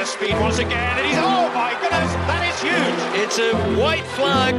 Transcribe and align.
of 0.00 0.08
speed 0.08 0.32
once 0.40 0.58
again, 0.58 0.98
and 0.98 1.06
he's 1.06 1.18
oh 1.18 1.52
my 1.52 1.72
goodness, 1.78 2.12
that 2.24 2.42
is 2.48 2.56
huge. 2.62 3.00
It's 3.20 3.38
a 3.38 3.52
white 3.78 4.06
flag 4.16 4.56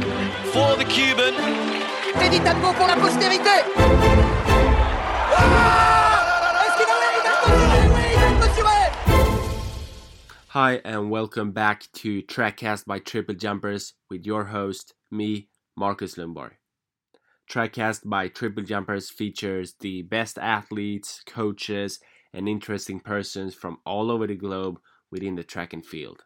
for 0.54 0.76
the 0.76 0.84
Cuban. 0.84 1.34
Teddy 2.14 2.38
Talbot 2.38 2.72
pour 2.74 2.86
la 2.86 2.94
postérité. 2.94 3.64
Ah! 5.34 6.62
Est-ce 6.62 6.76
qu'il 6.78 6.86
en 6.86 7.00
est 7.02 7.18
Il 7.18 7.26
est 7.26 7.42
mesuré, 7.42 7.80
oui, 7.92 8.06
il 8.14 8.22
est 8.22 8.38
mesuré. 8.38 8.80
Hi, 10.54 10.80
and 10.84 11.10
welcome 11.10 11.50
back 11.50 11.88
to 11.94 12.22
Trackcast 12.22 12.86
by 12.86 13.00
Triple 13.00 13.34
Jumpers 13.34 13.94
with 14.08 14.24
your 14.24 14.44
host, 14.44 14.94
me, 15.10 15.48
Marcus 15.76 16.14
Lundborg. 16.14 16.52
Trackcast 17.50 18.08
by 18.08 18.28
Triple 18.28 18.62
Jumpers 18.62 19.10
features 19.10 19.74
the 19.80 20.02
best 20.02 20.38
athletes, 20.38 21.20
coaches, 21.26 21.98
and 22.32 22.48
interesting 22.48 23.00
persons 23.00 23.56
from 23.56 23.78
all 23.84 24.08
over 24.08 24.28
the 24.28 24.36
globe 24.36 24.78
within 25.12 25.36
the 25.36 25.44
track 25.44 25.72
and 25.72 25.86
field. 25.86 26.24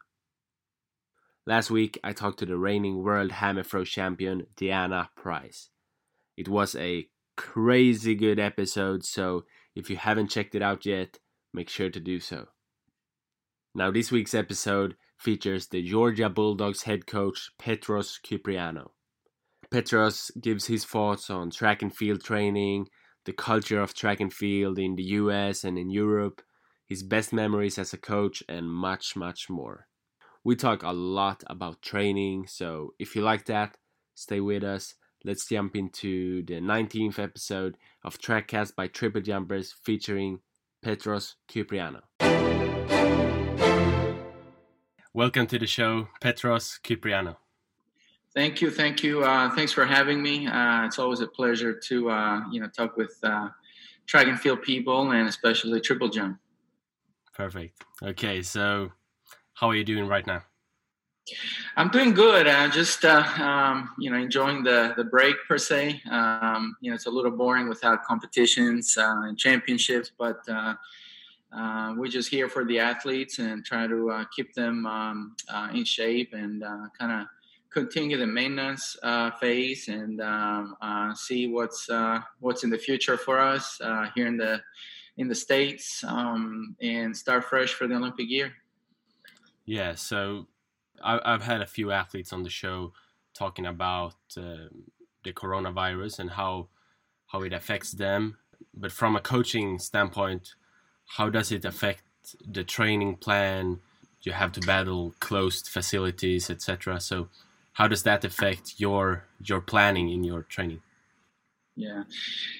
Last 1.45 1.69
week, 1.69 1.99
I 2.03 2.13
talked 2.13 2.39
to 2.39 2.45
the 2.45 2.57
reigning 2.57 3.03
world 3.03 3.33
hammer 3.33 3.63
throw 3.63 3.83
champion, 3.83 4.47
Deanna 4.55 5.09
Price. 5.15 5.69
It 6.35 6.49
was 6.49 6.75
a 6.75 7.07
crazy 7.35 8.15
good 8.15 8.39
episode, 8.39 9.05
so 9.05 9.45
if 9.75 9.89
you 9.89 9.97
haven't 9.97 10.29
checked 10.31 10.55
it 10.55 10.61
out 10.61 10.85
yet, 10.85 11.19
make 11.53 11.69
sure 11.69 11.89
to 11.89 11.99
do 11.99 12.19
so. 12.19 12.47
Now, 13.75 13.91
this 13.91 14.11
week's 14.11 14.33
episode 14.33 14.95
features 15.17 15.67
the 15.67 15.83
Georgia 15.83 16.29
Bulldogs 16.29 16.83
head 16.83 17.05
coach, 17.05 17.51
Petros 17.59 18.19
Kyprianou. 18.25 18.89
Petros 19.69 20.31
gives 20.41 20.67
his 20.67 20.85
thoughts 20.85 21.29
on 21.29 21.51
track 21.51 21.81
and 21.81 21.95
field 21.95 22.23
training, 22.23 22.87
the 23.25 23.33
culture 23.33 23.81
of 23.81 23.93
track 23.93 24.19
and 24.19 24.33
field 24.33 24.79
in 24.79 24.95
the 24.95 25.03
US 25.03 25.63
and 25.63 25.77
in 25.77 25.89
Europe, 25.89 26.41
his 26.87 27.03
best 27.03 27.33
memories 27.33 27.77
as 27.77 27.93
a 27.93 27.97
coach, 27.97 28.41
and 28.47 28.71
much, 28.71 29.15
much 29.15 29.49
more. 29.49 29.87
We 30.43 30.55
talk 30.55 30.83
a 30.83 30.93
lot 30.93 31.43
about 31.47 31.81
training, 31.81 32.47
so 32.47 32.93
if 32.97 33.15
you 33.15 33.21
like 33.21 33.45
that, 33.45 33.77
stay 34.15 34.39
with 34.39 34.63
us. 34.63 34.95
Let's 35.25 35.47
jump 35.49 35.75
into 35.75 36.43
the 36.43 36.61
19th 36.61 37.19
episode 37.19 37.75
of 38.05 38.17
Trackcast 38.17 38.75
by 38.75 38.87
Triple 38.87 39.21
Jumpers 39.21 39.73
featuring 39.83 40.39
Petros 40.81 41.35
Kyprianou. 41.51 42.01
Welcome 45.13 45.47
to 45.47 45.59
the 45.59 45.67
show, 45.67 46.07
Petros 46.21 46.79
Kyprianou. 46.83 47.35
Thank 48.33 48.61
you, 48.61 48.69
thank 48.71 49.03
you. 49.03 49.23
Uh, 49.23 49.49
thanks 49.53 49.73
for 49.73 49.85
having 49.85 50.21
me. 50.21 50.47
Uh, 50.47 50.85
it's 50.85 50.99
always 50.99 51.21
a 51.21 51.27
pleasure 51.27 51.73
to 51.73 52.09
uh, 52.09 52.41
you 52.51 52.61
know 52.61 52.67
talk 52.67 52.95
with 52.95 53.17
uh, 53.23 53.49
track 54.05 54.27
and 54.27 54.39
field 54.39 54.61
people, 54.61 55.11
and 55.11 55.27
especially 55.27 55.81
triple 55.81 56.07
jump. 56.07 56.39
Perfect. 57.37 57.83
Okay, 58.01 58.41
so 58.41 58.91
how 59.53 59.69
are 59.69 59.75
you 59.75 59.83
doing 59.83 60.07
right 60.07 60.25
now? 60.25 60.41
I'm 61.75 61.89
doing 61.89 62.15
good. 62.15 62.47
I'm 62.47 62.71
just 62.71 63.05
uh, 63.05 63.23
um, 63.37 63.91
you 63.99 64.09
know 64.09 64.17
enjoying 64.17 64.63
the 64.63 64.95
the 64.97 65.03
break 65.03 65.35
per 65.47 65.59
se. 65.59 66.01
Um, 66.09 66.75
you 66.81 66.89
know 66.89 66.95
it's 66.95 67.05
a 67.05 67.11
little 67.11 67.29
boring 67.29 67.69
without 67.69 68.03
competitions 68.03 68.97
uh, 68.97 69.21
and 69.25 69.37
championships, 69.37 70.11
but 70.17 70.39
uh, 70.49 70.73
uh, 71.55 71.93
we're 71.95 72.07
just 72.07 72.29
here 72.29 72.49
for 72.49 72.65
the 72.65 72.79
athletes 72.79 73.37
and 73.37 73.63
try 73.63 73.85
to 73.85 74.09
uh, 74.09 74.25
keep 74.35 74.55
them 74.55 74.87
um, 74.87 75.35
uh, 75.47 75.67
in 75.75 75.85
shape 75.85 76.33
and 76.33 76.63
uh, 76.63 76.87
kind 76.97 77.21
of 77.21 77.27
continue 77.69 78.17
the 78.17 78.25
maintenance 78.25 78.97
uh, 79.03 79.29
phase 79.39 79.89
and 79.89 80.21
um, 80.21 80.75
uh, 80.81 81.13
see 81.13 81.45
what's 81.45 81.87
uh, 81.87 82.19
what's 82.39 82.63
in 82.63 82.71
the 82.71 82.77
future 82.79 83.15
for 83.15 83.37
us 83.39 83.79
uh, 83.81 84.07
here 84.15 84.25
in 84.25 84.37
the 84.37 84.59
in 85.17 85.27
the 85.27 85.35
states 85.35 86.03
um, 86.03 86.75
and 86.81 87.15
start 87.15 87.43
fresh 87.43 87.73
for 87.73 87.87
the 87.87 87.95
Olympic 87.95 88.29
year. 88.29 88.53
Yeah, 89.65 89.95
so 89.95 90.47
I, 91.03 91.19
I've 91.25 91.43
had 91.43 91.61
a 91.61 91.65
few 91.65 91.91
athletes 91.91 92.31
on 92.31 92.43
the 92.43 92.49
show 92.49 92.93
talking 93.33 93.65
about 93.65 94.15
uh, 94.37 94.69
the 95.23 95.33
coronavirus 95.33 96.19
and 96.19 96.31
how 96.31 96.69
how 97.27 97.41
it 97.41 97.53
affects 97.53 97.91
them. 97.91 98.37
But 98.73 98.91
from 98.91 99.15
a 99.15 99.19
coaching 99.19 99.79
standpoint, 99.79 100.55
how 101.17 101.29
does 101.29 101.51
it 101.51 101.65
affect 101.65 102.03
the 102.45 102.63
training 102.63 103.17
plan? 103.17 103.79
You 104.21 104.31
have 104.31 104.51
to 104.53 104.61
battle 104.61 105.13
closed 105.19 105.67
facilities, 105.67 106.49
etc. 106.49 106.99
So, 107.01 107.29
how 107.73 107.87
does 107.87 108.03
that 108.03 108.23
affect 108.23 108.79
your 108.79 109.25
your 109.43 109.61
planning 109.61 110.09
in 110.09 110.23
your 110.23 110.43
training? 110.43 110.81
Yeah, 111.77 112.05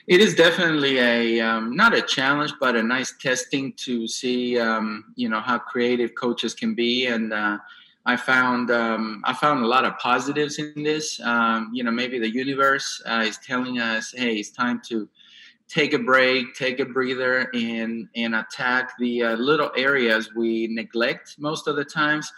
it 0.05 0.21
is 0.21 0.35
definitely 0.35 0.99
a 0.99 1.39
um, 1.39 1.75
not 1.75 1.95
a 1.95 2.03
challenge, 2.03 2.53
but 2.59 2.75
a 2.75 2.83
nice 2.83 3.15
testing 3.19 3.73
to 3.77 4.07
see 4.07 4.59
um, 4.59 5.05
you 5.15 5.27
know 5.27 5.41
how 5.41 5.57
creative 5.57 6.13
coaches 6.13 6.53
can 6.53 6.75
be, 6.75 7.07
and 7.07 7.33
uh, 7.33 7.57
I 8.05 8.15
found 8.15 8.69
um, 8.69 9.23
I 9.25 9.33
found 9.33 9.63
a 9.63 9.67
lot 9.67 9.85
of 9.85 9.97
positives 9.97 10.59
in 10.59 10.83
this. 10.83 11.19
Um, 11.21 11.71
you 11.73 11.83
know, 11.83 11.89
maybe 11.89 12.19
the 12.19 12.29
universe 12.29 13.01
uh, 13.07 13.23
is 13.25 13.39
telling 13.39 13.79
us, 13.79 14.13
hey, 14.15 14.35
it's 14.35 14.51
time 14.51 14.81
to 14.89 15.09
take 15.67 15.93
a 15.93 15.99
break, 15.99 16.53
take 16.53 16.79
a 16.79 16.85
breather, 16.85 17.49
and 17.55 18.07
and 18.15 18.35
attack 18.35 18.91
the 18.99 19.23
uh, 19.23 19.35
little 19.37 19.71
areas 19.75 20.29
we 20.35 20.67
neglect 20.67 21.37
most 21.39 21.67
of 21.67 21.75
the 21.75 21.85
times 21.85 22.31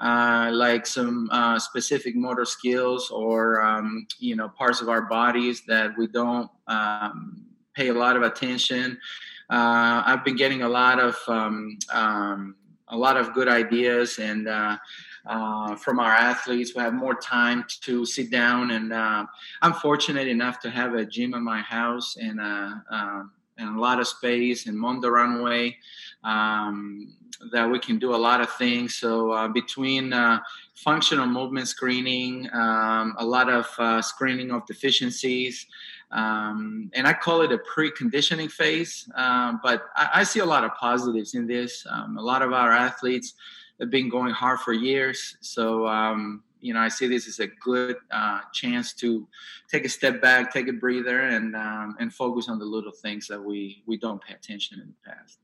uh, 0.00 0.50
like 0.52 0.86
some 0.86 1.28
uh, 1.30 1.58
specific 1.58 2.16
motor 2.16 2.44
skills 2.44 3.10
or 3.10 3.62
um, 3.62 4.06
you 4.18 4.36
know 4.36 4.48
parts 4.48 4.80
of 4.80 4.88
our 4.88 5.02
bodies 5.02 5.62
that 5.66 5.96
we 5.96 6.06
don't 6.06 6.50
um, 6.66 7.44
pay 7.74 7.88
a 7.88 7.94
lot 7.94 8.16
of 8.16 8.22
attention. 8.22 8.98
Uh, 9.50 10.02
I've 10.06 10.24
been 10.24 10.36
getting 10.36 10.62
a 10.62 10.68
lot 10.68 10.98
of 10.98 11.16
um, 11.28 11.78
um 11.92 12.56
a 12.88 12.96
lot 12.96 13.16
of 13.16 13.32
good 13.34 13.48
ideas 13.48 14.18
and. 14.18 14.48
Uh, 14.48 14.76
uh, 15.26 15.74
from 15.76 15.98
our 15.98 16.12
athletes, 16.12 16.74
we 16.76 16.82
have 16.82 16.92
more 16.92 17.14
time 17.14 17.64
to 17.80 18.04
sit 18.04 18.30
down, 18.30 18.72
and 18.72 18.92
I'm 18.92 19.72
fortunate 19.80 20.28
enough 20.28 20.60
to 20.60 20.68
have 20.68 20.92
a 20.92 21.06
gym 21.06 21.32
in 21.32 21.42
my 21.42 21.62
house 21.62 22.18
and 22.20 22.38
and 23.58 23.76
a 23.76 23.80
lot 23.80 24.00
of 24.00 24.08
space 24.08 24.66
and 24.66 24.84
on 24.84 25.00
the 25.00 25.10
runway. 25.10 25.76
Um, 26.22 27.14
that 27.52 27.68
we 27.68 27.78
can 27.78 27.98
do 27.98 28.14
a 28.14 28.16
lot 28.16 28.40
of 28.40 28.50
things. 28.52 28.96
So 28.96 29.32
uh, 29.32 29.48
between 29.48 30.12
uh, 30.12 30.40
functional 30.74 31.26
movement 31.26 31.68
screening, 31.68 32.48
um, 32.52 33.14
a 33.18 33.24
lot 33.24 33.48
of 33.48 33.68
uh, 33.78 34.02
screening 34.02 34.50
of 34.50 34.66
deficiencies, 34.66 35.66
um, 36.10 36.90
and 36.94 37.06
I 37.06 37.12
call 37.12 37.42
it 37.42 37.52
a 37.52 37.58
preconditioning 37.58 38.50
phase. 38.50 39.08
Um, 39.14 39.60
but 39.62 39.86
I, 39.96 40.10
I, 40.14 40.24
see 40.24 40.40
a 40.40 40.44
lot 40.44 40.62
of 40.62 40.72
positives 40.74 41.34
in 41.34 41.46
this. 41.46 41.84
Um, 41.90 42.18
a 42.18 42.22
lot 42.22 42.42
of 42.42 42.52
our 42.52 42.70
athletes 42.70 43.34
have 43.80 43.90
been 43.90 44.08
going 44.08 44.32
hard 44.32 44.60
for 44.60 44.72
years, 44.72 45.36
so 45.40 45.88
um, 45.88 46.44
you 46.64 46.72
know 46.72 46.80
I 46.80 46.88
see 46.88 47.06
this 47.06 47.28
as 47.28 47.40
a 47.40 47.46
good 47.46 47.96
uh, 48.10 48.40
chance 48.54 48.94
to 48.94 49.28
take 49.70 49.84
a 49.84 49.88
step 49.88 50.22
back, 50.22 50.50
take 50.50 50.66
a 50.68 50.72
breather, 50.72 51.20
and 51.20 51.54
um, 51.54 51.94
and 52.00 52.12
focus 52.12 52.48
on 52.48 52.58
the 52.58 52.64
little 52.64 52.90
things 52.90 53.28
that 53.28 53.42
we 53.42 53.82
we 53.86 53.98
don't 53.98 54.22
pay 54.22 54.34
attention 54.34 54.80
in 54.80 54.88
the 54.88 55.10
past. 55.10 55.38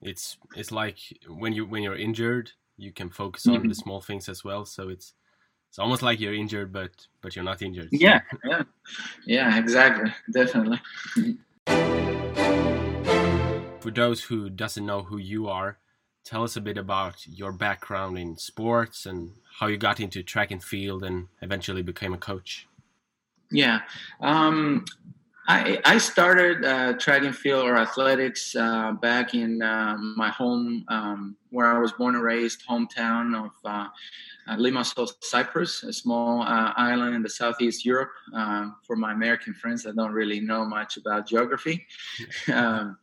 It's 0.00 0.38
it's 0.56 0.72
like 0.72 0.98
when 1.28 1.52
you 1.52 1.66
when 1.66 1.82
you're 1.82 1.96
injured 1.96 2.52
you 2.78 2.92
can 2.92 3.10
focus 3.10 3.46
on 3.46 3.56
mm-hmm. 3.56 3.68
the 3.68 3.74
small 3.74 4.00
things 4.00 4.28
as 4.30 4.42
well. 4.42 4.64
So 4.64 4.88
it's 4.88 5.12
it's 5.68 5.78
almost 5.78 6.00
like 6.00 6.18
you're 6.18 6.34
injured 6.34 6.72
but 6.72 6.90
but 7.20 7.36
you're 7.36 7.44
not 7.44 7.60
injured. 7.60 7.90
Yeah 7.92 8.22
yeah. 8.44 8.62
Yeah 9.26 9.58
exactly. 9.58 10.10
Definitely. 10.32 10.80
For 13.80 13.90
those 13.90 14.22
who 14.22 14.48
doesn't 14.48 14.86
know 14.86 15.02
who 15.02 15.18
you 15.18 15.48
are 15.48 15.78
tell 16.24 16.42
us 16.42 16.56
a 16.56 16.60
bit 16.60 16.78
about 16.78 17.26
your 17.26 17.52
background 17.52 18.18
in 18.18 18.36
sports 18.36 19.06
and 19.06 19.32
how 19.58 19.66
you 19.66 19.76
got 19.76 20.00
into 20.00 20.22
track 20.22 20.50
and 20.50 20.62
field 20.62 21.02
and 21.04 21.28
eventually 21.42 21.82
became 21.82 22.12
a 22.12 22.18
coach 22.18 22.66
yeah 23.50 23.80
um, 24.20 24.84
I, 25.50 25.80
I 25.84 25.98
started 25.98 26.64
uh, 26.64 26.92
track 26.92 27.24
and 27.24 27.34
field 27.34 27.64
or 27.64 27.76
athletics 27.76 28.54
uh, 28.54 28.92
back 28.92 29.34
in 29.34 29.60
uh, 29.60 29.96
my 29.98 30.28
home, 30.28 30.84
um, 30.86 31.36
where 31.50 31.66
I 31.66 31.76
was 31.76 31.90
born 31.90 32.14
and 32.14 32.22
raised, 32.22 32.62
hometown 32.68 33.34
of 33.34 33.50
uh, 33.64 33.88
uh, 34.46 34.56
Limassol, 34.56 35.10
Cyprus, 35.22 35.82
a 35.82 35.92
small 35.92 36.42
uh, 36.42 36.72
island 36.76 37.16
in 37.16 37.22
the 37.22 37.28
southeast 37.28 37.84
Europe. 37.84 38.12
for 38.86 38.94
my 38.94 39.10
American 39.10 39.52
friends 39.52 39.82
that 39.82 39.96
don't 39.96 40.12
really 40.12 40.38
know 40.38 40.64
much 40.64 40.96
about 40.98 41.26
geography, 41.26 41.84
um, 42.52 42.96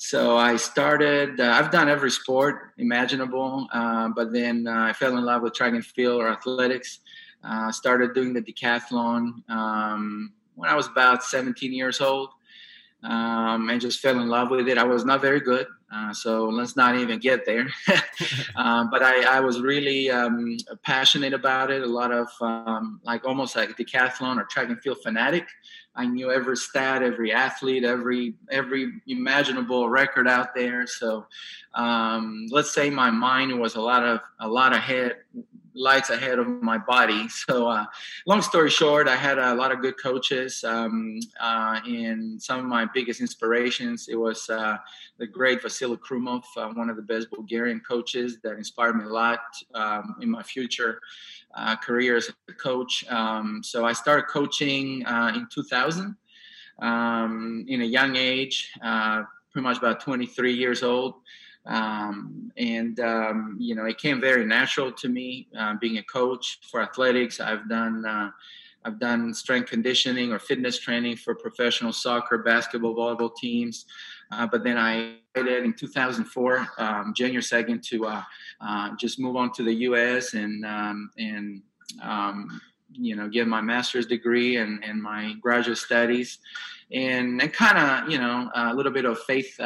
so 0.00 0.38
I 0.38 0.56
started. 0.56 1.38
I've 1.40 1.70
done 1.70 1.90
every 1.90 2.10
sport 2.10 2.72
imaginable, 2.78 3.68
but 4.16 4.32
then 4.32 4.66
I 4.66 4.94
fell 4.94 5.16
in 5.18 5.24
love 5.24 5.42
with 5.42 5.52
track 5.52 5.74
and 5.74 5.84
field 5.84 6.22
or 6.22 6.28
athletics. 6.28 7.00
started 7.70 8.14
doing 8.14 8.32
the 8.32 8.40
decathlon. 8.40 9.48
Um, 9.50 10.32
when 10.54 10.70
I 10.70 10.74
was 10.74 10.86
about 10.86 11.22
17 11.22 11.72
years 11.72 12.00
old 12.00 12.30
um, 13.02 13.70
and 13.70 13.80
just 13.80 14.00
fell 14.00 14.20
in 14.20 14.28
love 14.28 14.50
with 14.50 14.68
it. 14.68 14.78
I 14.78 14.84
was 14.84 15.04
not 15.04 15.20
very 15.20 15.40
good, 15.40 15.66
uh, 15.92 16.12
so 16.12 16.44
let's 16.48 16.76
not 16.76 16.96
even 16.96 17.18
get 17.18 17.46
there. 17.46 17.66
but 17.86 19.02
I, 19.02 19.36
I, 19.36 19.40
was 19.40 19.60
really 19.60 20.10
um, 20.10 20.56
passionate 20.82 21.32
about 21.32 21.70
it. 21.70 21.82
A 21.82 21.86
lot 21.86 22.12
of 22.12 22.28
um, 22.40 23.00
like 23.04 23.24
almost 23.24 23.56
like 23.56 23.76
decathlon 23.76 24.38
or 24.38 24.44
track 24.44 24.68
and 24.68 24.80
field 24.80 24.98
fanatic. 25.02 25.46
I 25.96 26.06
knew 26.06 26.30
every 26.30 26.56
stat, 26.56 27.02
every 27.02 27.32
athlete, 27.32 27.84
every 27.84 28.34
every 28.50 28.92
imaginable 29.06 29.88
record 29.88 30.28
out 30.28 30.54
there. 30.54 30.86
So 30.86 31.26
um, 31.74 32.46
let's 32.50 32.72
say 32.72 32.90
my 32.90 33.10
mind 33.10 33.58
was 33.58 33.74
a 33.74 33.80
lot 33.80 34.04
of 34.04 34.20
a 34.38 34.48
lot 34.48 34.72
ahead, 34.72 35.16
lights 35.74 36.10
ahead 36.10 36.38
of 36.38 36.46
my 36.46 36.78
body. 36.78 37.26
So 37.50 37.68
uh, 37.68 37.84
long 38.26 38.42
story 38.42 38.70
short, 38.70 39.08
I 39.08 39.16
had 39.16 39.38
a 39.38 39.54
lot 39.54 39.72
of 39.72 39.80
good 39.80 40.00
coaches, 40.00 40.62
um, 40.62 41.18
uh, 41.40 41.80
and 41.84 42.40
some 42.40 42.60
of 42.60 42.66
my 42.66 42.86
biggest 42.94 43.20
inspirations. 43.20 44.08
It 44.08 44.16
was 44.16 44.48
uh, 44.48 44.76
the 45.18 45.26
great 45.26 45.62
Vasily 45.62 45.96
Krumov, 45.96 46.44
uh, 46.56 46.68
one 46.68 46.90
of 46.90 46.96
the 46.96 47.02
best 47.02 47.30
Bulgarian 47.30 47.80
coaches 47.80 48.38
that 48.44 48.52
inspired 48.52 48.96
me 48.96 49.04
a 49.04 49.08
lot 49.08 49.40
um, 49.74 50.16
in 50.20 50.30
my 50.30 50.42
future 50.42 51.00
uh, 51.54 51.76
career 51.76 52.16
as 52.16 52.30
a 52.48 52.52
coach. 52.52 53.04
Um, 53.08 53.62
so 53.64 53.84
I 53.84 53.92
started 53.92 54.26
coaching 54.26 55.04
uh, 55.06 55.32
in 55.34 55.48
2000 55.52 56.16
um, 56.80 57.64
in 57.68 57.82
a 57.82 57.84
young 57.84 58.16
age, 58.16 58.72
uh, 58.82 59.22
pretty 59.52 59.64
much 59.64 59.78
about 59.78 60.00
23 60.00 60.52
years 60.52 60.82
old. 60.82 61.14
Um, 61.66 62.50
and 62.56 62.98
um, 63.00 63.56
you 63.58 63.74
know, 63.74 63.84
it 63.84 63.98
came 63.98 64.20
very 64.20 64.44
natural 64.44 64.90
to 64.92 65.08
me 65.08 65.48
uh, 65.58 65.74
being 65.80 65.98
a 65.98 66.02
coach 66.04 66.58
for 66.70 66.80
athletics. 66.80 67.38
I've 67.38 67.68
done 67.68 68.04
uh, 68.06 68.30
I've 68.82 68.98
done 68.98 69.34
strength 69.34 69.68
conditioning 69.68 70.32
or 70.32 70.38
fitness 70.38 70.78
training 70.78 71.16
for 71.16 71.34
professional 71.34 71.92
soccer, 71.92 72.38
basketball, 72.38 72.94
volleyball 72.94 73.34
teams. 73.36 73.84
Uh, 74.32 74.46
but 74.46 74.64
then 74.64 74.78
I 74.78 75.16
in 75.36 75.72
2004, 75.72 76.68
um, 76.78 77.14
January 77.14 77.42
2nd, 77.42 77.82
to 77.88 78.06
uh, 78.06 78.22
uh, 78.60 78.90
just 78.96 79.20
move 79.20 79.36
on 79.36 79.52
to 79.52 79.62
the 79.62 79.72
U.S. 79.72 80.34
and 80.34 80.64
um, 80.66 81.10
and 81.18 81.62
um, 82.02 82.60
you 82.92 83.14
know 83.14 83.28
get 83.28 83.46
my 83.46 83.60
master's 83.60 84.06
degree 84.06 84.56
and, 84.56 84.82
and 84.84 85.00
my 85.00 85.34
graduate 85.40 85.78
studies, 85.78 86.38
and 86.92 87.40
and 87.40 87.52
kind 87.52 87.78
of 87.78 88.10
you 88.10 88.18
know 88.18 88.50
a 88.54 88.74
little 88.74 88.92
bit 88.92 89.04
of 89.04 89.18
faith. 89.20 89.58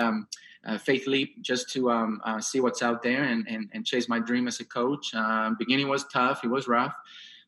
Uh, 0.67 0.79
faith 0.79 1.07
leap 1.07 1.43
just 1.43 1.69
to 1.69 1.91
um, 1.91 2.23
uh, 2.25 2.41
see 2.41 2.59
what's 2.59 2.81
out 2.81 3.03
there 3.03 3.25
and, 3.25 3.47
and, 3.47 3.69
and, 3.75 3.85
chase 3.85 4.09
my 4.09 4.19
dream 4.19 4.49
as 4.49 4.61
a 4.61 4.65
coach. 4.65 5.15
Uh, 5.15 5.51
beginning 5.59 5.89
was 5.89 6.05
tough, 6.05 6.43
it 6.43 6.49
was 6.49 6.67
rough, 6.67 6.95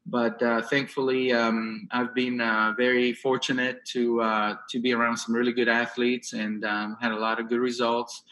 but 0.07 0.41
uh, 0.43 0.63
thankfully 0.63 1.33
um, 1.33 1.89
I've 1.91 2.15
been 2.15 2.41
uh, 2.41 2.75
very 2.77 3.13
fortunate 3.13 3.85
to 3.87 4.21
uh, 4.21 4.57
to 4.71 4.81
be 4.81 4.93
around 4.93 5.17
some 5.17 5.35
really 5.35 5.53
good 5.53 5.69
athletes 5.69 6.33
and 6.33 6.65
um, 6.65 6.97
had 7.01 7.13
a 7.13 7.17
lot 7.17 7.41
of 7.41 7.49
good 7.49 7.59
results 7.59 8.23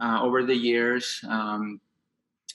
uh, 0.00 0.20
over 0.22 0.44
the 0.44 0.54
years. 0.54 1.24
Um, 1.28 1.80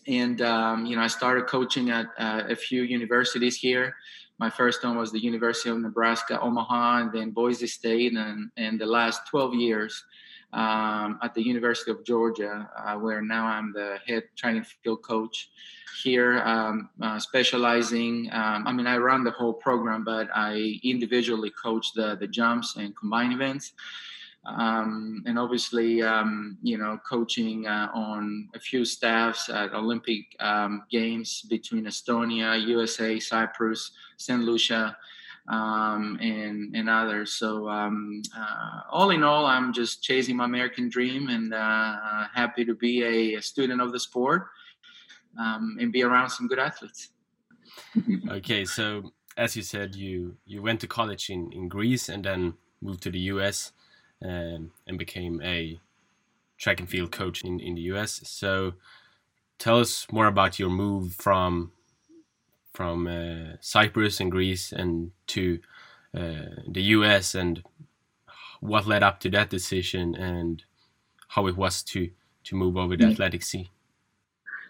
and 0.08 0.42
um, 0.42 0.86
you 0.86 0.96
know, 0.96 1.02
I 1.02 1.08
started 1.08 1.48
coaching 1.48 1.90
at 1.90 2.08
uh, 2.18 2.44
a 2.48 2.56
few 2.56 2.84
universities 2.84 3.58
here. 3.58 3.96
My 4.38 4.50
first 4.50 4.84
one 4.84 4.98
was 4.98 5.12
the 5.12 5.20
University 5.20 5.70
of 5.70 5.80
Nebraska 5.80 6.40
Omaha, 6.40 7.02
and 7.02 7.12
then 7.12 7.32
Boise 7.32 7.68
State, 7.68 8.14
and 8.14 8.50
and 8.56 8.80
the 8.80 8.86
last 8.86 9.28
12 9.28 9.56
years 9.56 10.04
um, 10.54 11.20
at 11.22 11.34
the 11.34 11.42
University 11.42 11.92
of 11.92 12.04
Georgia, 12.04 12.70
uh, 12.76 12.96
where 12.96 13.22
now 13.22 13.46
I'm 13.46 13.72
the 13.72 14.00
head 14.06 14.24
training 14.36 14.66
field 14.84 15.04
coach 15.04 15.50
here, 16.04 16.40
um, 16.40 16.90
uh, 17.02 17.20
specializing. 17.20 18.30
Um, 18.32 18.68
I 18.68 18.74
mean, 18.74 18.88
I 18.88 18.98
run 18.98 19.24
the 19.24 19.32
whole 19.32 19.54
program, 19.54 20.04
but 20.04 20.28
I 20.34 20.80
individually 20.84 21.52
coach 21.52 21.94
the 21.94 22.16
the 22.16 22.28
jumps 22.28 22.78
and 22.78 22.96
combined 22.96 23.34
events. 23.34 23.74
Um, 24.46 25.22
and 25.26 25.38
obviously, 25.38 26.02
um, 26.02 26.58
you 26.64 26.78
know, 26.78 27.00
coaching 27.08 27.68
uh, 27.68 27.90
on 27.94 28.50
a 28.56 28.60
few 28.60 28.86
staffs 28.86 29.50
at 29.50 29.74
Olympic 29.74 30.36
um, 30.40 30.84
Games 30.90 31.42
between 31.50 31.86
Estonia, 31.86 32.60
USA, 32.68 33.20
Cyprus, 33.20 33.92
St. 34.18 34.42
Lucia, 34.42 34.98
um, 35.50 36.18
and 36.22 36.76
and 36.76 36.90
others. 36.90 37.34
So 37.34 37.68
um, 37.68 38.22
uh, 38.38 38.82
all 38.92 39.10
in 39.10 39.24
all, 39.24 39.46
I'm 39.46 39.74
just 39.74 40.04
chasing 40.04 40.38
my 40.38 40.46
American 40.46 40.90
dream 40.90 41.30
and 41.30 41.54
uh, 41.54 42.28
happy 42.34 42.64
to 42.66 42.76
be 42.76 43.04
a, 43.04 43.38
a, 43.38 43.42
student 43.42 43.82
of 43.82 43.92
the 43.92 44.00
sport 44.00 44.48
um, 45.40 45.78
and 45.80 45.92
be 45.92 46.04
around 46.04 46.30
some 46.30 46.48
good 46.48 46.60
athletes. 46.60 47.10
okay, 48.30 48.64
so 48.64 49.12
as 49.38 49.56
you 49.56 49.64
said, 49.64 49.96
you 49.96 50.38
you 50.46 50.62
went 50.62 50.80
to 50.82 50.88
college 50.88 51.30
in 51.30 51.52
in 51.52 51.68
Greece 51.68 52.10
and 52.10 52.24
then 52.24 52.54
moved 52.82 53.02
to 53.04 53.12
the 53.12 53.20
U.S. 53.34 53.72
Um, 54.24 54.72
and 54.86 55.00
became 55.00 55.42
a 55.42 55.80
track 56.58 56.80
and 56.80 56.90
field 56.90 57.12
coach 57.12 57.44
in 57.44 57.60
in 57.60 57.74
the 57.74 57.82
U.S. 57.94 58.22
So 58.26 58.74
tell 59.58 59.80
us 59.80 60.06
more 60.12 60.28
about 60.28 60.60
your 60.60 60.70
move 60.70 61.14
from 61.14 61.72
from 62.80 63.08
uh, 63.08 63.58
Cyprus 63.60 64.22
and 64.22 64.32
Greece 64.32 64.72
and 64.72 65.12
to 65.28 65.60
uh, 66.16 66.64
the 66.66 66.82
US 66.96 67.36
and 67.36 67.62
what 68.62 68.88
led 68.88 69.04
up 69.04 69.20
to 69.20 69.30
that 69.32 69.50
decision 69.50 70.16
and 70.16 70.64
how 71.28 71.48
it 71.48 71.58
was 71.58 71.84
to 71.92 72.10
to 72.46 72.56
move 72.56 72.78
over 72.78 72.96
the 72.96 73.04
mm. 73.04 73.12
Atlantic 73.12 73.44
Sea. 73.44 73.70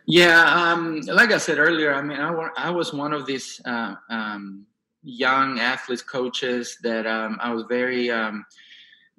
Yeah, 0.08 0.42
um, 0.44 1.02
like 1.02 1.32
I 1.32 1.38
said 1.38 1.60
earlier, 1.60 1.94
I 1.94 2.02
mean, 2.02 2.20
I, 2.20 2.32
I 2.58 2.72
was 2.72 2.92
one 2.92 3.14
of 3.14 3.28
these 3.28 3.62
uh, 3.64 3.94
um, 4.10 4.66
young 5.04 5.60
athletes 5.60 6.02
coaches 6.02 6.80
that 6.82 7.06
um, 7.06 7.38
I 7.40 7.54
was 7.54 7.66
very, 7.70 8.10
um, 8.10 8.44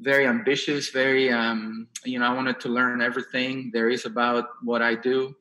very 0.01 0.27
ambitious. 0.27 0.91
Very, 0.91 1.31
um, 1.31 1.87
you 2.05 2.19
know, 2.19 2.27
I 2.27 2.35
wanted 2.35 2.59
to 2.59 2.69
learn 2.69 3.03
everything 3.03 3.71
there 3.73 3.89
is 3.89 4.05
about 4.05 4.47
what 4.65 4.83
I 4.83 4.97
do. 4.97 5.37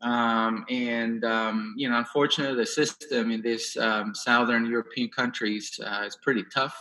Um, 0.00 0.64
and 0.68 1.24
um, 1.24 1.74
you 1.76 1.88
know, 1.88 1.98
unfortunately, 1.98 2.56
the 2.56 2.66
system 2.66 3.30
in 3.30 3.42
these 3.42 3.76
um, 3.76 4.14
southern 4.14 4.66
European 4.66 5.08
countries 5.08 5.78
uh, 5.84 6.04
is 6.06 6.16
pretty 6.22 6.44
tough. 6.54 6.76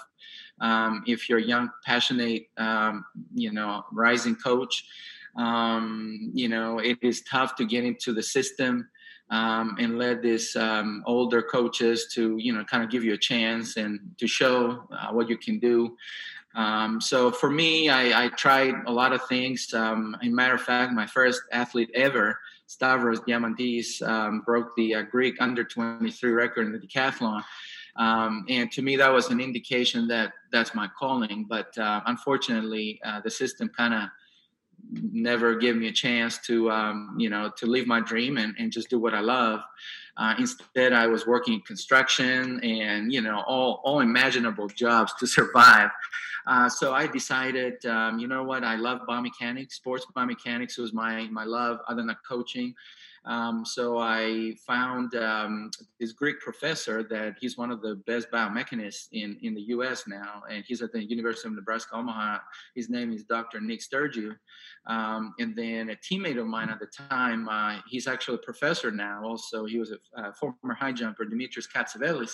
Um, 0.59 1.03
if 1.07 1.29
you're 1.29 1.39
a 1.39 1.43
young, 1.43 1.69
passionate, 1.85 2.47
um, 2.57 3.05
you 3.33 3.51
know, 3.51 3.85
rising 3.91 4.35
coach, 4.35 4.85
um, 5.35 6.31
you 6.33 6.49
know, 6.49 6.79
it 6.79 6.97
is 7.01 7.21
tough 7.23 7.55
to 7.57 7.65
get 7.65 7.83
into 7.83 8.13
the 8.13 8.23
system 8.23 8.87
and 9.29 9.97
let 9.97 10.21
these 10.21 10.55
older 11.05 11.41
coaches 11.41 12.07
to 12.13 12.37
you 12.37 12.53
know 12.53 12.63
kind 12.63 12.83
of 12.83 12.89
give 12.89 13.03
you 13.03 13.13
a 13.13 13.17
chance 13.17 13.77
and 13.77 13.99
to 14.17 14.27
show 14.27 14.87
uh, 14.91 15.11
what 15.11 15.29
you 15.29 15.37
can 15.37 15.59
do. 15.59 15.95
Um, 16.57 16.99
so 16.99 17.29
for 17.29 17.51
me, 17.51 17.87
I, 17.87 18.25
I, 18.25 18.29
tried 18.29 18.73
a 18.87 18.91
lot 18.91 19.13
of 19.13 19.23
things. 19.27 19.71
Um, 19.75 20.17
in 20.23 20.33
matter 20.33 20.55
of 20.55 20.61
fact, 20.61 20.91
my 20.91 21.05
first 21.05 21.43
athlete 21.51 21.91
ever 21.93 22.39
Stavros 22.67 23.21
Diamandis 23.21 24.05
um, 24.07 24.41
broke 24.41 24.75
the 24.75 24.95
uh, 24.95 25.01
Greek 25.03 25.35
under 25.39 25.63
23 25.63 26.31
record 26.31 26.67
in 26.67 26.73
the 26.73 26.79
decathlon. 26.79 27.43
Um, 27.95 28.45
and 28.49 28.71
to 28.73 28.81
me, 28.81 28.95
that 28.97 29.11
was 29.11 29.29
an 29.29 29.39
indication 29.39 30.07
that 30.09 30.33
that's 30.51 30.75
my 30.75 30.87
calling. 30.99 31.45
But 31.49 31.75
uh, 31.77 32.01
unfortunately, 32.05 32.99
uh, 33.03 33.21
the 33.21 33.31
system 33.31 33.69
kind 33.75 33.93
of 33.93 34.09
never 34.91 35.55
gave 35.55 35.75
me 35.75 35.87
a 35.87 35.91
chance 35.91 36.37
to, 36.39 36.71
um, 36.71 37.15
you 37.17 37.29
know, 37.29 37.51
to 37.57 37.65
leave 37.65 37.87
my 37.87 37.99
dream 37.99 38.37
and, 38.37 38.55
and 38.57 38.71
just 38.71 38.89
do 38.89 38.99
what 38.99 39.13
I 39.13 39.21
love. 39.21 39.61
Uh, 40.17 40.33
instead, 40.39 40.93
I 40.93 41.05
was 41.07 41.27
working 41.27 41.55
in 41.55 41.61
construction 41.61 42.59
and 42.63 43.13
you 43.13 43.21
know 43.21 43.43
all 43.45 43.81
all 43.83 43.99
imaginable 43.99 44.67
jobs 44.67 45.13
to 45.19 45.27
survive. 45.37 45.91
Uh, 46.47 46.69
so 46.69 46.93
I 46.93 47.07
decided, 47.07 47.85
um, 47.85 48.19
you 48.19 48.27
know 48.27 48.43
what, 48.43 48.63
I 48.63 48.75
love 48.75 49.01
biomechanics. 49.07 49.73
Sports 49.73 50.07
biomechanics 50.15 50.77
was 50.77 50.91
my 50.93 51.27
my 51.27 51.43
love, 51.43 51.79
other 51.87 52.03
than 52.03 52.15
coaching. 52.27 52.73
Um, 53.27 53.65
so 53.65 53.97
I 53.97 54.55
found 54.65 55.13
um, 55.15 55.69
this 55.99 56.13
Greek 56.13 56.39
professor 56.39 57.03
that 57.03 57.35
he's 57.41 57.57
one 57.57 57.71
of 57.71 57.81
the 57.81 57.95
best 58.07 58.31
biomechanists 58.31 59.07
in, 59.11 59.37
in 59.41 59.53
the 59.53 59.61
U.S. 59.63 60.05
now, 60.07 60.43
and 60.49 60.63
he's 60.65 60.81
at 60.81 60.93
the 60.93 61.03
University 61.03 61.49
of 61.49 61.55
Nebraska 61.55 61.95
Omaha. 61.95 62.37
His 62.73 62.89
name 62.89 63.11
is 63.11 63.23
Dr. 63.23 63.59
Nick 63.59 63.81
Stergiou. 63.81 64.35
Um, 64.87 65.33
and 65.39 65.53
then 65.55 65.89
a 65.89 65.95
teammate 65.95 66.39
of 66.39 66.47
mine 66.47 66.69
at 66.69 66.79
the 66.79 66.87
time, 66.87 67.49
uh, 67.49 67.79
he's 67.89 68.07
actually 68.07 68.35
a 68.35 68.45
professor 68.45 68.91
now. 68.91 69.21
Also, 69.25 69.65
he 69.65 69.77
was 69.77 69.91
a, 69.91 69.97
a 70.21 70.33
former 70.33 70.73
high 70.73 70.93
jumper, 70.93 71.25
Dimitris 71.25 71.67
Katsavelis. 71.69 72.31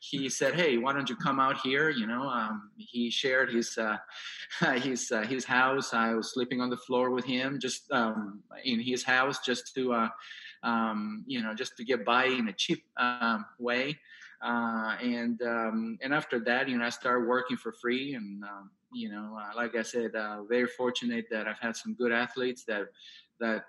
He 0.00 0.28
said, 0.28 0.54
"Hey, 0.54 0.78
why 0.78 0.92
don't 0.92 1.08
you 1.08 1.16
come 1.16 1.40
out 1.40 1.58
here?" 1.60 1.90
You 1.90 2.06
know, 2.06 2.28
um, 2.28 2.70
he 2.76 3.10
shared 3.10 3.52
his 3.52 3.78
uh, 3.78 3.96
his 4.76 5.10
uh, 5.12 5.22
his 5.22 5.44
house. 5.44 5.94
I 5.94 6.14
was 6.14 6.32
sleeping 6.32 6.60
on 6.60 6.70
the 6.70 6.76
floor 6.76 7.10
with 7.10 7.24
him, 7.24 7.58
just 7.60 7.90
um, 7.92 8.42
in 8.64 8.80
his 8.80 9.02
house, 9.02 9.38
just 9.44 9.74
to 9.74 9.92
uh, 9.92 10.08
um, 10.62 11.24
you 11.26 11.42
know, 11.42 11.54
just 11.54 11.76
to 11.76 11.84
get 11.84 12.04
by 12.04 12.26
in 12.26 12.48
a 12.48 12.52
cheap 12.52 12.84
um, 12.96 13.44
way. 13.58 13.98
Uh, 14.42 14.96
and 15.02 15.40
um, 15.42 15.98
and 16.02 16.12
after 16.12 16.38
that, 16.40 16.68
you 16.68 16.76
know, 16.76 16.84
I 16.84 16.90
started 16.90 17.26
working 17.26 17.56
for 17.56 17.72
free, 17.72 18.14
and 18.14 18.44
um, 18.44 18.70
you 18.92 19.10
know, 19.10 19.38
uh, 19.40 19.56
like 19.56 19.74
I 19.76 19.82
said, 19.82 20.14
uh, 20.14 20.42
very 20.48 20.66
fortunate 20.66 21.26
that 21.30 21.46
I've 21.48 21.58
had 21.58 21.76
some 21.76 21.94
good 21.94 22.12
athletes 22.12 22.64
that 22.64 22.88
that 23.40 23.64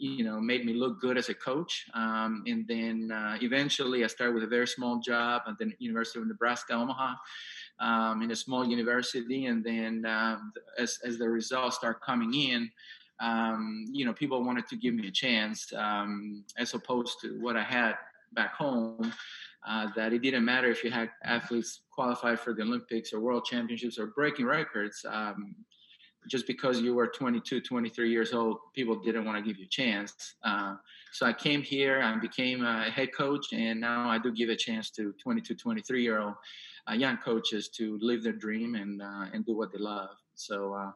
you 0.00 0.24
know 0.24 0.40
made 0.40 0.64
me 0.64 0.74
look 0.74 1.00
good 1.00 1.16
as 1.18 1.28
a 1.28 1.34
coach. 1.34 1.86
Um, 1.94 2.42
and 2.46 2.66
then 2.66 3.12
uh, 3.12 3.38
eventually, 3.40 4.02
I 4.04 4.06
started 4.08 4.34
with 4.34 4.44
a 4.44 4.48
very 4.48 4.66
small 4.66 5.00
job 5.00 5.42
at 5.46 5.58
the 5.58 5.72
University 5.78 6.18
of 6.20 6.26
Nebraska 6.26 6.72
Omaha. 6.74 7.14
Um, 7.78 8.20
in 8.20 8.30
a 8.30 8.36
small 8.36 8.68
university, 8.68 9.46
and 9.46 9.64
then 9.64 10.04
um, 10.04 10.52
as, 10.78 10.98
as 11.02 11.16
the 11.16 11.26
results 11.26 11.76
start 11.76 12.02
coming 12.02 12.34
in, 12.34 12.70
um, 13.20 13.86
you 13.90 14.04
know, 14.04 14.12
people 14.12 14.44
wanted 14.44 14.66
to 14.68 14.76
give 14.76 14.92
me 14.92 15.08
a 15.08 15.10
chance 15.10 15.72
um, 15.74 16.44
as 16.58 16.74
opposed 16.74 17.20
to 17.22 17.40
what 17.40 17.56
I 17.56 17.62
had 17.62 17.94
back 18.34 18.54
home 18.54 19.12
uh, 19.66 19.88
that 19.94 20.12
it 20.12 20.22
didn't 20.22 20.44
matter 20.44 20.70
if 20.70 20.82
you 20.82 20.90
had 20.90 21.10
athletes 21.24 21.82
qualified 21.90 22.40
for 22.40 22.54
the 22.54 22.62
Olympics 22.62 23.12
or 23.12 23.20
World 23.20 23.44
Championships 23.44 23.98
or 23.98 24.06
breaking 24.08 24.46
records. 24.46 25.04
Um, 25.08 25.54
just 26.28 26.46
because 26.46 26.80
you 26.80 26.94
were 26.94 27.06
22, 27.06 27.60
23 27.60 28.10
years 28.10 28.32
old, 28.32 28.58
people 28.74 28.96
didn't 28.96 29.24
want 29.24 29.38
to 29.38 29.42
give 29.42 29.58
you 29.58 29.64
a 29.64 29.68
chance. 29.68 30.34
Uh, 30.44 30.76
so 31.12 31.26
I 31.26 31.32
came 31.32 31.62
here, 31.62 32.00
I 32.02 32.16
became 32.18 32.64
a 32.64 32.90
head 32.90 33.14
coach, 33.14 33.52
and 33.52 33.80
now 33.80 34.08
I 34.08 34.18
do 34.18 34.32
give 34.32 34.48
a 34.48 34.56
chance 34.56 34.90
to 34.90 35.12
22, 35.22 35.54
23 35.54 36.02
year 36.02 36.20
old 36.20 36.34
uh, 36.88 36.94
young 36.94 37.16
coaches 37.18 37.68
to 37.68 37.98
live 38.00 38.22
their 38.22 38.32
dream 38.32 38.74
and 38.74 39.02
uh, 39.02 39.26
and 39.32 39.44
do 39.44 39.56
what 39.56 39.72
they 39.72 39.78
love. 39.78 40.10
So. 40.34 40.74
Uh, 40.74 40.92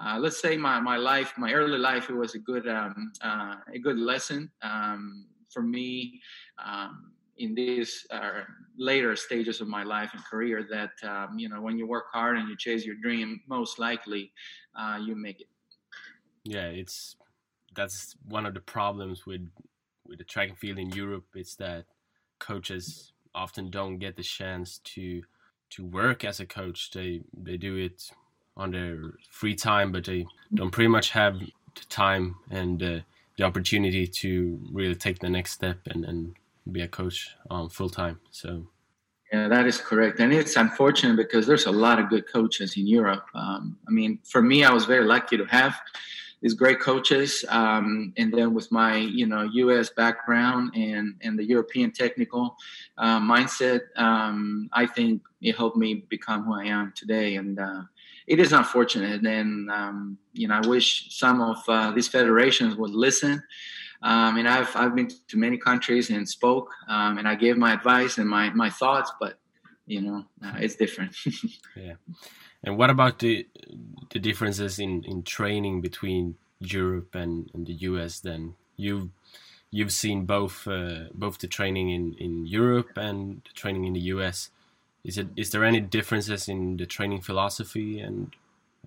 uh, 0.00 0.16
let's 0.16 0.40
say 0.40 0.56
my, 0.56 0.78
my 0.78 0.96
life, 0.96 1.32
my 1.36 1.52
early 1.52 1.76
life, 1.76 2.08
it 2.08 2.14
was 2.14 2.36
a 2.36 2.38
good 2.38 2.68
um, 2.68 3.10
uh, 3.20 3.56
a 3.74 3.80
good 3.80 3.98
lesson 3.98 4.48
um, 4.62 5.26
for 5.48 5.60
me. 5.60 6.20
Um, 6.64 7.10
in 7.38 7.54
these 7.54 8.06
uh, 8.10 8.42
later 8.76 9.16
stages 9.16 9.60
of 9.60 9.68
my 9.68 9.82
life 9.82 10.10
and 10.12 10.24
career 10.24 10.66
that 10.70 10.90
um, 11.08 11.38
you 11.38 11.48
know 11.48 11.60
when 11.60 11.78
you 11.78 11.86
work 11.86 12.06
hard 12.12 12.36
and 12.36 12.48
you 12.48 12.56
chase 12.56 12.84
your 12.84 12.96
dream 12.96 13.40
most 13.48 13.78
likely 13.78 14.32
uh, 14.78 14.98
you 15.00 15.14
make 15.14 15.40
it. 15.40 15.48
Yeah 16.44 16.66
it's 16.66 17.16
that's 17.74 18.16
one 18.28 18.46
of 18.46 18.54
the 18.54 18.60
problems 18.60 19.26
with 19.26 19.48
with 20.06 20.18
the 20.18 20.24
track 20.24 20.48
and 20.48 20.58
field 20.58 20.78
in 20.78 20.90
europe. 20.90 21.26
It's 21.34 21.54
that 21.56 21.84
coaches 22.38 23.12
often 23.34 23.70
don't 23.70 23.98
get 23.98 24.16
the 24.16 24.22
chance 24.22 24.78
to 24.78 25.22
to 25.70 25.84
work 25.84 26.24
as 26.24 26.40
a 26.40 26.46
coach. 26.46 26.90
They 26.90 27.22
they 27.36 27.56
do 27.56 27.76
it 27.76 28.10
on 28.56 28.72
their 28.72 29.14
free 29.30 29.54
time 29.54 29.92
but 29.92 30.04
they 30.04 30.26
don't 30.52 30.72
pretty 30.72 30.88
much 30.88 31.10
have 31.10 31.38
the 31.38 31.84
time 31.88 32.34
and 32.50 32.82
uh, 32.82 32.98
the 33.36 33.44
opportunity 33.44 34.06
to 34.06 34.58
really 34.72 34.96
take 34.96 35.20
the 35.20 35.30
next 35.30 35.52
step 35.52 35.78
and, 35.86 36.04
and 36.04 36.34
be 36.72 36.82
a 36.82 36.88
coach 36.88 37.30
um, 37.50 37.68
full 37.68 37.90
time. 37.90 38.20
So. 38.30 38.68
Yeah, 39.32 39.48
that 39.48 39.66
is 39.66 39.78
correct, 39.78 40.20
and 40.20 40.32
it's 40.32 40.56
unfortunate 40.56 41.16
because 41.16 41.46
there's 41.46 41.66
a 41.66 41.70
lot 41.70 41.98
of 41.98 42.08
good 42.08 42.26
coaches 42.26 42.78
in 42.78 42.86
Europe. 42.86 43.26
Um, 43.34 43.76
I 43.86 43.90
mean, 43.90 44.20
for 44.24 44.40
me, 44.40 44.64
I 44.64 44.72
was 44.72 44.86
very 44.86 45.04
lucky 45.04 45.36
to 45.36 45.44
have 45.44 45.78
these 46.40 46.54
great 46.54 46.80
coaches, 46.80 47.44
um, 47.48 48.14
and 48.16 48.32
then 48.32 48.54
with 48.54 48.70
my 48.70 48.96
you 48.96 49.26
know 49.26 49.42
U.S. 49.42 49.90
background 49.90 50.72
and 50.74 51.14
and 51.20 51.38
the 51.38 51.44
European 51.44 51.92
technical 51.92 52.56
uh, 52.96 53.20
mindset, 53.20 53.80
um, 53.96 54.70
I 54.72 54.86
think 54.86 55.22
it 55.42 55.56
helped 55.56 55.76
me 55.76 56.06
become 56.08 56.44
who 56.44 56.54
I 56.54 56.64
am 56.64 56.92
today. 56.96 57.36
And 57.36 57.58
uh, 57.58 57.82
it 58.26 58.40
is 58.40 58.52
unfortunate, 58.52 59.26
and 59.26 59.70
um, 59.70 60.18
you 60.32 60.48
know, 60.48 60.60
I 60.62 60.66
wish 60.66 61.08
some 61.10 61.40
of 61.40 61.58
uh, 61.68 61.90
these 61.90 62.08
federations 62.08 62.76
would 62.76 62.92
listen 62.92 63.42
um, 64.02 64.36
and 64.36 64.48
I've 64.48 64.74
I've 64.76 64.94
been 64.94 65.08
to 65.28 65.36
many 65.36 65.58
countries 65.58 66.10
and 66.10 66.28
spoke, 66.28 66.70
um, 66.88 67.18
and 67.18 67.26
I 67.26 67.34
gave 67.34 67.56
my 67.56 67.72
advice 67.72 68.18
and 68.18 68.28
my 68.28 68.50
my 68.50 68.70
thoughts, 68.70 69.12
but 69.20 69.38
you 69.86 70.02
know, 70.02 70.24
uh, 70.44 70.54
it's 70.58 70.76
different. 70.76 71.16
yeah. 71.76 71.94
And 72.62 72.76
what 72.76 72.90
about 72.90 73.18
the 73.18 73.46
the 74.10 74.18
differences 74.18 74.78
in 74.78 75.04
in 75.04 75.22
training 75.22 75.80
between 75.80 76.36
Europe 76.60 77.14
and, 77.14 77.50
and 77.54 77.66
the 77.66 77.72
US? 77.72 78.20
Then 78.20 78.54
you 78.76 79.10
you've 79.70 79.92
seen 79.92 80.26
both 80.26 80.68
uh, 80.68 81.08
both 81.12 81.38
the 81.38 81.48
training 81.48 81.90
in 81.90 82.14
in 82.14 82.46
Europe 82.46 82.96
and 82.96 83.42
the 83.44 83.54
training 83.54 83.84
in 83.84 83.94
the 83.94 84.12
US. 84.14 84.50
Is 85.02 85.18
it 85.18 85.28
is 85.36 85.50
there 85.50 85.64
any 85.64 85.80
differences 85.80 86.48
in 86.48 86.76
the 86.76 86.86
training 86.86 87.22
philosophy 87.22 87.98
and 87.98 88.34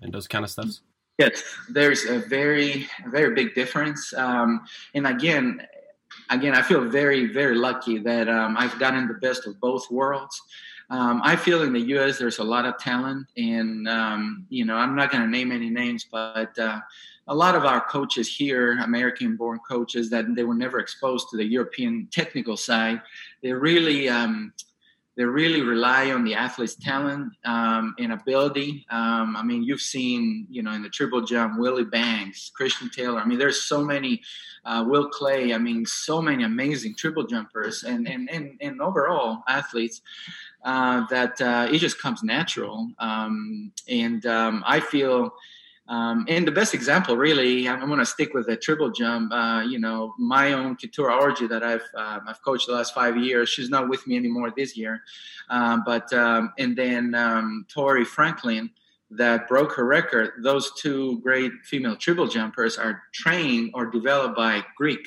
and 0.00 0.14
those 0.14 0.28
kind 0.28 0.44
of 0.44 0.50
stuff? 0.50 0.80
Yes, 1.18 1.42
there's 1.68 2.04
a 2.06 2.18
very, 2.18 2.88
very 3.08 3.34
big 3.34 3.54
difference. 3.54 4.14
Um, 4.14 4.62
and 4.94 5.06
again, 5.06 5.66
again, 6.30 6.54
I 6.54 6.62
feel 6.62 6.88
very, 6.88 7.26
very 7.26 7.54
lucky 7.54 7.98
that 7.98 8.28
um, 8.28 8.56
I've 8.58 8.78
gotten 8.78 9.06
the 9.08 9.14
best 9.14 9.46
of 9.46 9.60
both 9.60 9.90
worlds. 9.90 10.40
Um, 10.90 11.20
I 11.24 11.36
feel 11.36 11.62
in 11.62 11.72
the 11.72 11.80
U.S. 11.80 12.18
there's 12.18 12.38
a 12.38 12.44
lot 12.44 12.66
of 12.66 12.76
talent, 12.78 13.26
and 13.36 13.88
um, 13.88 14.46
you 14.50 14.64
know, 14.64 14.76
I'm 14.76 14.94
not 14.94 15.10
going 15.10 15.22
to 15.22 15.30
name 15.30 15.52
any 15.52 15.70
names, 15.70 16.06
but 16.10 16.58
uh, 16.58 16.80
a 17.28 17.34
lot 17.34 17.54
of 17.54 17.64
our 17.64 17.80
coaches 17.80 18.28
here, 18.28 18.78
American-born 18.80 19.60
coaches, 19.66 20.10
that 20.10 20.34
they 20.34 20.44
were 20.44 20.54
never 20.54 20.78
exposed 20.80 21.28
to 21.30 21.36
the 21.36 21.44
European 21.44 22.08
technical 22.10 22.56
side, 22.56 23.00
they 23.42 23.52
really 23.52 24.08
um, 24.08 24.52
they 25.16 25.24
really 25.24 25.60
rely 25.60 26.10
on 26.10 26.24
the 26.24 26.34
athlete's 26.34 26.74
talent 26.74 27.32
um, 27.44 27.94
and 27.98 28.12
ability. 28.12 28.86
Um, 28.90 29.36
I 29.36 29.42
mean, 29.42 29.62
you've 29.62 29.80
seen, 29.80 30.46
you 30.48 30.62
know, 30.62 30.72
in 30.72 30.82
the 30.82 30.88
triple 30.88 31.20
jump, 31.20 31.58
Willie 31.58 31.84
Banks, 31.84 32.50
Christian 32.54 32.88
Taylor. 32.88 33.20
I 33.20 33.26
mean, 33.26 33.38
there's 33.38 33.62
so 33.62 33.84
many, 33.84 34.22
uh, 34.64 34.84
Will 34.86 35.08
Clay. 35.10 35.52
I 35.52 35.58
mean, 35.58 35.84
so 35.84 36.22
many 36.22 36.44
amazing 36.44 36.94
triple 36.96 37.24
jumpers 37.24 37.82
and 37.82 38.08
and 38.08 38.30
and, 38.30 38.58
and 38.60 38.80
overall 38.80 39.42
athletes 39.48 40.00
uh, 40.64 41.04
that 41.10 41.40
uh, 41.40 41.68
it 41.70 41.78
just 41.78 42.00
comes 42.00 42.22
natural. 42.22 42.90
Um, 42.98 43.72
and 43.88 44.24
um, 44.26 44.62
I 44.66 44.80
feel 44.80 45.34
um, 45.92 46.24
and 46.26 46.48
the 46.48 46.52
best 46.52 46.72
example, 46.72 47.18
really, 47.18 47.68
I'm, 47.68 47.82
I'm 47.82 47.88
going 47.88 47.98
to 47.98 48.06
stick 48.06 48.32
with 48.32 48.46
the 48.46 48.56
triple 48.56 48.90
jump. 48.90 49.30
Uh, 49.30 49.62
you 49.68 49.78
know, 49.78 50.14
my 50.18 50.54
own 50.54 50.74
Keturah 50.74 51.20
Orji 51.20 51.46
that 51.50 51.62
I've 51.62 51.84
uh, 51.94 52.20
I've 52.26 52.42
coached 52.42 52.66
the 52.66 52.72
last 52.72 52.94
five 52.94 53.18
years. 53.18 53.50
She's 53.50 53.68
not 53.68 53.90
with 53.90 54.06
me 54.06 54.16
anymore 54.16 54.50
this 54.56 54.74
year, 54.74 55.02
um, 55.50 55.82
but 55.84 56.10
um, 56.14 56.54
and 56.58 56.74
then 56.74 57.14
um, 57.14 57.66
Tori 57.68 58.06
Franklin 58.06 58.70
that 59.10 59.46
broke 59.46 59.72
her 59.74 59.84
record. 59.84 60.30
Those 60.42 60.72
two 60.80 61.20
great 61.20 61.52
female 61.64 61.96
triple 61.96 62.26
jumpers 62.26 62.78
are 62.78 63.02
trained 63.12 63.72
or 63.74 63.84
developed 63.84 64.34
by 64.34 64.64
Greek 64.78 65.06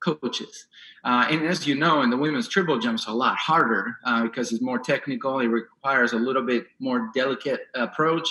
coaches. 0.00 0.66
Uh, 1.04 1.26
and 1.30 1.46
as 1.46 1.66
you 1.66 1.74
know, 1.74 2.02
in 2.02 2.10
the 2.10 2.18
women's 2.18 2.48
triple 2.48 2.78
jump, 2.78 2.98
it's 2.98 3.06
a 3.06 3.12
lot 3.12 3.38
harder 3.38 3.96
uh, 4.04 4.24
because 4.24 4.52
it's 4.52 4.60
more 4.60 4.78
technical. 4.78 5.40
It 5.40 5.46
requires 5.46 6.12
a 6.12 6.18
little 6.18 6.42
bit 6.42 6.66
more 6.80 7.10
delicate 7.14 7.60
approach. 7.74 8.28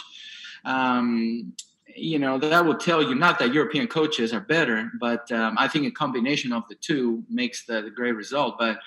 Um, 0.64 1.54
you 1.98 2.20
know 2.20 2.38
that 2.38 2.66
will 2.66 2.78
tell 2.78 3.02
you 3.02 3.16
not 3.16 3.40
that 3.40 3.54
European 3.54 3.88
coaches 3.88 4.34
are 4.34 4.40
better, 4.40 4.92
but 5.00 5.32
um, 5.32 5.56
I 5.58 5.68
think 5.68 5.86
a 5.88 5.92
combination 5.92 6.54
of 6.54 6.64
the 6.70 6.76
two 6.76 7.24
makes 7.30 7.66
the, 7.66 7.82
the, 7.82 7.90
great 7.90 8.14
result. 8.14 8.58
But 8.60 8.80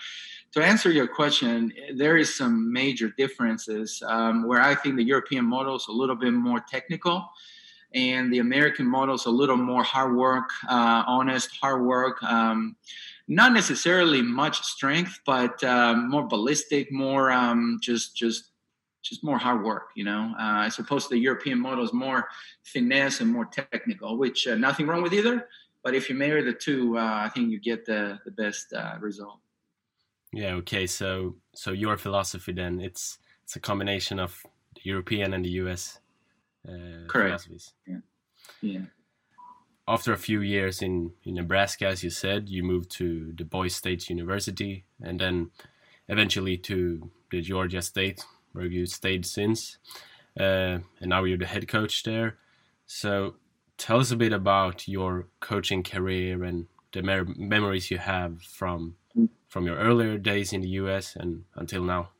to 0.53 0.63
answer 0.63 0.91
your 0.91 1.07
question, 1.07 1.73
there 1.95 2.17
is 2.17 2.37
some 2.37 2.73
major 2.73 3.13
differences 3.17 4.03
um, 4.07 4.47
where 4.47 4.61
I 4.61 4.75
think 4.75 4.97
the 4.97 5.05
European 5.05 5.45
model 5.45 5.77
is 5.77 5.87
a 5.89 5.93
little 5.93 6.17
bit 6.17 6.33
more 6.33 6.61
technical, 6.61 7.29
and 7.95 8.33
the 8.33 8.39
American 8.39 8.87
model 8.87 9.15
is 9.17 9.27
a 9.27 9.31
little 9.31 9.57
more 9.57 9.83
hard 9.83 10.17
work, 10.17 10.49
uh, 10.69 11.05
honest 11.07 11.51
hard 11.61 11.85
work. 11.85 12.23
Um, 12.23 12.77
not 13.29 13.53
necessarily 13.53 14.23
much 14.23 14.61
strength, 14.63 15.21
but 15.25 15.63
um, 15.63 16.11
more 16.11 16.27
ballistic, 16.27 16.91
more 16.91 17.31
um, 17.31 17.79
just 17.81 18.17
just 18.17 18.50
just 19.03 19.25
more 19.25 19.39
hard 19.39 19.65
work, 19.65 19.91
you 19.95 20.05
know. 20.05 20.35
Uh, 20.39 20.71
opposed 20.79 21.09
to 21.09 21.15
the 21.15 21.21
European 21.21 21.59
model 21.59 21.85
is 21.85 21.93
more 21.93 22.29
finesse 22.65 23.21
and 23.21 23.31
more 23.31 23.47
technical, 23.47 24.19
which 24.19 24.47
uh, 24.47 24.55
nothing 24.55 24.87
wrong 24.87 25.03
with 25.03 25.13
either. 25.13 25.49
But 25.83 25.95
if 25.95 26.09
you 26.11 26.15
marry 26.15 26.43
the 26.43 26.53
two, 26.53 26.99
uh, 26.99 27.23
I 27.25 27.29
think 27.31 27.51
you 27.51 27.59
get 27.59 27.87
the 27.87 28.19
the 28.25 28.31
best 28.31 28.73
uh, 28.73 28.97
result. 29.01 29.39
Yeah. 30.33 30.55
Okay. 30.55 30.87
So 30.87 31.37
so 31.55 31.73
your 31.73 31.97
philosophy 31.97 32.53
then 32.53 32.81
it's 32.81 33.19
it's 33.45 33.57
a 33.57 33.61
combination 33.61 34.19
of 34.19 34.41
the 34.75 34.83
European 34.85 35.35
and 35.35 35.45
the 35.45 35.51
US 35.63 35.99
uh, 36.69 37.07
Correct. 37.09 37.45
philosophies. 37.45 37.73
Yeah. 37.87 37.99
Yeah. 38.61 38.81
After 39.89 40.13
a 40.13 40.17
few 40.17 40.41
years 40.41 40.83
in, 40.83 41.13
in 41.25 41.35
Nebraska, 41.35 41.87
as 41.87 42.05
you 42.05 42.11
said, 42.11 42.49
you 42.49 42.63
moved 42.63 42.91
to 42.93 43.33
the 43.37 43.45
Boise 43.45 43.75
State 43.75 44.09
University 44.09 44.85
and 45.01 45.19
then 45.19 45.51
eventually 46.09 46.57
to 46.59 47.11
the 47.31 47.41
Georgia 47.41 47.83
State 47.83 48.25
where 48.53 48.67
you 48.67 48.87
stayed 48.87 49.27
since, 49.27 49.79
uh, 50.39 50.79
and 51.01 51.09
now 51.09 51.25
you're 51.25 51.39
the 51.39 51.47
head 51.47 51.69
coach 51.69 52.03
there. 52.03 52.37
So 52.87 53.37
tell 53.79 54.01
us 54.01 54.11
a 54.11 54.17
bit 54.17 54.33
about 54.33 54.89
your 54.89 55.27
coaching 55.41 55.83
career 55.83 56.45
and 56.45 56.67
the 56.93 57.03
memories 57.03 57.91
you 57.91 57.99
have 57.99 58.43
from 58.43 58.97
from 59.49 59.67
your 59.67 59.77
earlier 59.77 60.17
days 60.17 60.53
in 60.53 60.61
the 60.61 60.69
U.S. 60.69 61.17
and 61.17 61.45
until 61.57 61.83
now. 61.83 62.11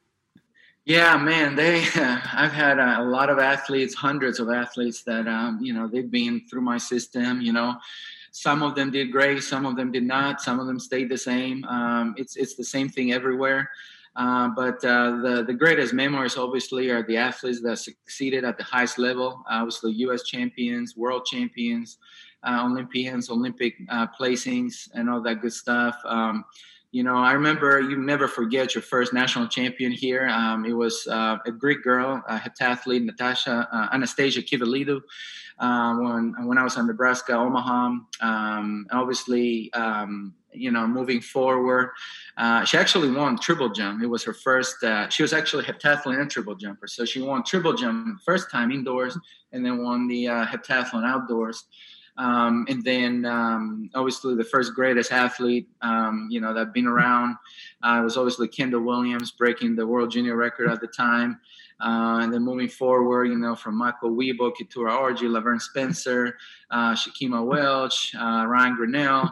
Yeah, 0.85 1.17
man, 1.19 1.55
they. 1.55 1.83
Uh, 1.95 2.21
I've 2.33 2.53
had 2.53 2.79
a, 2.79 3.01
a, 3.01 3.05
lot 3.05 3.31
of 3.31 3.39
athletes, 3.39 3.95
hundreds 3.95 4.41
of 4.41 4.51
athletes 4.51 5.03
that 5.05 5.29
um, 5.29 5.61
you 5.63 5.73
know 5.73 5.87
they've 5.87 6.11
been 6.11 6.43
through 6.49 6.63
my 6.63 6.79
system. 6.79 7.41
You 7.41 7.53
know, 7.53 7.77
some 8.33 8.63
of 8.63 8.75
them 8.75 8.91
did 8.91 9.13
great, 9.13 9.43
some 9.43 9.67
of 9.67 9.77
them 9.77 9.93
did 9.93 10.05
not, 10.05 10.41
some 10.41 10.59
of 10.59 10.67
them 10.67 10.81
stayed 10.81 11.09
the 11.09 11.19
same. 11.19 11.65
Um, 11.65 12.15
it's 12.17 12.37
it's 12.37 12.55
the 12.55 12.65
same 12.65 12.89
thing 12.89 13.13
everywhere. 13.13 13.71
Uh, 14.17 14.49
but 14.57 14.85
uh, 14.85 15.21
the 15.23 15.45
the 15.47 15.55
greatest 15.55 15.95
memories 15.95 16.37
obviously 16.37 16.91
are 16.91 17.05
the 17.05 17.17
athletes 17.17 17.63
that 17.63 17.79
succeeded 17.79 18.45
at 18.45 18.59
the 18.59 18.65
highest 18.65 18.99
level. 18.99 19.43
Obviously, 19.49 19.93
U.S. 20.05 20.25
champions, 20.25 20.97
world 20.97 21.25
champions, 21.25 21.99
uh, 22.43 22.63
Olympians, 22.65 23.31
Olympic 23.31 23.75
uh, 23.89 24.07
placings, 24.19 24.89
and 24.95 25.09
all 25.09 25.23
that 25.23 25.41
good 25.41 25.53
stuff. 25.53 25.97
Um, 26.05 26.45
you 26.91 27.05
know, 27.05 27.17
I 27.17 27.33
remember 27.33 27.81
you 27.81 27.97
never 27.97 28.27
forget 28.27 28.75
your 28.75 28.83
first 28.83 29.13
national 29.13 29.47
champion 29.47 29.93
here. 29.93 30.29
Um, 30.29 30.65
it 30.65 30.73
was 30.73 31.07
uh, 31.07 31.39
a 31.47 31.53
Greek 31.53 31.85
girl, 31.85 32.21
a 32.27 32.37
heptathlete, 32.37 33.05
Natasha 33.05 33.69
Anastasia 33.93 34.43
Kivalidou. 34.43 35.01
when 35.61 36.35
when 36.49 36.59
I 36.59 36.65
was 36.65 36.77
in 36.77 36.89
Nebraska, 36.89 37.35
Omaha, 37.35 37.95
um, 38.21 38.87
obviously 38.91 39.73
um, 39.73 40.35
you 40.53 40.71
know, 40.71 40.87
moving 40.87 41.21
forward. 41.21 41.91
Uh, 42.37 42.65
she 42.65 42.77
actually 42.77 43.11
won 43.11 43.39
triple 43.39 43.69
jump. 43.69 44.03
It 44.03 44.07
was 44.07 44.25
her 44.25 44.33
first. 44.33 44.83
Uh, 44.83 45.09
she 45.09 45.23
was 45.23 45.33
actually 45.33 45.65
heptathlon 45.65 46.21
and 46.21 46.31
triple 46.31 46.55
jumper, 46.55 46.87
so 46.87 47.05
she 47.05 47.21
won 47.23 47.45
triple 47.45 47.75
jump 47.75 48.21
first 48.25 48.51
time 48.51 48.71
indoors, 48.71 49.17
and 49.53 49.65
then 49.65 49.83
won 49.83 50.09
the 50.09 50.29
uh, 50.29 50.47
heptathlon 50.47 51.05
outdoors. 51.05 51.67
Um, 52.17 52.67
and 52.69 52.85
then 52.85 53.25
um, 53.25 53.89
obviously 53.95 54.35
the 54.35 54.45
first 54.45 54.75
greatest 54.75 55.11
athlete, 55.11 55.69
um, 55.81 56.29
you 56.31 56.41
know, 56.41 56.53
that 56.53 56.75
been 56.75 56.87
around 56.87 57.37
uh, 57.83 58.01
was 58.05 58.19
obviously 58.19 58.47
Kendell 58.47 58.85
Williams 58.85 59.31
breaking 59.31 59.75
the 59.75 59.87
world 59.87 60.11
junior 60.11 60.37
record 60.37 60.71
at 60.71 60.83
the 60.83 60.87
time. 60.87 61.41
Uh, 61.81 62.19
and 62.21 62.33
then 62.33 62.43
moving 62.43 62.69
forward, 62.69 63.25
you 63.25 63.39
know, 63.39 63.55
from 63.55 63.81
Maicel 63.81 64.15
Uibo, 64.15 64.55
Keturah 64.55 64.99
Orji, 64.99 65.31
Levern 65.31 65.59
Spencer, 65.59 66.37
uh, 66.71 66.93
Shakima 66.93 67.43
Welch, 67.43 68.15
uh, 68.15 68.45
Ryan 68.47 68.77
Grinnell, 68.77 69.31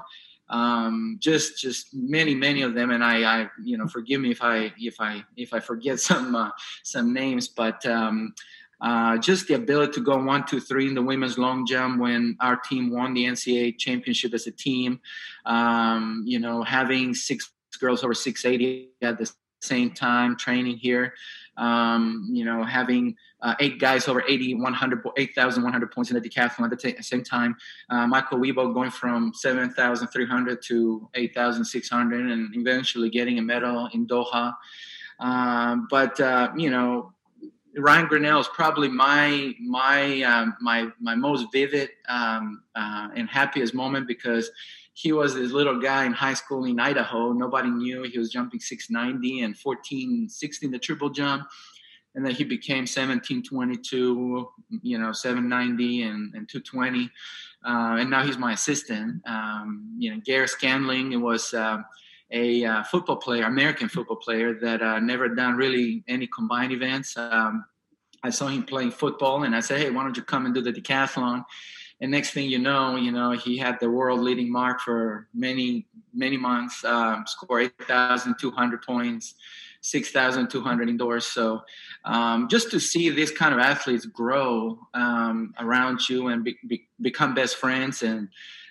um, 0.51 1.19
just 1.21 1.61
just 1.61 1.95
many 1.95 2.35
many 2.35 2.63
of 2.63 2.75
them. 2.75 2.91
And 2.91 3.05
I, 3.05 3.43
I, 3.43 3.51
you 3.63 3.77
know, 3.77 3.87
forgive 3.87 4.21
me 4.21 4.31
if 4.31 4.43
I 4.43 4.73
if 4.79 5.01
I 5.01 5.25
if 5.37 5.53
I 5.53 5.61
forget 5.61 6.01
some 6.09 6.35
uh, 6.35 6.51
some 6.83 7.13
names, 7.13 7.49
but 7.49 7.85
um, 7.87 8.35
uh, 8.81 9.19
just 9.19 9.49
the 9.49 9.55
ability 9.55 9.93
to 9.93 10.01
go 10.01 10.17
one, 10.17 10.47
two, 10.47 10.61
three 10.61 10.87
in 10.87 10.95
the 10.95 11.03
women's 11.03 11.37
long 11.37 11.67
jump 11.67 12.01
when 12.01 12.37
our 12.41 12.57
team 12.57 12.91
won 12.91 13.13
the 13.13 13.25
NCAA 13.25 13.77
championship 13.79 14.35
as 14.35 14.47
a 14.47 14.53
team. 14.53 15.01
Um, 15.45 16.23
you 16.27 16.39
know, 16.39 16.63
having 16.63 17.15
six 17.15 17.51
girls 17.81 18.05
over 18.05 18.15
680 18.15 18.91
at 19.03 19.19
the 19.19 19.31
same 19.61 19.91
time 19.91 20.37
training 20.37 20.77
here. 20.77 21.15
Um, 21.57 22.29
you 22.31 22.45
know, 22.45 22.63
having 22.63 23.17
uh, 23.43 23.55
eight 23.61 23.81
guys 23.81 24.09
over 24.09 24.23
80, 24.27 24.55
100, 24.55 25.03
8,100 25.17 25.91
points 25.91 26.11
in 26.11 26.21
the 26.21 26.29
decathlon 26.29 26.65
at 26.65 26.71
the 26.71 26.77
t- 26.77 27.03
same 27.03 27.25
time. 27.25 27.57
Uh, 27.91 28.07
Maicel 28.07 28.35
Uibo 28.35 28.73
going 28.73 28.91
from 28.91 29.33
7,300 29.35 30.63
to 30.63 31.09
8,600 31.15 32.31
and 32.31 32.55
eventually 32.55 33.11
getting 33.11 33.39
a 33.39 33.43
medal 33.43 33.89
in 33.93 34.07
Doha. 34.07 34.55
Um, 35.21 35.89
but, 35.91 36.21
uh, 36.21 36.51
you 36.57 36.71
know, 36.71 37.13
Ryan 37.77 38.07
Grinnell 38.07 38.41
is 38.41 38.49
probably 38.49 38.89
my 38.89 39.55
my 39.61 40.23
um, 40.23 40.57
my 40.61 40.89
my 41.01 41.15
most 41.15 41.47
vivid 41.53 41.91
um, 42.09 42.63
uh, 42.75 43.09
and 43.15 43.29
happiest 43.29 43.75
moment 43.75 44.09
because 44.09 44.51
he 44.99 45.13
was 45.13 45.37
this 45.37 45.53
little 45.53 45.79
guy 45.79 46.07
in 46.07 46.13
high 46.13 46.35
school 46.35 46.65
in 46.65 46.81
Idaho. 46.81 47.33
Nobody 47.33 47.71
knew 47.71 48.03
he 48.03 48.19
was 48.19 48.33
jumping 48.33 48.59
690 48.59 49.43
and 49.43 49.57
14, 49.57 50.29
16 50.29 50.73
the 50.73 50.79
triple 50.81 51.09
jump. 51.09 51.47
And 52.17 52.27
then 52.27 52.35
he 52.35 52.43
became 52.43 52.79
1722, 52.79 54.49
you 54.83 54.99
know, 54.99 55.13
790 55.13 56.03
and, 56.03 56.35
and 56.35 56.49
220. 56.49 57.05
Uh, 57.65 58.01
and 58.01 58.11
now 58.11 58.25
he's 58.25 58.39
my 58.39 58.55
assistant. 58.55 59.23
Um, 59.25 59.95
you 59.97 60.11
know, 60.11 60.21
Garrett 60.25 60.51
Scantling, 60.51 61.13
it 61.13 61.19
was 61.19 61.55
uh, 61.55 61.79
a 62.33 62.65
uh, 62.65 62.83
football 62.83 63.19
player, 63.19 63.45
American 63.45 63.89
football 63.89 64.17
player 64.17 64.55
that 64.55 64.83
uh, 64.83 64.99
never 64.99 65.29
done 65.29 65.55
really 65.55 66.03
any 66.09 66.27
combined 66.27 66.73
events. 66.73 67.17
Um, 67.17 67.65
I 68.25 68.31
saw 68.31 68.49
him 68.49 68.65
playing 68.65 68.91
football 68.91 69.45
and 69.45 69.55
I 69.55 69.61
said, 69.61 69.79
hey, 69.79 69.91
why 69.91 70.03
don't 70.03 70.17
you 70.17 70.25
come 70.25 70.45
and 70.45 70.53
do 70.53 70.61
the 70.61 70.73
decathlon? 70.73 71.45
And 72.01 72.11
next 72.11 72.31
thing 72.31 72.49
you 72.49 72.59
know, 72.59 72.97
you 72.97 73.11
know, 73.11 73.33
he 73.33 73.59
had 73.59 73.79
the 73.81 73.91
world 73.91 74.21
leading 74.21 74.51
mark 74.51 74.81
for 74.81 75.29
many, 75.35 75.87
many 76.15 76.37
months, 76.37 76.85
um, 76.85 77.25
score 77.27 77.61
8,200 77.61 78.83
points, 78.83 79.35
6,200 79.81 80.89
indoors. 80.89 81.27
So 81.27 81.63
um, 82.05 82.49
just 82.49 82.71
to 82.71 82.79
see 82.79 83.11
these 83.11 83.33
kind 83.33 83.53
of 83.53 83.61
athletes 83.61 84.07
grow 84.07 84.79
um, 84.95 85.55
around 85.59 86.09
you 86.09 86.29
and 86.29 86.45
be, 86.45 86.57
be, 86.67 86.87
become 87.01 87.35
best 87.35 87.57
friends 87.57 88.03
and, 88.03 88.29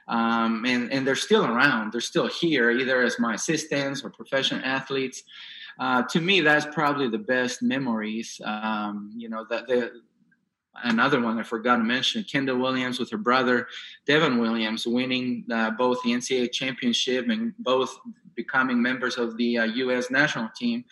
um, 0.07 0.65
and, 0.65 0.91
and 0.93 1.05
they're 1.05 1.15
still 1.15 1.45
around, 1.45 1.91
they're 1.91 1.99
still 1.99 2.27
here, 2.27 2.71
either 2.71 3.01
as 3.01 3.19
my 3.19 3.33
assistants 3.33 4.03
or 4.03 4.09
professional 4.09 4.61
athletes. 4.63 5.23
Uh, 5.79 6.01
to 6.03 6.21
me, 6.21 6.41
that's 6.41 6.65
probably 6.73 7.07
the 7.09 7.17
best 7.17 7.61
memories. 7.61 8.41
Um, 8.43 9.11
you 9.15 9.29
know, 9.29 9.45
that 9.49 9.67
the 9.67 9.91
another 10.83 11.21
one 11.21 11.39
I 11.39 11.43
forgot 11.43 11.77
to 11.77 11.83
mention, 11.83 12.23
Kendell 12.23 12.59
Williams 12.59 12.99
with 12.99 13.09
her 13.11 13.17
brother, 13.17 13.67
Devon 14.05 14.37
Williams, 14.39 14.85
winning 14.87 15.45
uh, 15.51 15.71
both 15.71 16.01
the 16.03 16.11
NCAA 16.11 16.51
championship 16.51 17.27
and 17.29 17.53
both 17.59 17.97
becoming 18.35 18.81
members 18.81 19.17
of 19.17 19.37
the 19.37 19.57
uh, 19.57 19.63
U.S. 19.65 20.09
national 20.11 20.49
team 20.55 20.85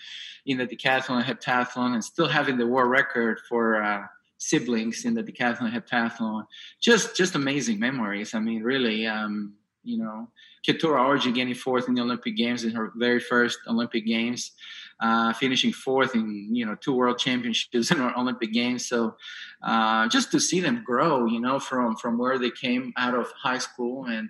in 0.45 0.57
the 0.57 0.67
decathlon 0.67 1.23
and 1.23 1.25
heptathlon, 1.25 1.93
and 1.93 2.03
still 2.03 2.27
having 2.27 2.57
the 2.57 2.67
world 2.67 2.89
record 2.89 3.39
for 3.47 3.81
uh, 3.81 4.03
siblings 4.38 5.05
in 5.05 5.13
the 5.13 5.23
decathlon 5.23 5.71
and 5.71 5.73
heptathlon. 5.73 6.45
Just, 6.81 7.15
just 7.15 7.36
amazing 7.36 7.79
memories. 7.79 8.33
I 8.33 8.39
mean, 8.39 8.63
really, 8.63 9.07
um, 9.07 9.53
you 9.83 9.97
know, 9.97 10.27
Keturah 10.65 11.01
Orji 11.01 11.33
getting 11.33 11.53
fourth 11.53 11.88
in 11.88 11.93
the 11.93 12.01
Olympic 12.01 12.36
Games 12.36 12.63
in 12.63 12.71
her 12.71 12.91
very 12.95 13.19
first 13.19 13.60
Olympic 13.67 14.05
Games 14.05 14.51
uh, 14.99 15.34
finishing 15.34 15.73
fourth 15.73 16.15
in 16.15 16.49
you 16.51 16.65
know 16.65 16.75
two 16.75 16.93
world 16.93 17.17
championships 17.17 17.91
and 17.91 18.01
Olympic 18.15 18.51
games. 18.53 18.86
So 18.86 19.15
uh, 19.62 20.08
just 20.08 20.31
to 20.31 20.39
see 20.39 20.60
them 20.60 20.84
grow, 20.86 21.25
you 21.25 21.39
know, 21.39 21.60
from 21.60 21.95
from 21.95 22.17
where 22.17 22.38
they 22.38 22.51
came 22.51 22.93
out 22.97 23.15
of 23.15 23.31
high 23.31 23.60
school 23.60 24.05
and 24.05 24.29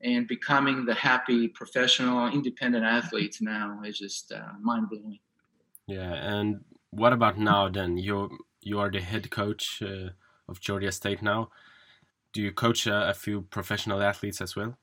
and 0.00 0.28
becoming 0.28 0.84
the 0.84 0.94
happy 0.94 1.48
professional 1.48 2.28
independent 2.28 2.84
athletes 2.84 3.40
now 3.40 3.80
is 3.84 3.98
just 3.98 4.32
uh, 4.32 4.52
mind 4.60 4.88
blowing. 4.90 5.18
Yeah, 5.86 6.12
and 6.12 6.60
what 6.90 7.12
about 7.12 7.38
now? 7.38 7.68
Then 7.68 7.96
you 7.96 8.38
you 8.60 8.78
are 8.78 8.90
the 8.90 9.00
head 9.00 9.30
coach 9.30 9.82
uh, 9.82 10.10
of 10.48 10.60
Georgia 10.60 10.92
State 10.92 11.22
now. 11.22 11.50
Do 12.32 12.42
you 12.42 12.52
coach 12.52 12.86
a 12.86 13.14
few 13.14 13.42
professional 13.42 14.02
athletes 14.02 14.40
as 14.40 14.56
well? 14.56 14.76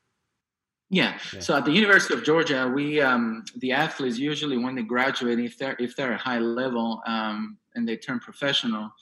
Yeah. 0.92 1.18
yeah. 1.32 1.40
So 1.40 1.56
at 1.56 1.64
the 1.64 1.72
University 1.72 2.12
of 2.12 2.22
Georgia, 2.22 2.70
we 2.72 3.00
um, 3.00 3.44
the 3.56 3.72
athletes 3.72 4.18
usually 4.18 4.58
when 4.58 4.74
they 4.74 4.82
graduate, 4.82 5.38
if 5.40 5.56
they're 5.56 5.74
if 5.78 5.96
they're 5.96 6.12
at 6.12 6.20
high 6.20 6.38
level 6.38 7.02
um, 7.06 7.56
and 7.74 7.88
they 7.88 7.96
turn 7.96 8.20
professional, 8.20 8.92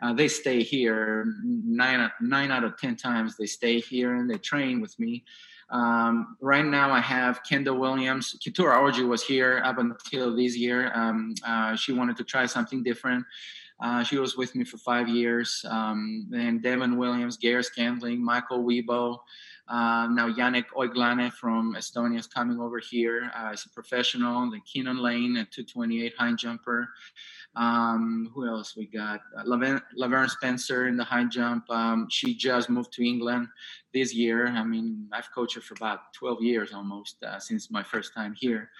uh, 0.00 0.12
they 0.12 0.28
stay 0.28 0.62
here 0.62 1.26
nine 1.44 2.08
nine 2.20 2.52
out 2.52 2.62
of 2.62 2.78
ten 2.78 2.94
times. 2.94 3.36
They 3.36 3.46
stay 3.46 3.80
here 3.80 4.14
and 4.14 4.30
they 4.30 4.38
train 4.38 4.80
with 4.80 4.96
me. 5.00 5.24
Um, 5.70 6.36
right 6.40 6.64
now, 6.64 6.92
I 6.92 7.00
have 7.00 7.42
Kendell 7.42 7.78
Williams. 7.78 8.36
Keturah 8.42 8.78
Orji 8.78 9.06
was 9.06 9.24
here 9.24 9.60
up 9.64 9.78
until 9.78 10.36
this 10.36 10.56
year. 10.56 10.92
Um, 10.94 11.34
uh, 11.44 11.74
she 11.74 11.92
wanted 11.92 12.16
to 12.18 12.24
try 12.24 12.46
something 12.46 12.84
different. 12.84 13.24
Uh, 13.80 14.04
she 14.04 14.18
was 14.18 14.36
with 14.36 14.54
me 14.54 14.64
for 14.64 14.78
five 14.78 15.08
years. 15.08 15.64
Um, 15.68 16.28
and 16.32 16.62
Devon 16.62 16.96
Williams, 16.96 17.36
Garrett 17.36 17.66
Scantling, 17.66 18.20
Maicel 18.20 18.64
Uibo. 18.64 19.18
Uh, 19.70 20.08
now 20.08 20.28
Janek 20.28 20.66
Õiglane 20.76 21.32
from 21.32 21.76
Estonia 21.76 22.18
is 22.18 22.26
coming 22.26 22.58
over 22.58 22.80
here 22.80 23.30
uh, 23.38 23.52
as 23.52 23.64
a 23.66 23.68
professional. 23.70 24.50
Then 24.50 24.60
Keenan 24.66 24.98
Lane, 24.98 25.36
a 25.36 25.44
228 25.44 26.12
high 26.18 26.32
jumper. 26.32 26.88
Um, 27.54 28.32
who 28.34 28.48
else 28.48 28.76
we 28.76 28.86
got? 28.86 29.20
Uh, 29.38 29.44
Levern, 29.44 30.28
Spencer 30.28 30.88
in 30.88 30.96
the 30.96 31.04
high 31.04 31.24
jump. 31.24 31.70
Um, 31.70 32.08
she 32.10 32.34
just 32.34 32.68
moved 32.68 32.92
to 32.94 33.06
England 33.06 33.46
this 33.94 34.12
year. 34.12 34.48
I 34.48 34.64
mean, 34.64 35.06
I've 35.12 35.30
coached 35.32 35.54
her 35.54 35.60
for 35.60 35.74
about 35.74 36.12
12 36.14 36.42
years 36.42 36.72
almost 36.72 37.22
uh, 37.22 37.38
since 37.38 37.70
my 37.70 37.84
first 37.84 38.12
time 38.12 38.34
here. 38.36 38.70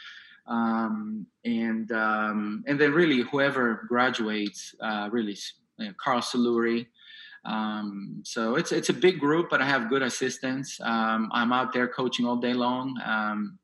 Um, 0.48 1.26
and 1.44 1.92
um, 1.92 2.64
and 2.66 2.80
then 2.80 2.92
really 2.92 3.20
whoever 3.20 3.86
graduates, 3.86 4.74
uh, 4.80 5.08
really 5.12 5.36
you 5.78 5.86
know, 5.86 5.92
Karl 6.02 6.20
Saluri, 6.20 6.86
um, 7.44 8.22
so 8.24 8.56
it's 8.56 8.72
it's 8.72 8.90
a 8.90 8.94
big 8.94 9.18
group, 9.18 9.48
but 9.50 9.62
I 9.62 9.66
have 9.66 9.88
good 9.88 10.02
assistants. 10.02 10.78
Um, 10.82 11.30
I'm 11.32 11.52
out 11.52 11.72
there 11.72 11.88
coaching 11.88 12.26
all 12.26 12.36
day 12.36 12.52
long. 12.52 13.00
Um, 13.04 13.58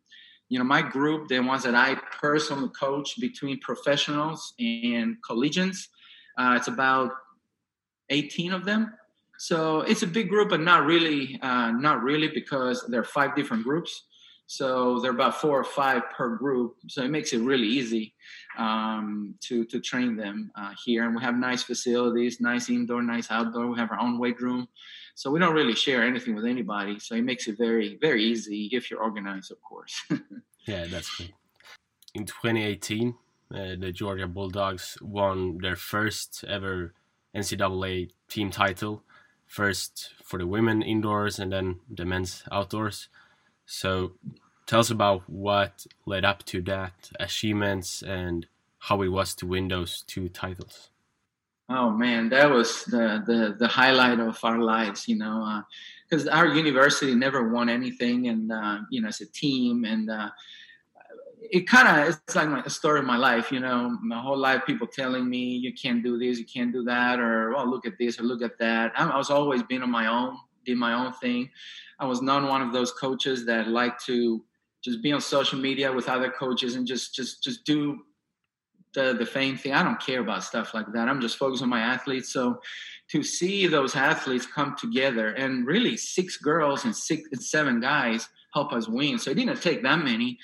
you 0.48 0.58
know, 0.58 0.64
my 0.64 0.80
group, 0.80 1.28
the 1.28 1.40
ones 1.40 1.64
that 1.64 1.74
I 1.74 1.96
personally 2.20 2.70
coach 2.78 3.20
between 3.20 3.58
professionals 3.60 4.54
and 4.58 5.16
collegians, 5.28 5.88
uh, 6.38 6.54
it's 6.56 6.68
about 6.68 7.10
18 8.10 8.52
of 8.52 8.64
them. 8.64 8.92
So 9.38 9.80
it's 9.80 10.02
a 10.02 10.06
big 10.06 10.28
group, 10.28 10.50
but 10.50 10.60
not 10.60 10.86
really, 10.86 11.38
uh, 11.42 11.72
not 11.72 12.02
really, 12.02 12.28
because 12.28 12.86
there 12.88 13.00
are 13.00 13.04
five 13.04 13.34
different 13.34 13.64
groups. 13.64 14.04
So 14.46 15.00
there 15.00 15.11
are 15.11 15.14
about 15.14 15.40
four 15.40 15.59
or 15.59 15.64
five 15.64 16.09
per 16.11 16.37
group. 16.37 16.76
So 16.88 17.02
it 17.02 17.11
makes 17.11 17.32
it 17.32 17.38
really 17.38 17.66
easy 17.66 18.14
um, 18.56 19.35
to 19.42 19.64
to 19.66 19.80
train 19.80 20.16
them 20.16 20.50
uh, 20.54 20.72
here. 20.85 21.04
And 21.04 21.16
we 21.16 21.22
have 21.22 21.37
nice 21.37 21.62
facilities, 21.64 22.40
nice 22.40 22.70
indoor, 22.70 23.02
nice 23.02 23.30
outdoor. 23.30 23.66
We 23.66 23.78
have 23.78 23.90
our 23.90 24.00
own 24.00 24.18
weight 24.18 24.40
room, 24.40 24.68
so 25.14 25.30
we 25.30 25.40
don't 25.40 25.54
really 25.54 25.74
share 25.74 26.02
anything 26.04 26.35
with 26.37 26.44
anybody. 26.44 27.00
So 27.00 27.16
it 27.16 27.24
makes 27.24 27.48
it 27.48 27.59
very 27.59 27.98
very 28.00 28.22
easy 28.24 28.70
if 28.72 28.90
you're 28.90 29.02
organized, 29.02 29.50
of 29.50 29.61
course. 29.62 30.00
yeah, 30.66 30.87
that's 30.87 31.11
great. 31.16 31.35
In 32.14 32.24
2018, 32.24 33.14
uh, 33.52 33.76
the 33.78 33.92
Georgia 33.92 34.26
Bulldogs 34.26 34.96
won 35.02 35.59
their 35.59 35.76
first 35.76 36.44
ever 36.48 36.94
NCAA 37.35 38.11
team 38.28 38.50
title, 38.50 39.02
first 39.44 40.14
for 40.22 40.38
the 40.38 40.46
women 40.46 40.82
indoors 40.82 41.38
and 41.38 41.52
then 41.52 41.80
the 41.90 42.04
men's 42.04 42.44
outdoors. 42.50 43.09
So 43.66 44.12
tell 44.66 44.81
us 44.81 44.90
about 44.90 45.29
what 45.29 45.87
led 46.07 46.24
up 46.24 46.44
to 46.46 46.62
that 46.62 47.11
achievements 47.20 48.02
and 48.02 48.46
how 48.79 49.02
it 49.02 49.09
was 49.09 49.35
to 49.37 49.46
win 49.46 49.68
those 49.68 50.02
two 50.07 50.29
titles. 50.29 50.90
Oh 51.68 51.90
man, 51.90 52.29
that 52.29 52.48
was 52.48 52.85
the 52.85 53.24
the 53.26 53.57
the 53.59 53.66
highlight 53.66 54.20
of 54.20 54.38
our 54.44 54.61
lives, 54.61 55.09
you 55.09 55.16
know, 55.16 55.62
because 56.09 56.29
uh, 56.29 56.31
our 56.31 56.46
university 56.46 57.12
never 57.14 57.48
won 57.48 57.68
anything, 57.68 58.29
and 58.29 58.52
uh, 58.52 58.79
you 58.88 59.02
know, 59.02 59.09
as 59.09 59.20
a 59.20 59.26
team, 59.26 59.85
and 59.85 60.09
uh, 60.09 60.31
it 61.40 61.66
kind 61.66 61.88
of 61.88 62.09
it's 62.09 62.37
like 62.37 62.48
my, 62.48 62.62
a 62.64 62.70
story 62.70 63.00
of 63.00 63.05
my 63.05 63.16
life, 63.16 63.50
you 63.50 63.59
know, 63.59 63.98
my 64.00 64.20
whole 64.20 64.38
life, 64.38 64.62
people 64.64 64.87
telling 64.87 65.29
me 65.29 65.57
you 65.57 65.72
can't 65.72 66.05
do 66.05 66.16
this, 66.16 66.38
you 66.38 66.44
can't 66.44 66.72
do 66.72 66.85
that, 66.85 67.18
or 67.18 67.57
oh 67.57 67.64
look 67.64 67.85
at 67.85 67.98
this 67.98 68.20
or 68.20 68.22
look 68.22 68.42
at 68.42 68.59
that. 68.61 68.92
I, 68.96 69.09
I 69.09 69.16
was 69.16 69.31
always 69.31 69.64
been 69.64 69.83
on 69.83 69.90
my 69.90 70.07
own, 70.07 70.37
did 70.66 70.76
my 70.76 70.92
own 70.92 71.12
thing. 71.14 71.50
I 71.98 72.07
was 72.07 72.20
not 72.20 72.48
one 72.48 72.61
of 72.61 72.72
those 72.72 72.92
coaches 72.92 73.46
that 73.46 73.68
like 73.68 73.98
to 74.00 74.44
just 74.85 75.02
be 75.02 75.12
on 75.12 75.20
social 75.20 75.59
media 75.59 75.92
with 75.92 76.09
other 76.09 76.31
coaches 76.31 76.76
and 76.76 76.87
just 76.87 77.14
just 77.14 77.42
just 77.42 77.64
do 77.64 78.00
the 78.94 79.14
the 79.14 79.26
fame 79.26 79.57
thing. 79.57 79.72
I 79.72 79.83
don't 79.83 80.00
care 80.00 80.20
about 80.20 80.44
stuff 80.44 80.74
like 80.74 80.92
that. 80.92 81.09
I'm 81.09 81.20
just 81.20 81.38
focused 81.38 81.62
on 81.62 81.68
my 81.68 81.81
athletes. 81.81 82.33
So 82.33 82.61
to 83.09 83.22
see 83.22 83.66
those 83.66 83.94
athletes 83.94 84.46
come 84.46 84.76
together 84.76 85.29
and 85.31 85.66
really 85.66 85.96
six 85.96 86.37
girls 86.37 86.85
and 86.85 86.94
six 86.94 87.29
and 87.33 87.42
seven 87.42 87.81
guys 87.81 88.29
help 88.52 88.72
us 88.72 88.88
win. 88.88 89.18
So 89.18 89.31
it 89.31 89.35
didn't 89.35 89.61
take 89.62 89.83
that 89.83 90.02
many, 90.02 90.38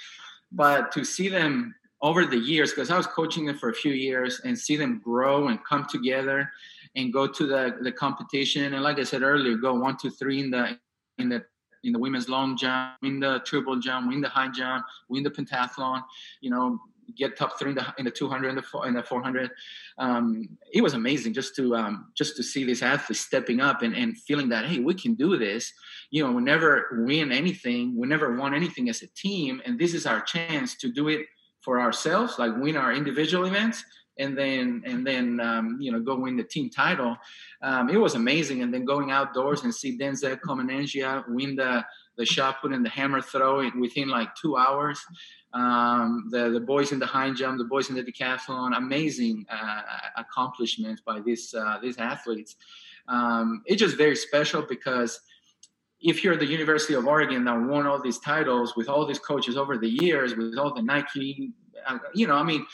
but 0.51 0.93
to 0.93 1.05
see 1.05 1.29
them 1.29 1.75
over 2.03 2.27
the 2.27 2.37
years, 2.37 2.71
because 2.71 2.91
I 2.91 2.97
was 2.97 3.07
coaching 3.07 3.47
them 3.47 3.57
for 3.57 3.71
a 3.71 3.75
few 3.75 3.93
years 3.93 4.41
and 4.45 4.59
see 4.59 4.77
them 4.77 5.01
grow 5.03 5.49
and 5.49 5.65
come 5.65 5.87
together 5.89 6.51
and 6.97 7.13
go 7.13 7.27
to 7.27 7.47
the, 7.47 7.77
the 7.81 7.93
competition. 7.93 8.75
And 8.75 8.83
like 8.83 8.99
I 8.99 9.05
said 9.05 9.23
earlier, 9.23 9.57
go 9.57 9.75
one, 9.75 9.97
two, 9.97 10.11
three 10.11 10.41
in 10.41 10.51
the 10.51 10.79
in 11.19 11.29
the 11.29 11.45
in 11.85 11.93
the 11.93 11.99
women's 11.99 12.29
long 12.29 12.57
jump, 12.57 12.95
win 13.03 13.21
the 13.21 13.41
triple 13.45 13.79
jump, 13.79 14.09
win 14.09 14.21
the 14.21 14.29
high 14.29 14.49
jump, 14.49 14.85
win 15.09 15.23
the 15.23 15.31
pentathlon, 15.31 16.03
you 16.41 16.51
know, 16.51 16.79
get 17.17 17.37
top 17.37 17.59
three 17.59 17.71
in 17.71 17.75
the 17.75 17.95
in 17.99 18.05
the 18.05 18.11
200 18.11 18.49
and 18.49 18.59
the, 18.59 18.81
in 18.83 18.95
the 18.95 19.03
400. 19.03 19.51
Um, 19.99 20.49
it 20.73 20.81
was 20.81 20.95
amazing 20.95 21.35
just 21.35 21.57
to 21.57 21.75
um, 21.75 22.13
just 22.15 22.37
to 22.37 22.43
see 22.43 22.65
these 22.65 22.83
athletes 22.83 23.21
stepping 23.21 23.61
up 23.61 23.83
and, 23.83 23.95
and 23.97 24.17
feeling 24.17 24.49
that 24.51 24.67
hey, 24.67 24.79
we 24.79 24.95
can 24.95 25.15
do 25.15 25.37
this. 25.37 25.73
You 26.11 26.25
know, 26.25 26.33
we 26.33 26.43
never 26.43 27.05
win 27.05 27.33
anything, 27.33 27.97
we 27.97 28.07
never 28.07 28.37
won 28.37 28.55
anything 28.55 28.89
as 28.89 29.03
a 29.03 29.09
team, 29.09 29.61
and 29.65 29.79
this 29.79 29.95
is 29.95 30.07
our 30.07 30.21
chance 30.21 30.77
to 30.77 30.89
do 30.89 31.09
it 31.09 31.27
for 31.63 31.81
ourselves, 31.81 32.39
like 32.39 32.57
win 32.57 32.77
our 32.77 32.93
individual 32.93 33.47
events, 33.47 33.85
and 34.19 34.37
then 34.37 34.83
and 34.85 35.07
then 35.07 35.41
um, 35.41 35.79
you 35.81 35.91
know 35.93 36.01
go 36.01 36.17
win 36.17 36.37
the 36.37 36.45
team 36.45 36.71
title. 36.71 37.17
Um, 37.63 37.89
it 37.89 37.97
was 37.97 38.15
amazing, 38.15 38.63
and 38.63 38.73
then 38.73 38.85
going 38.85 39.11
outdoors 39.11 39.65
and 39.65 39.75
see 39.75 39.99
Denzel 39.99 40.39
Comenentia 40.41 41.25
win 41.29 41.57
the 41.57 41.85
the 42.17 42.27
shot 42.27 42.61
put 42.61 42.73
and 42.73 42.85
the 42.85 42.91
hammer 42.91 43.23
throw 43.23 43.69
within 43.79 44.09
like 44.09 44.35
two 44.35 44.57
hours 44.57 45.03
um, 45.55 46.29
the 46.31 46.51
the 46.51 46.61
boys 46.61 46.93
in 46.93 46.99
the 46.99 47.07
high 47.07 47.31
jump, 47.33 47.59
the 47.59 47.65
boys 47.65 47.91
in 47.91 47.97
the 47.97 48.03
decathlon, 48.03 48.77
amazing 48.77 49.47
uh, 49.51 49.83
accomplishments 50.17 51.03
by 51.05 51.21
these 51.21 51.55
uh, 51.55 51.79
these 51.83 51.99
athletes. 51.99 52.57
Um, 53.09 53.63
it's 53.67 53.81
just 53.81 53.97
very 53.97 54.17
special 54.17 54.63
because 54.63 55.21
if 56.01 56.25
you're 56.25 56.37
the 56.37 56.47
University 56.47 56.95
of 56.95 57.07
Oregon 57.07 57.45
that 57.45 57.61
won 57.61 57.87
all 57.87 58.01
these 58.01 58.19
titles 58.19 58.75
with 58.77 58.89
all 58.89 59.07
these 59.07 59.19
coaches 59.19 59.57
over 59.57 59.77
the 59.77 59.89
years, 59.89 60.35
with 60.35 60.57
all 60.59 60.75
the 60.75 60.83
Nike, 60.83 61.53
uh, 61.87 61.99
you 62.15 62.27
know, 62.27 62.35
I 62.35 62.43
mean, 62.43 62.65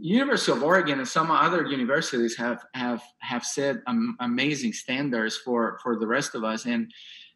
University 0.00 0.52
of 0.52 0.62
Oregon 0.62 0.98
and 0.98 1.08
some 1.08 1.30
other 1.30 1.66
universities 1.66 2.36
have 2.36 2.64
have 2.74 3.02
have 3.18 3.44
set 3.44 3.76
um, 3.86 4.16
amazing 4.20 4.72
standards 4.72 5.36
for 5.36 5.78
for 5.82 5.98
the 5.98 6.06
rest 6.06 6.34
of 6.34 6.44
us, 6.44 6.66
and 6.66 6.92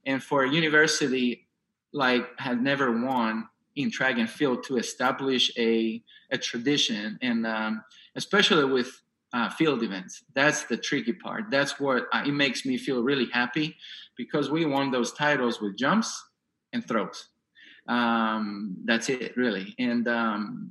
and 0.07 0.23
for 0.23 0.45
a 0.45 0.51
university 0.51 1.49
like 1.93 2.27
had 2.39 2.63
never 2.63 3.05
won 3.05 3.49
in 3.77 3.91
track 3.91 4.19
and 4.19 4.29
field 4.29 4.65
to 4.65 4.77
establish 4.77 5.51
a, 5.59 6.03
a 6.31 6.39
tradition 6.39 7.19
and 7.23 7.47
um, 7.47 7.83
especially 8.17 8.65
with 8.65 9.03
uh, 9.33 9.49
field 9.51 9.83
events. 9.83 10.25
That's 10.35 10.65
the 10.65 10.77
tricky 10.77 11.13
part. 11.15 11.45
That's 11.51 11.81
what 11.81 12.07
uh, 12.13 12.23
it 12.27 12.33
makes 12.33 12.67
me 12.67 12.77
feel 12.77 13.03
really 13.03 13.29
happy 13.33 13.77
because 14.17 14.51
we 14.51 14.67
won 14.67 14.91
those 14.91 15.13
titles 15.13 15.61
with 15.61 15.79
jumps 15.79 16.23
and 16.73 16.87
throws. 16.87 17.29
Um, 17.89 18.77
that's 18.85 19.09
it 19.09 19.37
really. 19.37 19.75
And 19.79 20.07
um, 20.07 20.71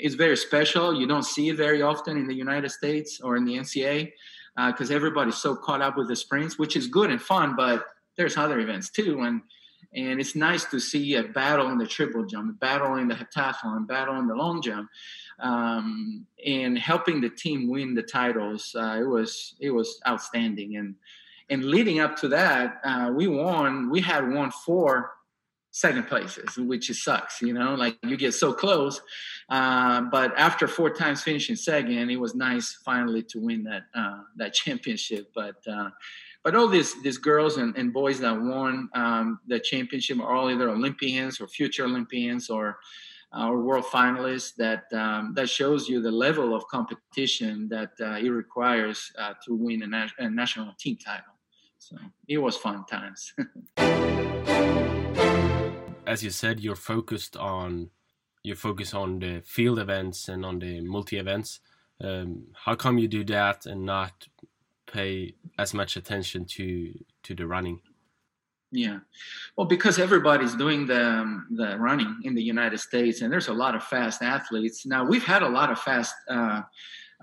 it's 0.00 0.14
very 0.14 0.36
special 0.36 0.98
you 0.98 1.06
don't 1.06 1.24
see 1.24 1.48
it 1.48 1.56
very 1.56 1.82
often 1.82 2.16
in 2.16 2.26
the 2.26 2.34
united 2.34 2.70
states 2.70 3.20
or 3.20 3.36
in 3.36 3.44
the 3.44 3.56
NCA 3.56 4.12
because 4.66 4.90
uh, 4.90 4.94
everybody's 4.94 5.36
so 5.36 5.56
caught 5.56 5.82
up 5.82 5.96
with 5.96 6.08
the 6.08 6.16
sprints 6.16 6.58
which 6.58 6.76
is 6.76 6.86
good 6.86 7.10
and 7.10 7.20
fun 7.20 7.54
but 7.56 7.84
there's 8.16 8.36
other 8.36 8.60
events 8.60 8.90
too 8.90 9.20
and 9.22 9.42
and 9.94 10.20
it's 10.20 10.34
nice 10.34 10.64
to 10.66 10.80
see 10.80 11.14
a 11.14 11.22
battle 11.22 11.68
in 11.70 11.78
the 11.78 11.86
triple 11.86 12.24
jump, 12.24 12.50
a 12.50 12.52
battle 12.54 12.96
in 12.96 13.06
the 13.08 13.14
heptathlon, 13.14 13.86
battle 13.86 14.18
in 14.18 14.26
the 14.26 14.34
long 14.34 14.60
jump, 14.60 14.90
um, 15.38 16.26
and 16.44 16.76
helping 16.76 17.20
the 17.20 17.30
team 17.30 17.68
win 17.68 17.94
the 17.94 18.02
titles. 18.02 18.74
Uh, 18.76 18.98
it 19.00 19.06
was 19.06 19.54
it 19.60 19.70
was 19.70 20.00
outstanding. 20.06 20.76
And 20.76 20.94
and 21.50 21.64
leading 21.64 22.00
up 22.00 22.16
to 22.18 22.28
that, 22.28 22.80
uh, 22.84 23.12
we 23.14 23.28
won. 23.28 23.90
We 23.90 24.00
had 24.00 24.32
won 24.32 24.50
four 24.50 25.12
second 25.74 26.06
places, 26.06 26.56
which 26.56 26.88
sucks. 26.92 27.42
You 27.42 27.52
know, 27.52 27.74
like 27.74 27.98
you 28.04 28.16
get 28.16 28.32
so 28.32 28.52
close. 28.52 29.02
Uh, 29.48 30.02
but 30.02 30.32
after 30.38 30.68
four 30.68 30.90
times 30.90 31.22
finishing 31.22 31.56
second, 31.56 32.10
it 32.10 32.16
was 32.16 32.34
nice 32.34 32.78
finally 32.84 33.22
to 33.24 33.40
win 33.40 33.64
that 33.64 33.82
uh, 33.94 34.20
that 34.36 34.54
championship. 34.62 35.32
But 35.34 35.56
uh, 35.66 35.90
but 36.44 36.54
all 36.54 36.68
these 36.68 37.02
these 37.02 37.18
girls 37.18 37.56
and, 37.56 37.76
and 37.76 37.92
boys 37.92 38.20
that 38.20 38.40
won 38.40 38.88
um, 38.94 39.40
the 39.48 39.58
championship 39.58 40.20
are 40.20 40.32
all 40.32 40.50
either 40.50 40.70
Olympians 40.70 41.40
or 41.40 41.48
future 41.48 41.84
Olympians 41.84 42.48
or 42.48 42.78
uh, 43.36 43.48
or 43.48 43.60
world 43.60 43.84
finalists. 43.86 44.54
That 44.54 44.84
um, 44.92 45.34
that 45.34 45.48
shows 45.48 45.88
you 45.88 46.00
the 46.00 46.12
level 46.12 46.54
of 46.54 46.68
competition 46.68 47.68
that 47.70 47.92
uh, 48.00 48.24
it 48.24 48.30
requires 48.30 49.10
uh, 49.18 49.34
to 49.44 49.56
win 49.56 49.82
a, 49.82 50.08
a, 50.18 50.30
national 50.30 50.72
team 50.78 50.96
title. 51.04 51.34
So 51.80 51.96
it 52.28 52.38
was 52.38 52.56
fun 52.56 52.84
times. 52.86 53.34
As 56.06 56.22
you 56.22 56.30
said, 56.30 56.60
you're 56.60 56.76
focused 56.76 57.36
on 57.36 57.90
you 58.42 58.54
focus 58.54 58.92
on 58.92 59.18
the 59.18 59.40
field 59.44 59.78
events 59.78 60.28
and 60.28 60.44
on 60.44 60.58
the 60.58 60.80
multi 60.82 61.18
events. 61.18 61.60
Um, 62.00 62.48
how 62.64 62.74
come 62.74 62.98
you 62.98 63.08
do 63.08 63.24
that 63.24 63.66
and 63.66 63.86
not 63.86 64.28
pay 64.86 65.34
as 65.58 65.72
much 65.72 65.96
attention 65.96 66.44
to 66.44 66.92
to 67.22 67.34
the 67.34 67.46
running? 67.46 67.80
Yeah, 68.70 68.98
well, 69.56 69.66
because 69.66 69.98
everybody's 69.98 70.54
doing 70.54 70.86
the 70.86 71.02
um, 71.02 71.46
the 71.50 71.78
running 71.78 72.20
in 72.24 72.34
the 72.34 72.42
United 72.42 72.80
States, 72.80 73.22
and 73.22 73.32
there's 73.32 73.48
a 73.48 73.54
lot 73.54 73.74
of 73.74 73.82
fast 73.84 74.20
athletes. 74.20 74.84
Now 74.84 75.04
we've 75.04 75.24
had 75.24 75.42
a 75.42 75.48
lot 75.48 75.70
of 75.70 75.78
fast 75.78 76.14
uh, 76.28 76.62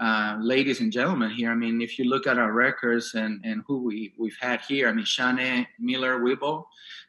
uh, 0.02 0.38
ladies 0.42 0.82
and 0.82 0.92
gentlemen 0.92 1.30
here. 1.30 1.52
I 1.52 1.56
mean, 1.56 1.80
if 1.80 2.00
you 2.00 2.06
look 2.06 2.26
at 2.26 2.40
our 2.40 2.52
records 2.52 3.14
and 3.14 3.40
and 3.46 3.64
who 3.68 3.84
we 3.84 4.14
we've 4.18 4.38
had 4.42 4.62
here, 4.62 4.90
I 4.90 4.94
mean, 4.94 5.06
Shaunae 5.06 5.68
Miller 5.80 6.20
Uibo, 6.20 6.66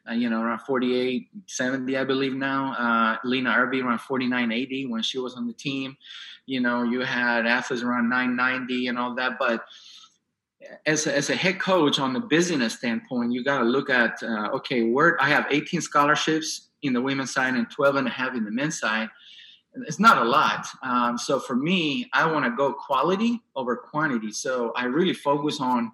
uh, 0.07 0.13
you 0.13 0.29
know, 0.29 0.41
around 0.41 0.59
48, 0.59 1.27
70, 1.47 1.97
I 1.97 2.03
believe 2.03 2.35
now. 2.35 2.73
Uh, 2.77 3.27
Lynna 3.27 3.55
Irby 3.57 3.81
around 3.81 4.01
49, 4.01 4.51
80 4.51 4.85
when 4.85 5.01
she 5.01 5.17
was 5.17 5.33
on 5.33 5.47
the 5.47 5.53
team. 5.53 5.97
You 6.45 6.59
know, 6.59 6.83
you 6.83 7.01
had 7.01 7.47
athletes 7.47 7.81
around 7.81 8.09
990 8.09 8.87
and 8.87 8.99
all 8.99 9.15
that, 9.15 9.39
but 9.39 9.63
as 10.85 11.07
a, 11.07 11.15
as 11.15 11.29
a 11.29 11.35
head 11.35 11.59
coach 11.59 11.99
on 11.99 12.13
the 12.13 12.19
business 12.19 12.75
standpoint, 12.75 13.31
you 13.31 13.43
got 13.43 13.59
to 13.59 13.65
look 13.65 13.89
at 13.89 14.21
uh, 14.21 14.49
okay, 14.53 14.83
where 14.83 15.21
I 15.21 15.29
have 15.29 15.47
18 15.49 15.81
scholarships 15.81 16.69
in 16.83 16.93
the 16.93 17.01
women's 17.01 17.33
side 17.33 17.55
and 17.55 17.69
12 17.71 17.95
and 17.95 18.07
a 18.07 18.11
half 18.11 18.35
in 18.35 18.43
the 18.43 18.51
men's 18.51 18.79
side. 18.79 19.09
It's 19.87 19.99
not 19.99 20.17
a 20.17 20.23
lot. 20.23 20.67
Um, 20.83 21.17
so 21.17 21.39
for 21.39 21.55
me, 21.55 22.09
I 22.13 22.31
want 22.31 22.45
to 22.45 22.51
go 22.51 22.73
quality 22.73 23.41
over 23.55 23.75
quantity. 23.75 24.31
So 24.31 24.71
I 24.75 24.85
really 24.85 25.13
focus 25.13 25.59
on 25.59 25.91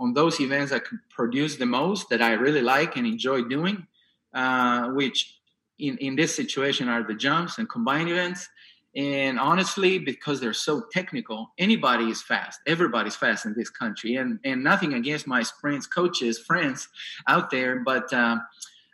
on 0.00 0.14
those 0.14 0.40
events 0.40 0.70
that 0.70 0.84
can 0.84 1.00
produce 1.10 1.56
the 1.56 1.66
most 1.66 2.08
that 2.08 2.22
I 2.22 2.34
really 2.34 2.62
like 2.62 2.96
and 2.96 3.04
enjoy 3.04 3.42
doing, 3.42 3.84
uh, 4.32 4.90
which 4.90 5.40
in, 5.80 5.98
in 5.98 6.14
this 6.14 6.36
situation 6.36 6.88
are 6.88 7.02
the 7.02 7.14
jumps 7.14 7.58
and 7.58 7.68
combined 7.68 8.08
events 8.08 8.48
and 8.96 9.38
honestly, 9.38 9.98
because 9.98 10.40
they're 10.40 10.52
so 10.52 10.82
technical, 10.90 11.52
anybody 11.58 12.06
is 12.06 12.22
fast. 12.22 12.60
Everybody's 12.66 13.14
fast 13.14 13.46
in 13.46 13.54
this 13.54 13.70
country. 13.70 14.16
And 14.16 14.40
and 14.44 14.64
nothing 14.64 14.94
against 14.94 15.26
my 15.26 15.42
sprints 15.42 15.86
coaches, 15.86 16.38
friends 16.38 16.88
out 17.26 17.50
there, 17.50 17.80
but 17.80 18.12
uh, 18.12 18.38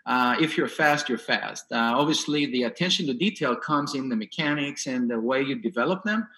uh, 0.06 0.36
if 0.40 0.56
you're 0.56 0.68
fast, 0.68 1.08
you're 1.08 1.18
fast. 1.18 1.66
Uh, 1.72 1.76
obviously, 1.96 2.46
the 2.46 2.64
attention 2.64 3.06
to 3.06 3.14
detail 3.14 3.56
comes 3.56 3.94
in 3.94 4.08
the 4.08 4.16
mechanics 4.16 4.86
and 4.86 5.10
the 5.10 5.18
way 5.18 5.42
you 5.42 5.56
develop 5.56 6.02
them. 6.04 6.28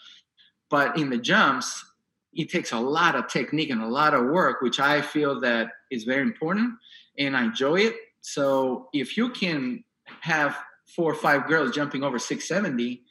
But 0.71 0.99
in 0.99 1.11
the 1.11 1.19
jumps, 1.19 1.85
it 2.33 2.51
takes 2.51 2.73
a 2.73 2.79
lot 2.79 3.15
of 3.15 3.29
technique 3.29 3.71
and 3.71 3.83
a 3.83 3.89
lot 3.89 4.15
of 4.15 4.27
work, 4.27 4.61
which 4.61 4.79
I 4.79 5.01
feel 5.01 5.41
that 5.41 5.71
is 5.91 6.05
very 6.05 6.23
important, 6.23 6.75
and 7.19 7.37
I 7.37 7.45
enjoy 7.45 7.77
it. 7.77 7.95
So 8.21 8.89
if 8.93 9.17
you 9.17 9.31
can 9.31 9.85
have 10.21 10.57
four 10.95 11.11
or 11.11 11.15
five 11.15 11.47
girls 11.47 11.75
jumping 11.75 12.03
over 12.03 12.19
670 12.19 13.03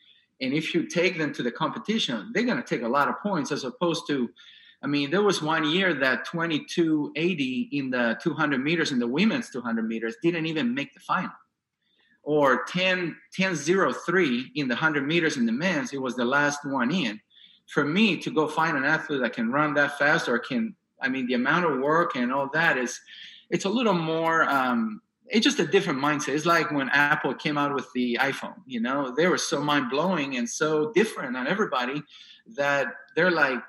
and 0.41 0.53
if 0.53 0.73
you 0.73 0.85
take 0.87 1.17
them 1.17 1.33
to 1.33 1.43
the 1.43 1.51
competition, 1.51 2.31
they're 2.33 2.43
going 2.43 2.61
to 2.61 2.63
take 2.63 2.81
a 2.81 2.87
lot 2.87 3.07
of 3.07 3.19
points 3.21 3.51
as 3.51 3.63
opposed 3.63 4.07
to, 4.07 4.29
I 4.85 4.87
mean, 4.87 5.09
there 5.09 5.23
was 5.23 5.41
one 5.41 5.65
year 5.65 5.95
that 5.95 6.25
2280 6.25 7.69
in 7.71 7.89
the 7.89 8.19
200 8.21 8.63
meters 8.63 8.91
in 8.91 8.99
the 8.99 9.07
women's 9.07 9.49
200 9.49 9.81
meters 9.81 10.15
didn't 10.21 10.45
even 10.45 10.75
make 10.75 10.93
the 10.93 10.99
final. 10.99 11.31
Or 12.21 12.65
10 12.65 13.17
1003 13.35 14.51
in 14.53 14.67
the 14.67 14.75
100 14.75 15.07
meters 15.07 15.37
in 15.37 15.47
the 15.47 15.51
men's, 15.51 15.91
it 15.91 15.99
was 15.99 16.15
the 16.15 16.23
last 16.23 16.59
one 16.63 16.91
in. 16.91 17.19
for 17.67 17.83
me 17.83 18.15
to 18.17 18.29
go 18.29 18.47
find 18.47 18.77
an 18.77 18.85
athlete 18.85 19.21
that 19.21 19.33
can 19.33 19.51
run 19.51 19.73
that 19.73 19.97
fast 19.97 20.29
or 20.29 20.37
can, 20.37 20.75
I 21.01 21.09
mean, 21.09 21.25
the 21.25 21.33
amount 21.33 21.65
of 21.65 21.79
work 21.79 22.15
and 22.15 22.31
all 22.31 22.47
that 22.53 22.77
is, 22.77 22.99
it's 23.49 23.65
a 23.65 23.69
little 23.69 23.95
more. 23.95 24.43
Um, 24.43 25.01
it's 25.25 25.43
just 25.43 25.57
a 25.57 25.65
different 25.65 25.99
mindset. 25.99 26.35
It's 26.35 26.45
like 26.45 26.69
when 26.69 26.89
Apple 26.89 27.33
came 27.33 27.57
out 27.57 27.73
with 27.73 27.91
the 27.95 28.19
iPhone. 28.21 28.61
You 28.67 28.81
know, 28.81 29.15
they 29.17 29.25
were 29.25 29.39
so 29.39 29.61
mind 29.61 29.89
blowing 29.89 30.37
and 30.37 30.47
so 30.47 30.91
different 30.93 31.35
on 31.35 31.47
everybody 31.47 32.03
that 32.55 32.93
they're 33.15 33.31
like, 33.31 33.63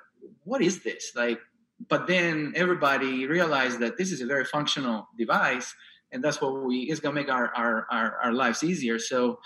"What 0.45 0.62
is 0.62 0.83
this?" 0.83 1.12
Like, 1.15 1.41
but 1.89 2.07
then 2.07 2.53
everybody 2.57 3.27
realized 3.27 3.79
that 3.81 3.97
this 3.97 4.11
is 4.12 4.21
a 4.21 4.27
very 4.27 4.45
functional 4.45 5.09
device, 5.19 5.75
and 6.12 6.23
that's 6.23 6.41
what 6.41 6.65
we 6.65 6.91
is 6.91 7.01
gonna 7.01 7.15
make 7.15 7.31
our 7.31 7.49
our 7.55 7.87
our, 7.91 8.17
our 8.25 8.33
lives 8.33 8.62
easier. 8.65 8.99
So 8.99 9.39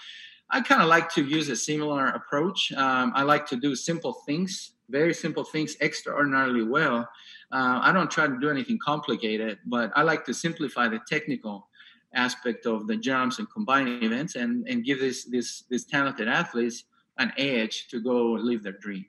I 0.51 0.61
kind 0.61 0.83
of 0.83 0.89
like 0.89 1.13
to 1.15 1.25
use 1.25 1.49
a 1.49 1.57
similar 1.57 2.09
approach. 2.09 2.73
Um, 2.73 3.13
I 3.15 3.23
like 3.23 3.47
to 3.47 3.57
do 3.57 3.77
simple 3.77 4.15
things, 4.27 4.73
very 4.89 5.15
simple 5.15 5.45
things, 5.45 5.77
extraordinarily 5.81 6.65
well. 6.65 7.09
Uh, 7.53 7.79
I 7.83 7.93
don't 7.93 8.11
try 8.11 8.27
to 8.27 8.39
do 8.39 8.51
anything 8.51 8.79
complicated, 8.85 9.59
but 9.67 9.93
I 9.95 10.03
like 10.03 10.25
to 10.27 10.35
simplify 10.35 10.89
the 10.89 11.01
technical 11.09 11.69
aspect 12.15 12.67
of 12.67 12.89
the 12.89 12.97
jumps 12.97 13.39
and 13.39 13.49
combining 13.51 14.03
events, 14.03 14.35
and 14.35 14.67
and 14.69 14.85
give 14.85 14.99
this 14.99 15.25
this 15.25 15.65
these 15.71 15.85
talented 15.85 16.29
athletes 16.29 16.85
an 17.19 17.33
edge 17.37 17.89
to 17.89 18.01
go 18.01 18.33
live 18.33 18.63
their 18.63 18.79
dream. 18.81 19.07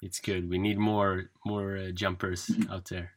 It's 0.00 0.20
good. 0.20 0.48
We 0.48 0.58
need 0.58 0.78
more 0.78 1.30
more 1.44 1.76
uh, 1.76 1.90
jumpers 1.90 2.46
mm-hmm. 2.46 2.72
out 2.72 2.86
there. 2.86 3.12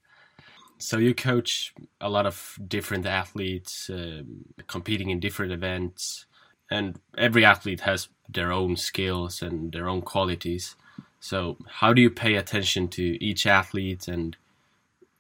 So 0.77 0.97
you 0.97 1.13
coach 1.13 1.75
a 1.99 2.09
lot 2.09 2.25
of 2.25 2.57
different 2.67 3.05
athletes 3.05 3.89
uh, 3.89 4.23
competing 4.67 5.11
in 5.11 5.19
different 5.19 5.51
events 5.51 6.25
and 6.71 6.99
every 7.17 7.43
athlete 7.43 7.81
has 7.81 8.07
their 8.29 8.51
own 8.51 8.77
skills 8.77 9.41
and 9.41 9.71
their 9.73 9.89
own 9.89 10.01
qualities. 10.01 10.75
So, 11.19 11.57
how 11.67 11.93
do 11.93 12.01
you 12.01 12.09
pay 12.09 12.35
attention 12.35 12.87
to 12.89 13.23
each 13.23 13.45
athlete 13.45 14.07
and 14.07 14.35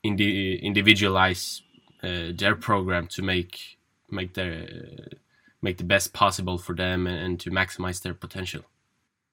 indi- 0.01 0.55
individualize 0.55 1.61
uh, 2.01 2.31
their 2.33 2.55
program 2.55 3.05
to 3.07 3.21
make 3.21 3.77
make 4.09 4.33
their 4.33 4.53
uh, 4.53 5.15
make 5.61 5.77
the 5.77 5.83
best 5.83 6.13
possible 6.13 6.57
for 6.57 6.73
them 6.73 7.05
and, 7.05 7.19
and, 7.19 7.39
to 7.41 7.51
maximize 7.51 8.01
their 8.01 8.15
potential? 8.15 8.63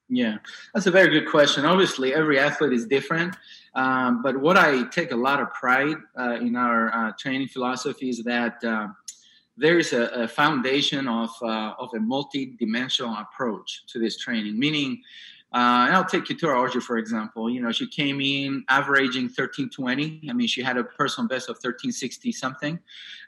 Yeah, 0.09 0.37
that's 0.73 0.87
a 0.87 0.91
very 0.91 1.09
good 1.09 1.29
question. 1.29 1.65
Obviously, 1.65 2.15
every 2.15 2.39
athlete 2.39 2.73
is 2.73 2.87
different, 2.87 3.35
um, 3.75 4.23
but 4.23 4.35
what 4.37 4.57
I 4.57 4.85
take 4.85 5.11
a 5.11 5.15
lot 5.15 5.39
of 5.39 5.53
pride 5.53 5.97
uh, 6.17 6.37
in 6.41 6.55
our 6.55 6.91
uh, 6.91 7.11
training 7.19 7.47
philosophy 7.47 8.09
is 8.09 8.23
that 8.23 8.63
uh, 8.63 8.87
there 9.55 9.77
is 9.77 9.93
a, 9.93 10.05
a 10.23 10.27
foundation 10.27 11.07
of, 11.07 11.29
uh, 11.43 11.73
of 11.77 11.93
a 11.93 11.99
multi-dimensional 11.99 13.15
approach 13.17 13.83
to 13.87 13.99
this 13.99 14.17
training, 14.17 14.57
meaning, 14.57 15.03
uh, 15.51 15.87
and 15.87 15.95
I'll 15.95 16.05
take 16.05 16.25
Keturah 16.25 16.55
Orji, 16.55 16.81
for 16.81 16.97
example. 16.97 17.49
You 17.49 17.61
know, 17.61 17.71
she 17.71 17.87
came 17.87 18.21
in 18.21 18.63
averaging 18.69 19.23
1320. 19.23 20.27
I 20.29 20.33
mean, 20.33 20.47
she 20.47 20.61
had 20.61 20.77
a 20.77 20.83
personal 20.83 21.27
best 21.27 21.49
of 21.49 21.55
1360 21.55 22.31
something, 22.31 22.79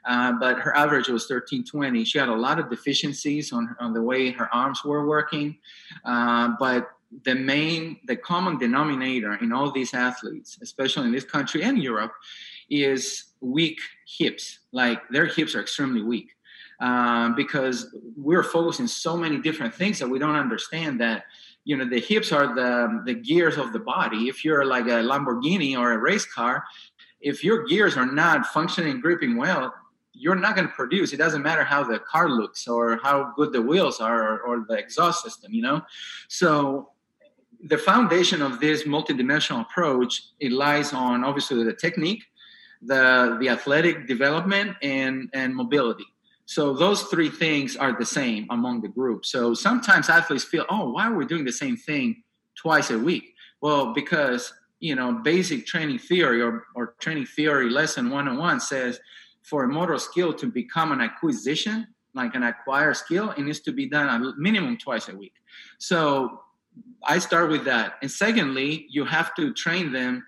uh, 0.04 0.32
but 0.38 0.60
her 0.60 0.76
average 0.76 1.08
was 1.08 1.22
1320. 1.22 2.04
She 2.04 2.18
had 2.18 2.28
a 2.28 2.34
lot 2.34 2.60
of 2.60 2.70
deficiencies 2.70 3.52
on, 3.52 3.74
on 3.80 3.92
the 3.92 4.02
way 4.02 4.30
her 4.30 4.48
arms 4.54 4.84
were 4.84 5.06
working, 5.06 5.58
uh, 6.04 6.50
but 6.60 6.90
the 7.24 7.34
main, 7.34 7.98
the 8.06 8.16
common 8.16 8.56
denominator 8.56 9.34
in 9.34 9.52
all 9.52 9.72
these 9.72 9.92
athletes, 9.92 10.58
especially 10.62 11.06
in 11.06 11.12
this 11.12 11.24
country 11.24 11.62
and 11.62 11.82
Europe, 11.82 12.12
is 12.70 13.32
weak 13.40 13.80
hips. 14.06 14.60
Like 14.70 15.06
their 15.08 15.26
hips 15.26 15.56
are 15.56 15.60
extremely 15.60 16.02
weak 16.02 16.30
um, 16.80 17.34
because 17.34 17.94
we're 18.16 18.42
focusing 18.42 18.86
so 18.86 19.16
many 19.16 19.38
different 19.38 19.74
things 19.74 19.98
that 19.98 20.08
we 20.08 20.18
don't 20.18 20.36
understand 20.36 21.00
that 21.00 21.24
you 21.64 21.76
know 21.76 21.84
the 21.84 22.00
hips 22.00 22.32
are 22.32 22.54
the 22.54 23.02
the 23.04 23.14
gears 23.14 23.56
of 23.56 23.72
the 23.72 23.78
body. 23.78 24.28
If 24.28 24.44
you're 24.44 24.64
like 24.64 24.86
a 24.86 25.02
Lamborghini 25.02 25.78
or 25.78 25.92
a 25.92 25.98
race 25.98 26.26
car, 26.26 26.64
if 27.20 27.44
your 27.44 27.64
gears 27.64 27.96
are 27.96 28.10
not 28.10 28.46
functioning 28.46 29.00
gripping 29.00 29.36
well, 29.36 29.72
you're 30.12 30.34
not 30.34 30.56
going 30.56 30.68
to 30.68 30.74
produce. 30.74 31.12
It 31.12 31.18
doesn't 31.18 31.42
matter 31.42 31.64
how 31.64 31.84
the 31.84 31.98
car 32.00 32.28
looks 32.28 32.66
or 32.66 32.98
how 33.02 33.32
good 33.36 33.52
the 33.52 33.62
wheels 33.62 34.00
are 34.00 34.34
or, 34.34 34.40
or 34.40 34.64
the 34.68 34.74
exhaust 34.74 35.22
system. 35.22 35.52
You 35.52 35.62
know, 35.62 35.82
so 36.28 36.90
the 37.62 37.78
foundation 37.78 38.42
of 38.42 38.60
this 38.60 38.82
multidimensional 38.82 39.62
approach 39.62 40.22
it 40.40 40.52
lies 40.52 40.92
on 40.92 41.24
obviously 41.24 41.62
the 41.62 41.72
technique 41.72 42.24
the 42.82 43.36
the 43.40 43.48
athletic 43.48 44.08
development 44.08 44.76
and 44.82 45.30
and 45.32 45.54
mobility 45.54 46.11
so 46.52 46.74
those 46.74 47.04
three 47.04 47.30
things 47.30 47.76
are 47.76 47.96
the 47.98 48.04
same 48.04 48.46
among 48.50 48.82
the 48.82 48.88
group. 48.88 49.24
So 49.24 49.54
sometimes 49.54 50.10
athletes 50.10 50.44
feel 50.44 50.66
oh 50.68 50.90
why 50.90 51.06
are 51.06 51.14
we 51.14 51.24
doing 51.24 51.46
the 51.46 51.58
same 51.64 51.78
thing 51.78 52.22
twice 52.56 52.90
a 52.90 52.98
week? 52.98 53.34
Well 53.62 53.94
because 53.94 54.52
you 54.78 54.94
know 54.94 55.12
basic 55.12 55.64
training 55.64 55.98
theory 55.98 56.42
or, 56.42 56.66
or 56.74 56.94
training 57.00 57.24
theory 57.24 57.70
lesson 57.70 58.10
101 58.10 58.60
says 58.60 59.00
for 59.42 59.64
a 59.64 59.68
motor 59.68 59.98
skill 59.98 60.34
to 60.34 60.46
become 60.46 60.92
an 60.92 61.00
acquisition 61.00 61.86
like 62.14 62.34
an 62.34 62.42
acquired 62.42 62.96
skill 62.96 63.30
it 63.30 63.42
needs 63.42 63.60
to 63.60 63.72
be 63.72 63.86
done 63.86 64.08
a 64.08 64.34
minimum 64.36 64.76
twice 64.76 65.08
a 65.08 65.16
week. 65.16 65.34
So 65.78 66.40
i 67.02 67.18
start 67.18 67.50
with 67.50 67.64
that. 67.64 67.94
And 68.02 68.10
secondly 68.10 68.86
you 68.90 69.06
have 69.06 69.34
to 69.36 69.54
train 69.54 69.92
them 69.92 70.22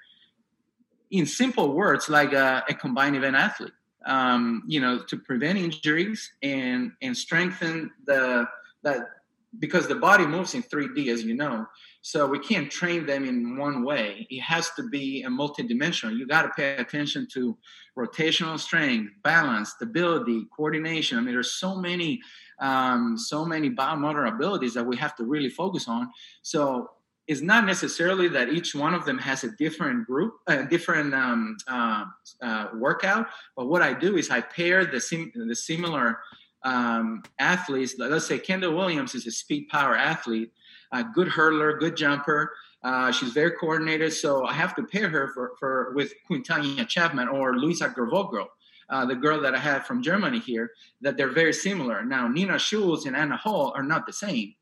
in 1.10 1.26
simple 1.26 1.74
words, 1.74 2.08
like 2.08 2.32
a, 2.32 2.64
a 2.68 2.74
combined 2.74 3.14
event 3.14 3.36
athlete. 3.36 3.72
Um, 4.06 4.62
you 4.66 4.80
know, 4.80 4.98
to 4.98 5.16
prevent 5.16 5.58
injuries 5.58 6.30
and 6.42 6.92
and 7.00 7.16
strengthen 7.16 7.90
the 8.06 8.46
that 8.82 9.08
because 9.58 9.86
the 9.86 9.94
body 9.94 10.26
moves 10.26 10.54
in 10.54 10.62
3D, 10.62 11.08
as 11.08 11.22
you 11.22 11.34
know. 11.34 11.66
So 12.02 12.26
we 12.26 12.38
can't 12.38 12.70
train 12.70 13.06
them 13.06 13.24
in 13.24 13.56
one 13.56 13.84
way. 13.84 14.26
It 14.30 14.40
has 14.40 14.70
to 14.76 14.88
be 14.88 15.22
a 15.22 15.28
multidimensional. 15.28 16.16
You 16.16 16.26
got 16.26 16.42
to 16.42 16.50
pay 16.50 16.76
attention 16.76 17.26
to 17.32 17.56
rotational 17.96 18.58
strength, 18.58 19.12
balance, 19.22 19.70
stability, 19.70 20.46
coordination. 20.54 21.18
I 21.18 21.20
mean, 21.22 21.34
there's 21.34 21.54
so 21.54 21.76
many, 21.76 22.20
um, 22.58 23.16
so 23.16 23.44
many 23.44 23.70
biomotor 23.70 24.28
abilities 24.28 24.74
that 24.74 24.84
we 24.84 24.96
have 24.96 25.14
to 25.16 25.24
really 25.24 25.48
focus 25.48 25.88
on. 25.88 26.10
So 26.42 26.90
is 27.26 27.40
not 27.40 27.64
necessarily 27.64 28.28
that 28.28 28.50
each 28.50 28.74
one 28.74 28.94
of 28.94 29.04
them 29.04 29.18
has 29.18 29.44
a 29.44 29.50
different 29.52 30.06
group, 30.06 30.34
a 30.46 30.64
different 30.64 31.14
um, 31.14 31.56
uh, 31.68 32.04
uh, 32.42 32.68
workout. 32.74 33.26
But 33.56 33.66
what 33.66 33.82
I 33.82 33.94
do 33.94 34.16
is 34.16 34.30
I 34.30 34.40
pair 34.40 34.84
the 34.84 35.00
sim- 35.00 35.32
the 35.34 35.54
similar 35.54 36.20
um, 36.62 37.22
athletes. 37.38 37.94
Let's 37.98 38.26
say 38.26 38.38
Kendell 38.38 38.76
Williams 38.76 39.14
is 39.14 39.26
a 39.26 39.30
speed 39.30 39.68
power 39.68 39.96
athlete, 39.96 40.52
a 40.92 41.04
good 41.04 41.28
hurdler, 41.28 41.78
good 41.78 41.96
jumper. 41.96 42.52
Uh, 42.82 43.10
she's 43.10 43.32
very 43.32 43.52
coordinated, 43.52 44.12
so 44.12 44.44
I 44.44 44.52
have 44.52 44.74
to 44.76 44.82
pair 44.82 45.08
her 45.08 45.28
for, 45.32 45.52
for 45.58 45.92
with 45.94 46.12
Quintana 46.26 46.84
Chapman 46.84 47.28
or 47.28 47.56
Luisa 47.56 47.88
Gervogro. 47.88 48.46
Uh, 48.90 49.06
the 49.06 49.14
girl 49.14 49.40
that 49.40 49.54
I 49.54 49.58
had 49.58 49.86
from 49.86 50.02
Germany 50.02 50.38
here, 50.38 50.72
that 51.00 51.16
they're 51.16 51.32
very 51.32 51.54
similar. 51.54 52.04
Now, 52.04 52.28
Nina 52.28 52.58
Schultz 52.58 53.06
and 53.06 53.16
Anna 53.16 53.38
Hall 53.38 53.72
are 53.74 53.82
not 53.82 54.06
the 54.06 54.12
same 54.12 54.54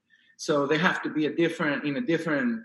so 0.42 0.66
they 0.66 0.76
have 0.76 1.00
to 1.04 1.08
be 1.08 1.26
a 1.26 1.32
different 1.32 1.84
in 1.84 1.96
a 1.98 2.00
different 2.00 2.64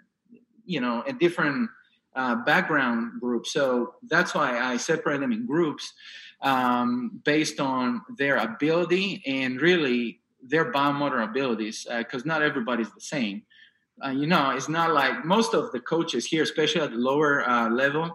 you 0.65 0.81
know 0.81 1.03
a 1.05 1.13
different 1.13 1.69
uh, 2.15 2.33
background 2.43 3.21
group. 3.21 3.45
So 3.45 3.93
that's 4.09 4.33
why 4.33 4.57
i 4.57 4.77
separate 4.77 5.19
them 5.19 5.31
in 5.31 5.45
groups 5.45 5.93
um, 6.41 7.21
based 7.23 7.59
on 7.59 8.01
their 8.17 8.37
ability 8.37 9.21
and 9.27 9.61
really 9.61 10.21
their 10.41 10.71
biomotor 10.71 11.23
abilities 11.23 11.85
because 11.99 12.23
uh, 12.23 12.31
not 12.31 12.41
everybody's 12.41 12.91
the 12.93 13.07
same. 13.15 13.43
Uh, 14.03 14.09
you 14.09 14.25
know 14.25 14.49
it's 14.57 14.69
not 14.79 14.91
like 14.91 15.23
most 15.23 15.53
of 15.53 15.71
the 15.71 15.79
coaches 15.79 16.25
here 16.25 16.41
especially 16.41 16.81
at 16.81 16.89
the 16.89 17.03
lower 17.11 17.47
uh, 17.47 17.69
level 17.69 18.05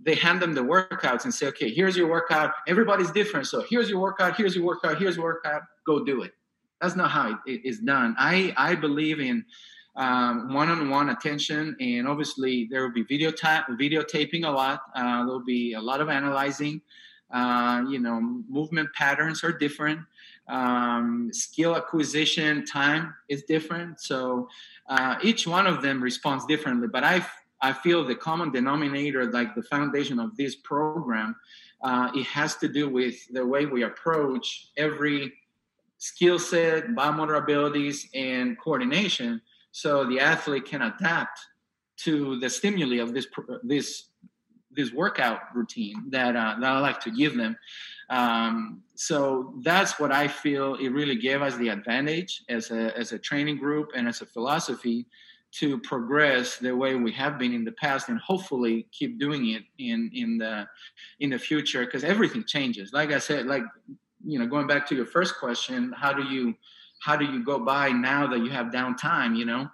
they 0.00 0.14
hand 0.14 0.40
them 0.40 0.54
the 0.54 0.66
workouts 0.74 1.24
and 1.24 1.34
say 1.34 1.46
okay 1.48 1.70
here's 1.70 1.98
your 1.98 2.08
workout. 2.08 2.50
Everybody's 2.66 3.10
different. 3.10 3.46
So 3.46 3.62
here's 3.68 3.90
your 3.90 4.00
workout 4.00 4.36
here's 4.38 4.54
your 4.56 4.64
workout 4.64 4.96
here's 4.96 5.16
your 5.16 5.26
workout. 5.26 5.62
Go 5.84 6.02
do 6.02 6.22
it 6.22 6.32
that's 6.82 6.96
not 6.96 7.10
how 7.10 7.38
it 7.46 7.64
is 7.64 7.78
done. 7.78 8.14
I 8.18 8.52
I 8.56 8.74
believe 8.74 9.20
in 9.20 9.44
um, 9.94 10.52
one-on-one 10.52 11.10
attention, 11.10 11.76
and 11.80 12.08
obviously 12.08 12.66
there 12.70 12.82
will 12.82 12.92
be 12.92 13.04
video 13.04 13.30
ta- 13.30 13.66
videotaping 13.70 14.44
a 14.44 14.50
lot. 14.50 14.82
Uh, 14.94 15.24
there 15.24 15.26
will 15.26 15.44
be 15.44 15.74
a 15.74 15.80
lot 15.80 16.00
of 16.00 16.08
analyzing. 16.08 16.80
Uh, 17.30 17.84
you 17.88 17.98
know, 17.98 18.20
movement 18.48 18.88
patterns 18.94 19.44
are 19.44 19.52
different. 19.52 20.00
Um, 20.48 21.30
skill 21.32 21.76
acquisition 21.76 22.66
time 22.66 23.14
is 23.28 23.44
different. 23.44 24.00
So 24.00 24.48
uh, 24.88 25.16
each 25.22 25.46
one 25.46 25.66
of 25.66 25.82
them 25.82 26.02
responds 26.02 26.44
differently. 26.46 26.88
But 26.88 27.04
I 27.04 27.24
I 27.60 27.72
feel 27.72 28.04
the 28.04 28.16
common 28.16 28.50
denominator, 28.50 29.30
like 29.30 29.54
the 29.54 29.62
foundation 29.62 30.18
of 30.18 30.36
this 30.36 30.56
program, 30.56 31.36
uh, 31.82 32.10
it 32.14 32.26
has 32.26 32.56
to 32.56 32.68
do 32.68 32.88
with 32.88 33.14
the 33.30 33.46
way 33.46 33.66
we 33.66 33.84
approach 33.84 34.72
every 34.76 35.32
skill 36.02 36.36
set, 36.36 36.88
biomotor 36.88 37.38
abilities, 37.38 38.08
and 38.12 38.58
coordination, 38.58 39.40
so 39.70 40.04
the 40.04 40.18
athlete 40.18 40.64
can 40.64 40.82
adapt 40.82 41.38
to 41.98 42.40
the 42.40 42.50
stimuli 42.50 42.96
of 42.96 43.14
this 43.14 43.28
this 43.62 44.08
this 44.72 44.92
workout 44.92 45.40
routine 45.54 46.10
that 46.10 46.34
uh, 46.34 46.56
that 46.58 46.68
I 46.68 46.80
like 46.80 46.98
to 47.02 47.12
give 47.12 47.36
them. 47.36 47.56
Um, 48.10 48.82
so 48.96 49.54
that's 49.62 50.00
what 50.00 50.10
I 50.10 50.26
feel 50.26 50.74
it 50.74 50.88
really 50.88 51.14
gave 51.14 51.40
us 51.40 51.56
the 51.56 51.68
advantage 51.68 52.42
as 52.48 52.72
a 52.72 52.98
as 52.98 53.12
a 53.12 53.18
training 53.18 53.58
group 53.58 53.90
and 53.94 54.08
as 54.08 54.22
a 54.22 54.26
philosophy 54.26 55.06
to 55.52 55.78
progress 55.78 56.56
the 56.56 56.74
way 56.74 56.96
we 56.96 57.12
have 57.12 57.38
been 57.38 57.52
in 57.52 57.62
the 57.62 57.72
past 57.72 58.08
and 58.08 58.18
hopefully 58.18 58.88
keep 58.90 59.20
doing 59.20 59.50
it 59.50 59.62
in 59.78 60.10
in 60.12 60.38
the 60.38 60.66
in 61.20 61.30
the 61.30 61.38
future 61.38 61.84
because 61.84 62.04
everything 62.04 62.42
changes 62.46 62.92
like 62.94 63.12
i 63.12 63.18
said 63.18 63.44
like 63.46 63.64
you 64.24 64.38
know 64.38 64.46
going 64.46 64.66
back 64.66 64.86
to 64.86 64.94
your 64.94 65.06
first 65.06 65.38
question 65.38 65.92
how 65.96 66.12
do 66.12 66.22
you 66.24 66.54
how 67.00 67.16
do 67.16 67.24
you 67.24 67.44
go 67.44 67.58
by 67.58 67.90
now 67.90 68.26
that 68.26 68.40
you 68.40 68.50
have 68.50 68.66
downtime 68.66 69.36
you 69.36 69.44
know 69.44 69.68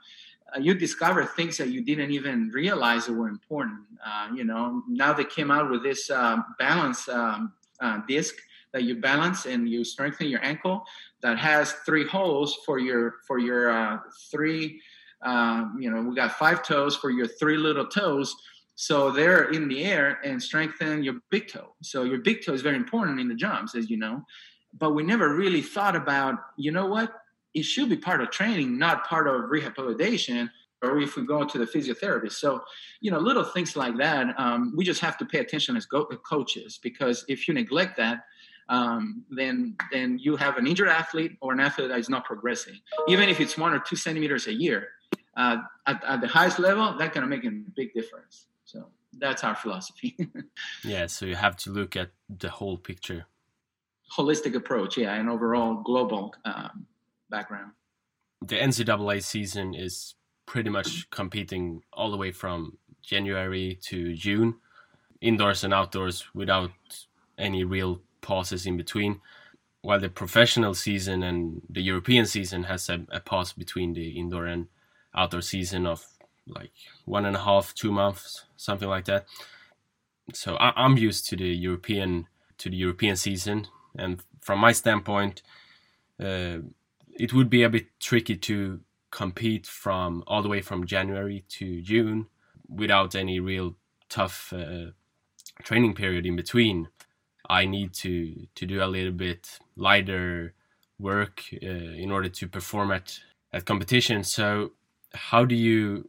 uh, 0.54 0.58
you 0.58 0.74
discover 0.74 1.24
things 1.24 1.56
that 1.58 1.68
you 1.68 1.82
didn't 1.82 2.11
even 2.11 2.50
realize 2.52 3.06
that 3.06 3.12
were 3.12 3.28
important 3.28 3.78
uh, 4.04 4.28
you 4.34 4.44
know 4.44 4.82
now 4.88 5.12
they 5.12 5.24
came 5.24 5.50
out 5.50 5.70
with 5.70 5.82
this 5.82 6.11
uh, 6.11 6.37
balance 6.58 7.08
um, 7.08 7.52
uh, 7.80 8.00
disc 8.08 8.34
that 8.72 8.82
you 8.82 8.96
balance 8.96 9.46
and 9.46 9.68
you 9.68 9.84
strengthen 9.84 10.28
your 10.28 10.44
ankle 10.44 10.84
that 11.22 11.38
has 11.38 11.72
three 11.87 12.06
holes 12.06 12.58
for 12.66 12.78
your 12.78 13.16
for 13.26 13.38
your 13.38 13.70
uh, 13.70 13.98
three 14.30 14.80
um, 15.22 15.76
you 15.80 15.90
know, 15.90 16.02
we 16.02 16.14
got 16.14 16.32
five 16.32 16.62
toes 16.62 16.96
for 16.96 17.11
your 17.11 17.26
three 17.26 17.56
little 17.56 17.87
toes. 17.87 18.34
So 18.81 19.11
they're 19.11 19.51
in 19.51 19.67
the 19.67 19.83
air 19.83 20.21
and 20.23 20.41
strengthen 20.41 21.03
your 21.03 21.17
big 21.31 21.49
toe. 21.49 21.75
So 21.83 22.05
your 22.05 22.19
big 22.19 22.47
toe 22.47 22.53
is 22.53 22.62
very 22.62 22.77
important 22.77 23.19
in 23.19 23.27
the 23.27 23.35
jumps, 23.35 23.75
as 23.75 23.91
you 23.91 23.97
know. 23.97 24.25
But 24.73 24.93
we 24.93 25.03
never 25.03 25.35
really 25.35 25.62
thought 25.62 25.97
about, 25.97 26.37
you 26.57 26.71
know 26.71 26.87
what? 26.87 27.12
It 27.55 27.64
should 27.64 27.88
be 27.88 27.97
part 27.97 28.21
of 28.21 28.31
training, 28.31 28.79
not 28.79 29.05
part 29.05 29.27
of 29.27 29.51
rehabilitation 29.51 30.49
or 30.81 31.01
if 31.01 31.17
we 31.17 31.27
go 31.27 31.43
to 31.45 31.59
the 31.59 31.64
physiotherapist. 31.64 32.35
So, 32.35 32.62
you 33.01 33.11
know, 33.11 33.19
little 33.19 33.43
things 33.43 33.75
like 33.75 33.97
that, 33.97 34.38
um, 34.38 34.73
we 34.77 34.85
just 34.85 35.01
have 35.01 35.19
to 35.19 35.25
pay 35.25 35.41
attention 35.41 35.77
as 35.77 35.85
go- 35.85 36.05
coaches 36.05 36.79
because 36.81 37.25
if 37.27 37.49
you 37.49 37.55
neglect 37.55 37.97
that, 37.97 38.27
um, 38.69 39.25
then 39.29 39.75
then 39.91 40.21
you 40.21 40.37
have 40.37 40.57
an 40.57 40.69
injured 40.69 40.88
athlete 40.88 41.33
or 41.41 41.53
an 41.53 41.59
athlete 41.59 41.88
that 41.88 41.99
is 41.99 42.09
not 42.09 42.25
progressing, 42.25 42.79
even 43.09 43.29
if 43.29 43.41
it's 43.41 43.59
one 43.59 43.73
or 43.73 43.81
two 43.81 43.97
centimeters 43.97 44.47
a 44.47 44.53
year 44.53 44.91
uh, 45.37 45.57
at, 45.88 46.05
at, 46.05 46.21
the 46.21 46.29
highest 46.29 46.61
level, 46.61 46.97
that 46.99 47.12
can 47.12 47.29
make 47.29 47.45
a 47.45 47.51
big 47.51 47.93
difference. 47.93 48.47
That's 49.12 49.44
our 49.44 49.55
philosophy. 49.55 50.16
yeah, 50.85 51.07
so 51.07 51.27
you 51.27 51.35
have 51.35 51.57
to 51.59 51.71
look 51.71 51.97
at 51.97 52.11
the 52.29 52.51
whole 52.51 52.77
picture. 52.77 53.27
Holistic 54.16 54.55
approach, 54.55 54.97
yeah, 54.97 55.14
and 55.14 55.29
overall 55.29 55.83
global 55.83 56.35
um, 56.44 56.87
background. 57.31 57.73
The 58.42 58.57
NCAA 58.57 59.23
season 59.23 59.75
is 59.75 60.14
pretty 60.47 60.71
much 60.71 61.11
competing 61.11 61.83
all 61.92 62.11
the 62.11 62.16
way 62.16 62.33
from 62.33 62.79
January 63.03 63.79
to 63.83 64.14
June, 64.14 64.57
indoors 65.21 65.64
and 65.64 65.75
outdoors, 65.75 66.27
without 66.35 66.71
any 67.37 67.64
real 67.64 68.01
pauses 68.21 68.66
in 68.66 68.77
between. 68.77 69.21
While 69.83 70.01
the 70.01 70.09
professional 70.09 70.75
season 70.75 71.23
and 71.23 71.62
the 71.68 71.83
European 71.83 72.27
season 72.27 72.64
has 72.64 72.88
a, 72.88 73.05
a 73.11 73.21
pause 73.21 73.53
between 73.53 73.92
the 73.92 74.11
indoor 74.18 74.47
and 74.47 74.68
outdoor 75.14 75.42
season 75.42 75.87
of 75.87 76.07
like 76.48 76.72
one 77.04 77.24
and 77.24 77.37
a 77.37 77.40
half, 77.40 77.74
two 77.74 77.92
months, 77.92 78.44
something 78.56 78.88
like 78.88 79.04
that. 79.06 79.26
So 80.34 80.56
I, 80.56 80.84
am 80.84 80.96
used 80.96 81.28
to 81.28 81.37
the 81.37 81.48
European 81.48 82.26
to 82.58 82.68
the 82.68 82.76
European 82.76 83.16
season, 83.16 83.66
and 83.96 84.22
from 84.40 84.58
my 84.58 84.72
standpoint, 84.72 85.42
uh, 86.20 86.58
it 87.18 87.32
would 87.32 87.48
be 87.48 87.62
a 87.62 87.68
bit 87.68 87.87
tricky 88.00 88.37
to 88.37 88.80
compete 89.11 89.66
from 89.66 90.22
all 90.26 90.42
the 90.42 90.48
way 90.48 90.61
from 90.61 90.87
January 90.87 91.44
to 91.48 91.80
June 91.80 92.26
without 92.68 93.14
any 93.14 93.40
real 93.40 93.74
tough 94.08 94.52
uh, 94.52 94.90
training 95.62 95.94
period 95.94 96.26
in 96.26 96.37
between. 96.37 96.88
I 97.48 97.64
need 97.64 97.94
to 97.94 98.46
to 98.54 98.66
do 98.66 98.82
a 98.82 98.87
little 98.87 99.12
bit 99.12 99.58
lighter 99.76 100.54
work 100.98 101.44
uh, 101.62 101.66
in 101.66 102.11
order 102.11 102.28
to 102.28 102.48
perform 102.48 102.90
at 102.92 103.18
at 103.52 103.64
competition. 103.64 104.24
So 104.24 104.72
how 105.14 105.44
do 105.44 105.54
you 105.54 106.08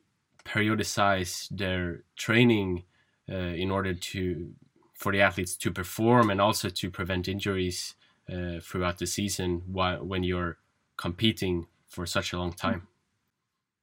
periodicize 0.50 1.48
their 1.50 2.04
training 2.16 2.84
uh, 3.32 3.36
in 3.36 3.70
order 3.70 3.94
to 3.94 4.52
for 4.94 5.12
the 5.14 5.22
athletes 5.22 5.56
to 5.56 5.72
perform 5.72 6.30
and 6.30 6.42
also 6.42 6.68
to 6.68 6.92
prevent 6.92 7.28
injuries 7.28 7.96
uh, 8.32 8.60
throughout 8.62 8.98
the 8.98 9.08
season 9.08 9.62
while, 9.66 10.04
when 10.04 10.24
you're 10.24 10.58
competing 10.98 11.66
for 11.88 12.06
such 12.06 12.34
a 12.34 12.38
long 12.38 12.52
time? 12.52 12.88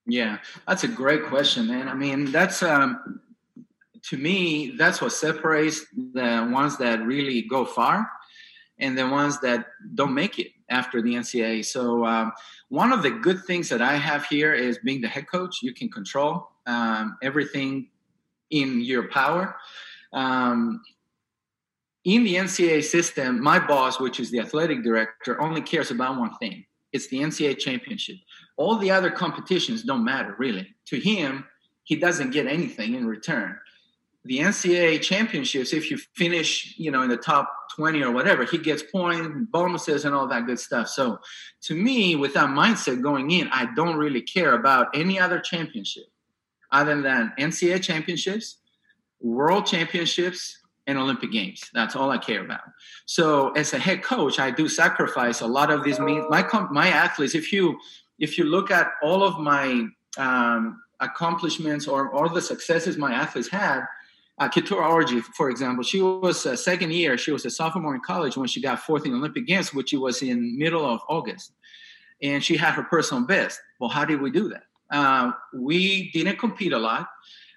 Yeah, 0.07 0.39
that's 0.69 0.85
a 0.85 0.89
great 0.89 1.25
question, 1.25 1.67
man. 1.67 1.89
I 1.89 1.95
mean, 1.95 2.31
that's 2.31 2.63
um, 2.63 3.21
to 4.03 4.17
me, 4.17 4.75
that's 4.77 5.01
what 5.01 5.13
separates 5.13 5.85
the 6.13 6.49
ones 6.53 6.77
that 6.79 7.05
really 7.05 7.43
go 7.43 7.65
far 7.65 8.09
and 8.79 8.97
the 8.97 9.09
ones 9.09 9.41
that 9.41 9.67
don't 9.95 10.15
make 10.15 10.39
it 10.39 10.49
after 10.69 11.01
the 11.03 11.15
NCAA. 11.15 11.65
So 11.65 12.05
um, 12.05 12.33
one 12.69 12.93
of 12.93 13.03
the 13.03 13.11
good 13.11 13.45
things 13.45 13.69
that 13.69 13.83
I 13.83 13.97
have 13.97 14.27
here 14.27 14.55
is 14.55 14.79
being 14.79 15.01
the 15.01 15.09
head 15.09 15.29
coach. 15.29 15.63
You 15.63 15.73
can 15.73 15.89
control 15.89 16.49
um, 16.67 17.17
everything 17.23 17.89
in 18.51 18.81
your 18.81 19.09
power. 19.09 19.57
Um, 20.13 20.83
in 22.05 22.23
the 22.25 22.37
NCAA 22.37 22.85
system, 22.85 23.43
my 23.43 23.59
boss, 23.59 23.99
which 23.99 24.21
is 24.21 24.31
the 24.31 24.41
athletic 24.41 24.83
director, 24.83 25.41
only 25.41 25.61
cares 25.61 25.91
about 25.91 26.19
one 26.19 26.35
thing. 26.37 26.65
It's 26.93 27.09
the 27.09 27.19
NCAA 27.19 27.59
championship. 27.59 28.17
All 28.57 28.77
the 28.77 28.91
other 28.91 29.11
competitions 29.11 29.83
don't 29.83 30.05
matter 30.05 30.35
really. 30.39 30.75
To 30.87 31.01
him, 31.01 31.45
he 31.83 31.97
doesn't 31.97 32.31
get 32.31 32.47
anything 32.47 32.95
in 32.95 33.07
return 33.07 33.59
the 34.27 34.39
NCAA 34.39 35.01
championships, 35.01 35.73
if 35.73 35.91
you 35.91 35.99
finish, 36.15 36.75
you 36.77 36.91
know, 36.91 37.03
in 37.03 37.09
the 37.09 37.17
top 37.17 37.49
20 37.77 38.03
or 38.03 38.11
whatever, 38.11 38.45
he 38.45 38.59
gets 38.59 38.83
points, 38.83 39.29
bonuses, 39.51 40.05
and 40.05 40.15
all 40.15 40.27
that 40.29 40.47
good 40.47 40.59
stuff. 40.59 40.89
So 40.89 41.21
to 41.63 41.75
me, 41.75 42.17
with 42.17 42.35
that 42.35 42.49
mindset 42.49 43.03
going 43.03 43.31
in, 43.31 43.49
I 43.53 43.69
don't 43.75 43.97
really 43.97 44.23
care 44.23 44.55
about 44.55 44.89
any 44.95 45.21
other 45.21 45.39
championship 45.39 46.05
other 46.73 47.01
than 47.01 47.33
NCAA 47.39 47.83
championships, 47.83 48.59
world 49.21 49.67
championships, 49.67 50.59
and 50.87 50.99
Olympic 50.99 51.33
Games. 51.33 51.69
That's 51.75 51.97
all 51.97 52.11
I 52.11 52.19
care 52.19 52.45
about. 52.45 52.61
So 53.07 53.51
as 53.51 53.73
a 53.73 53.79
head 53.79 54.03
coach, 54.03 54.39
I 54.39 54.51
do 54.51 54.69
sacrifice 54.69 55.41
a 55.41 55.47
lot 55.47 55.71
of 55.71 55.85
these 55.85 55.99
means. 55.99 56.25
My 56.31 56.47
my 56.71 56.89
athletes, 56.89 57.35
if 57.35 57.53
you 57.53 57.79
if 58.19 58.39
you 58.39 58.45
look 58.45 58.71
at 58.71 58.89
all 59.03 59.23
of 59.23 59.39
my 59.39 59.87
um, 60.17 60.81
accomplishments 61.01 61.87
or 61.87 62.13
all 62.15 62.29
the 62.29 62.41
successes 62.41 62.97
my 62.97 63.13
athletes 63.13 63.49
had, 63.49 63.83
uh, 64.39 64.49
Keturah 64.49 64.89
Orji, 64.89 65.23
for 65.23 65.49
example, 65.49 65.83
she 65.83 66.03
was 66.03 66.45
a 66.45 66.57
second 66.57 66.93
year. 66.93 67.17
She 67.17 67.33
was 67.33 67.47
a 67.47 67.51
sophomore 67.51 67.95
in 67.95 68.01
college 68.01 68.37
when 68.37 68.49
she 68.49 68.61
got 68.61 68.81
fourth 68.81 69.07
in 69.07 69.15
Olympic 69.15 69.47
Games, 69.47 69.73
which 69.73 69.93
was 69.95 70.23
in 70.23 70.59
middle 70.59 70.85
of 70.85 71.01
August, 71.09 71.53
and 72.23 72.45
she 72.45 72.57
had 72.57 72.73
her 72.75 72.83
personal 72.83 73.25
best. 73.25 73.61
Well, 73.81 73.91
how 73.91 74.05
did 74.05 74.21
we 74.21 74.31
do 74.31 74.49
that? 74.51 74.65
Uh, 74.91 75.33
we 75.55 76.11
didn't 76.13 76.39
compete 76.39 76.73
a 76.73 76.79
lot. 76.79 77.09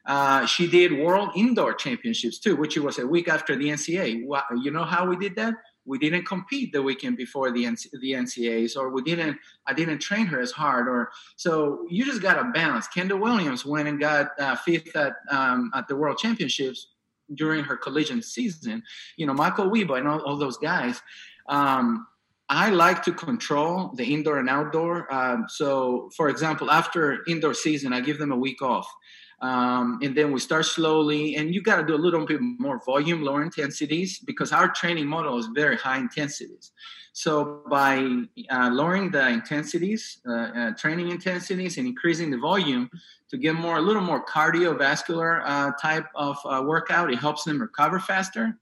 Uh, 0.06 0.46
she 0.46 0.68
did 0.68 0.98
World 0.98 1.30
Indoor 1.36 1.74
Championships 1.74 2.40
too, 2.40 2.56
which 2.56 2.78
was 2.78 2.98
a 2.98 3.06
week 3.06 3.28
after 3.28 3.56
the 3.56 3.70
NCAA. 3.70 4.26
You 4.64 4.72
know 4.72 4.86
how 4.86 5.06
we 5.06 5.18
did 5.18 5.36
that? 5.36 5.54
We 5.90 5.98
didn't 5.98 6.26
compete 6.26 6.72
the 6.72 6.84
weekend 6.84 7.18
before 7.18 7.50
the 7.52 7.66
the 7.66 8.12
NCAAs, 8.14 8.78
or 8.78 8.90
we 8.90 9.02
didn't. 9.02 9.38
I 9.66 9.74
didn't 9.74 10.00
train 10.00 10.28
her 10.28 10.40
as 10.40 10.52
hard, 10.52 10.88
or 10.88 11.12
so 11.36 11.86
you 11.90 12.06
just 12.06 12.22
got 12.22 12.36
to 12.36 12.52
balance. 12.52 12.88
Kendell 12.88 13.20
Williams 13.20 13.66
went 13.66 13.88
and 13.88 14.00
got 14.00 14.40
uh, 14.40 14.56
fifth 14.56 14.96
at 14.96 15.16
um, 15.32 15.72
at 15.74 15.88
the 15.88 15.96
World 15.96 16.20
Championships 16.20 16.90
during 17.34 17.64
her 17.64 17.76
collision 17.76 18.22
season. 18.22 18.84
You 19.18 19.26
know, 19.26 19.34
Maicel 19.34 19.72
Uibo 19.72 19.98
and 19.98 20.08
all, 20.08 20.22
all 20.22 20.38
those 20.38 20.58
guys. 20.58 21.02
Um, 21.48 22.06
I 22.50 22.70
like 22.70 23.04
to 23.04 23.12
control 23.12 23.92
the 23.96 24.14
indoor 24.14 24.38
and 24.38 24.50
outdoor. 24.50 25.12
Um, 25.14 25.46
so, 25.48 26.10
for 26.16 26.30
example, 26.30 26.70
after 26.72 27.24
indoor 27.28 27.54
season, 27.54 27.94
I 27.94 28.02
give 28.02 28.20
them 28.20 28.32
a 28.32 28.38
week 28.38 28.62
off. 28.62 28.88
Um, 29.42 30.00
and 30.02 30.16
then 30.16 30.32
we 30.32 30.40
start 30.40 30.66
slowly 30.66 31.36
and 31.36 31.54
you 31.54 31.62
got 31.62 31.78
to 31.78 31.86
do 31.86 31.96
a 31.96 32.04
little 32.06 32.26
bit 32.26 32.42
more 32.42 32.82
volume 32.86 33.24
lower 33.24 33.42
intensities 33.42 34.20
because 34.20 34.52
our 34.52 34.68
training 34.70 35.08
model 35.08 35.38
is 35.38 35.48
very 35.56 35.78
high 35.78 35.98
intensities. 35.98 36.72
So 37.14 37.64
by 37.70 38.24
uh, 38.50 38.70
lowering 38.72 39.12
the 39.12 39.28
intensities 39.28 40.20
uh, 40.28 40.34
uh, 40.34 40.72
training 40.72 41.10
intensities 41.10 41.78
and 41.78 41.88
increasing 41.88 42.32
the 42.32 42.38
volume 42.38 42.90
to 43.30 43.38
get 43.38 43.56
more 43.56 43.78
a 43.78 43.82
little 43.82 44.02
more 44.02 44.26
cardiovascular 44.26 45.42
uh, 45.46 45.72
type 45.82 46.06
of 46.16 46.38
uh, 46.46 46.64
workout 46.66 47.12
it 47.12 47.20
helps 47.20 47.44
them 47.44 47.60
recover 47.60 48.00
faster 48.00 48.58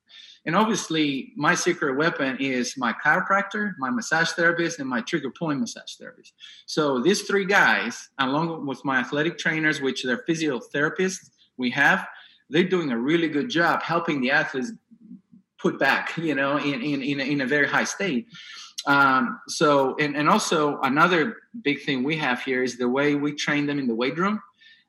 and 0.47 0.55
obviously, 0.55 1.33
my 1.35 1.53
secret 1.55 1.97
weapon 1.97 2.37
is 2.39 2.77
my 2.77 2.93
chiropractor, 2.93 3.73
my 3.79 3.89
massage 3.89 4.31
therapist, 4.31 4.79
and 4.79 4.89
my 4.89 5.01
trigger 5.01 5.29
point 5.29 5.59
massage 5.59 5.95
therapist. 5.95 6.33
So 6.65 7.01
these 7.01 7.23
three 7.23 7.43
guys, 7.43 8.07
along 8.17 8.65
with 8.65 8.83
my 8.85 8.99
athletic 8.99 9.37
trainers, 9.37 9.81
which 9.81 10.03
they're 10.03 10.23
physiotherapists, 10.23 11.31
we 11.57 11.69
have, 11.71 12.07
they're 12.49 12.63
doing 12.63 12.93
a 12.93 12.97
really 12.97 13.27
good 13.27 13.49
job 13.49 13.83
helping 13.83 14.21
the 14.21 14.31
athletes 14.31 14.71
put 15.59 15.77
back, 15.77 16.15
you 16.29 16.33
know, 16.33 16.55
in 16.55 16.81
in 16.81 17.01
in 17.01 17.19
a, 17.19 17.23
in 17.23 17.41
a 17.41 17.45
very 17.45 17.67
high 17.67 17.83
state. 17.83 18.27
Um, 18.85 19.41
so, 19.49 19.97
and, 19.99 20.15
and 20.15 20.29
also 20.29 20.79
another 20.79 21.35
big 21.61 21.81
thing 21.81 22.03
we 22.03 22.15
have 22.19 22.41
here 22.41 22.63
is 22.63 22.77
the 22.77 22.87
way 22.87 23.15
we 23.15 23.33
train 23.33 23.65
them 23.65 23.79
in 23.79 23.87
the 23.87 23.95
weight 23.95 24.17
room. 24.17 24.41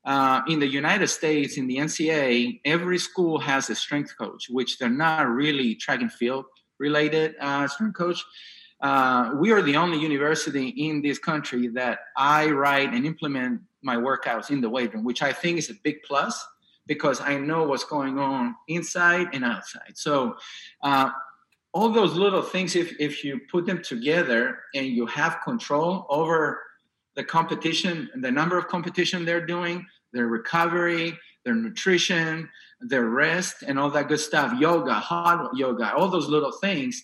Uh, 0.08 0.40
in 0.48 0.58
the 0.58 0.66
United 0.66 1.06
States, 1.08 1.58
in 1.58 1.66
the 1.66 1.76
NCAA, 1.76 2.62
every 2.64 2.96
school 2.96 3.38
has 3.38 3.68
a 3.68 3.74
strength 3.74 4.16
coach, 4.16 4.48
which 4.48 4.78
they're 4.78 4.88
not 4.88 5.28
really 5.28 5.74
track 5.74 6.00
and 6.00 6.10
field 6.10 6.46
related 6.78 7.34
uh, 7.40 7.68
strength 7.68 7.94
coach. 7.94 8.24
uh, 8.80 9.32
we 9.36 9.52
are 9.52 9.60
the 9.60 9.76
only 9.76 9.98
university 9.98 10.68
in 10.68 11.02
this 11.02 11.18
country 11.18 11.68
that 11.68 11.98
I 12.16 12.48
write 12.48 12.94
and 12.94 13.04
implement 13.04 13.60
my 13.82 13.96
workouts 13.96 14.48
in 14.48 14.62
the 14.62 14.70
weight 14.70 14.94
room, 14.94 15.04
which 15.04 15.20
I 15.20 15.30
think 15.30 15.58
is 15.58 15.68
a 15.68 15.74
big 15.74 15.96
plus 16.04 16.42
because 16.86 17.20
I 17.20 17.36
know 17.36 17.64
what's 17.64 17.84
going 17.84 18.18
on 18.18 18.54
inside 18.66 19.26
and 19.34 19.44
outside. 19.44 19.92
So, 20.06 20.36
uh, 20.82 21.10
all 21.74 21.90
those 21.90 22.14
little 22.14 22.40
things, 22.40 22.76
if, 22.76 22.98
if 22.98 23.22
you 23.22 23.40
put 23.52 23.66
them 23.66 23.82
together 23.82 24.60
and 24.74 24.86
you 24.86 25.04
have 25.04 25.42
control 25.44 26.06
over 26.08 26.62
the 27.14 27.24
competition, 27.24 28.08
the 28.14 28.30
number 28.30 28.56
of 28.56 28.68
competition 28.68 29.26
they're 29.26 29.44
doing, 29.44 29.84
their 30.12 30.26
recovery, 30.26 31.18
their 31.44 31.54
nutrition, 31.54 32.48
their 32.80 33.06
rest, 33.06 33.62
and 33.66 33.78
all 33.78 33.90
that 33.90 34.08
good 34.08 34.20
stuff, 34.20 34.58
yoga, 34.58 34.94
hot 34.94 35.50
yoga, 35.56 35.92
all 35.94 36.08
those 36.08 36.28
little 36.28 36.52
things, 36.52 37.02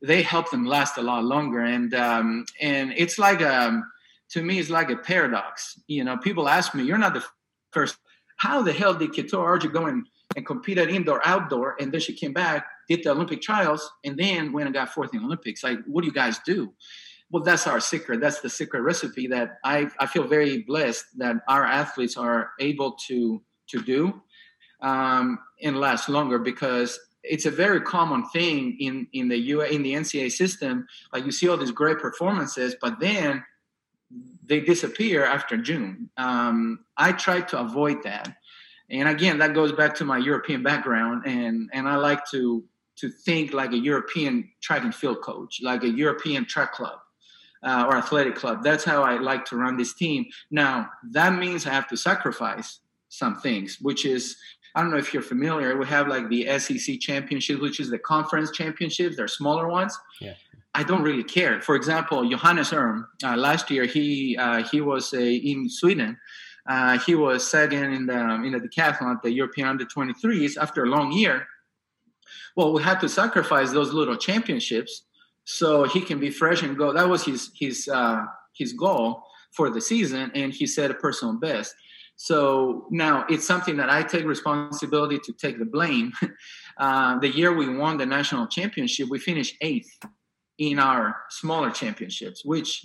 they 0.00 0.22
help 0.22 0.50
them 0.50 0.64
last 0.64 0.98
a 0.98 1.02
lot 1.02 1.24
longer. 1.24 1.60
And 1.60 1.94
um, 1.94 2.44
and 2.60 2.92
it's 2.96 3.18
like 3.18 3.40
a, 3.40 3.82
to 4.30 4.42
me, 4.42 4.58
it's 4.58 4.70
like 4.70 4.90
a 4.90 4.96
paradox. 4.96 5.78
You 5.86 6.04
know, 6.04 6.16
people 6.16 6.48
ask 6.48 6.74
me, 6.74 6.84
"You're 6.84 6.98
not 6.98 7.14
the 7.14 7.24
first. 7.72 7.96
How 8.36 8.62
the 8.62 8.72
hell 8.72 8.94
did 8.94 9.12
Keturah 9.12 9.58
Orji 9.58 9.72
go 9.72 9.86
and, 9.86 10.04
and 10.34 10.78
at 10.78 10.90
indoor, 10.90 11.20
outdoor, 11.24 11.76
and 11.78 11.92
then 11.92 12.00
she 12.00 12.12
came 12.12 12.32
back, 12.32 12.66
did 12.88 13.04
the 13.04 13.10
Olympic 13.10 13.40
trials, 13.40 13.88
and 14.04 14.16
then 14.16 14.52
went 14.52 14.66
and 14.66 14.74
got 14.74 14.88
fourth 14.88 15.14
in 15.14 15.20
the 15.20 15.26
Olympics? 15.26 15.62
Like, 15.62 15.78
what 15.86 16.00
do 16.00 16.08
you 16.08 16.14
guys 16.14 16.38
do?" 16.44 16.72
Well, 17.32 17.42
that's 17.42 17.66
our 17.66 17.80
secret. 17.80 18.20
That's 18.20 18.40
the 18.40 18.50
secret 18.50 18.82
recipe 18.82 19.26
that 19.28 19.58
I, 19.64 19.88
I 19.98 20.06
feel 20.06 20.24
very 20.24 20.58
blessed 20.58 21.06
that 21.16 21.36
our 21.48 21.64
athletes 21.64 22.16
are 22.16 22.50
able 22.60 22.92
to 23.08 23.42
to 23.68 23.80
do 23.80 24.20
um, 24.82 25.38
and 25.62 25.78
last 25.80 26.10
longer 26.10 26.38
because 26.38 27.00
it's 27.22 27.46
a 27.46 27.50
very 27.50 27.80
common 27.80 28.28
thing 28.28 28.76
in 28.78 29.06
in 29.14 29.28
the 29.28 29.38
U 29.38 29.62
in 29.62 29.82
the 29.82 29.94
NCAA 29.94 30.30
system. 30.30 30.86
Like 31.12 31.24
you 31.24 31.32
see 31.32 31.48
all 31.48 31.56
these 31.56 31.70
great 31.70 31.98
performances, 31.98 32.76
but 32.78 33.00
then 33.00 33.42
they 34.44 34.60
disappear 34.60 35.24
after 35.24 35.56
June. 35.56 36.10
Um, 36.18 36.80
I 36.98 37.12
try 37.12 37.40
to 37.40 37.60
avoid 37.60 38.02
that, 38.02 38.36
and 38.90 39.08
again, 39.08 39.38
that 39.38 39.54
goes 39.54 39.72
back 39.72 39.94
to 39.96 40.04
my 40.04 40.18
European 40.18 40.62
background, 40.62 41.22
and 41.24 41.70
and 41.72 41.88
I 41.88 41.96
like 41.96 42.28
to 42.32 42.62
to 42.96 43.08
think 43.08 43.54
like 43.54 43.72
a 43.72 43.78
European 43.78 44.50
track 44.60 44.84
and 44.84 44.94
field 44.94 45.22
coach, 45.22 45.60
like 45.62 45.82
a 45.82 45.88
European 45.88 46.44
track 46.44 46.74
club. 46.74 46.98
Uh, 47.64 47.86
or 47.88 47.96
athletic 47.96 48.34
club. 48.34 48.64
That's 48.64 48.82
how 48.82 49.04
I 49.04 49.18
like 49.18 49.44
to 49.44 49.56
run 49.56 49.76
this 49.76 49.94
team. 49.94 50.26
Now, 50.50 50.90
that 51.12 51.38
means 51.38 51.64
I 51.64 51.70
have 51.70 51.86
to 51.90 51.96
sacrifice 51.96 52.80
some 53.08 53.36
things, 53.36 53.78
which 53.80 54.04
is 54.04 54.36
I 54.74 54.80
don't 54.80 54.90
know 54.90 54.96
if 54.96 55.12
you're 55.12 55.22
familiar. 55.22 55.76
We 55.76 55.86
have 55.86 56.08
like 56.08 56.28
the 56.28 56.58
SEC 56.58 56.98
championship, 57.00 57.60
which 57.60 57.78
is 57.78 57.90
the 57.90 57.98
conference 57.98 58.50
championships. 58.50 59.16
They're 59.16 59.28
smaller 59.28 59.68
ones. 59.68 59.96
Yeah. 60.20 60.34
I 60.74 60.82
don't 60.82 61.02
really 61.02 61.24
care. 61.24 61.60
For 61.60 61.74
example, 61.76 62.28
Johannes 62.28 62.72
Erm, 62.72 63.06
uh, 63.22 63.36
last 63.36 63.70
year 63.70 63.84
he 63.84 64.36
uh, 64.38 64.62
he 64.64 64.80
was 64.80 65.12
uh, 65.12 65.18
in 65.18 65.68
Sweden. 65.68 66.16
Uh, 66.66 66.98
he 66.98 67.14
was 67.14 67.46
second 67.46 67.92
in 67.92 68.06
the 68.06 68.20
in 68.46 68.52
the 68.52 68.60
decathlon 68.60 69.16
at 69.16 69.22
the 69.22 69.30
European 69.30 69.68
Under 69.68 69.84
23s 69.84 70.56
after 70.56 70.84
a 70.84 70.86
long 70.86 71.12
year. 71.12 71.46
Well, 72.56 72.72
we 72.72 72.82
had 72.82 73.00
to 73.00 73.08
sacrifice 73.08 73.72
those 73.72 73.92
little 73.92 74.16
championships 74.16 75.04
so 75.44 75.84
he 75.84 76.00
can 76.00 76.18
be 76.18 76.30
fresh 76.30 76.62
and 76.62 76.76
go. 76.76 76.92
That 76.92 77.08
was 77.08 77.24
his 77.24 77.50
his 77.58 77.88
uh, 77.88 78.24
his 78.54 78.72
goal 78.72 79.22
for 79.52 79.70
the 79.70 79.80
season, 79.80 80.30
and 80.34 80.52
he 80.52 80.66
set 80.66 80.90
a 80.90 80.94
personal 80.94 81.34
best. 81.34 81.74
So 82.16 82.86
now 82.90 83.26
it's 83.28 83.46
something 83.46 83.76
that 83.78 83.90
I 83.90 84.02
take 84.02 84.24
responsibility 84.24 85.18
to 85.18 85.32
take 85.32 85.58
the 85.58 85.64
blame. 85.64 86.12
Uh, 86.78 87.18
the 87.18 87.28
year 87.28 87.54
we 87.54 87.68
won 87.68 87.98
the 87.98 88.06
national 88.06 88.46
championship, 88.46 89.06
we 89.10 89.18
finished 89.18 89.54
eighth 89.60 89.90
in 90.56 90.78
our 90.78 91.14
smaller 91.28 91.70
championships, 91.70 92.46
which 92.46 92.82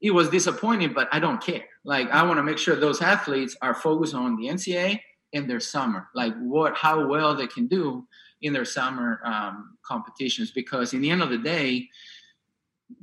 it 0.00 0.10
was 0.10 0.28
disappointing, 0.28 0.92
but 0.92 1.08
I 1.12 1.20
don't 1.20 1.40
care. 1.40 1.64
Like 1.84 2.10
I 2.10 2.24
want 2.24 2.38
to 2.38 2.42
make 2.42 2.58
sure 2.58 2.74
those 2.74 3.00
athletes 3.00 3.56
are 3.62 3.74
focused 3.74 4.12
on 4.12 4.36
the 4.36 4.48
NCAA 4.48 5.00
and 5.32 5.48
their 5.48 5.60
summer, 5.60 6.08
like 6.16 6.34
what, 6.40 6.76
how 6.76 7.06
well 7.06 7.36
they 7.36 7.46
can 7.46 7.68
do 7.68 8.06
in 8.42 8.52
their 8.52 8.64
summer 8.64 9.20
um, 9.24 9.76
competitions. 9.82 10.50
Because 10.50 10.94
in 10.94 11.00
the 11.00 11.10
end 11.10 11.22
of 11.22 11.30
the 11.30 11.38
day, 11.38 11.88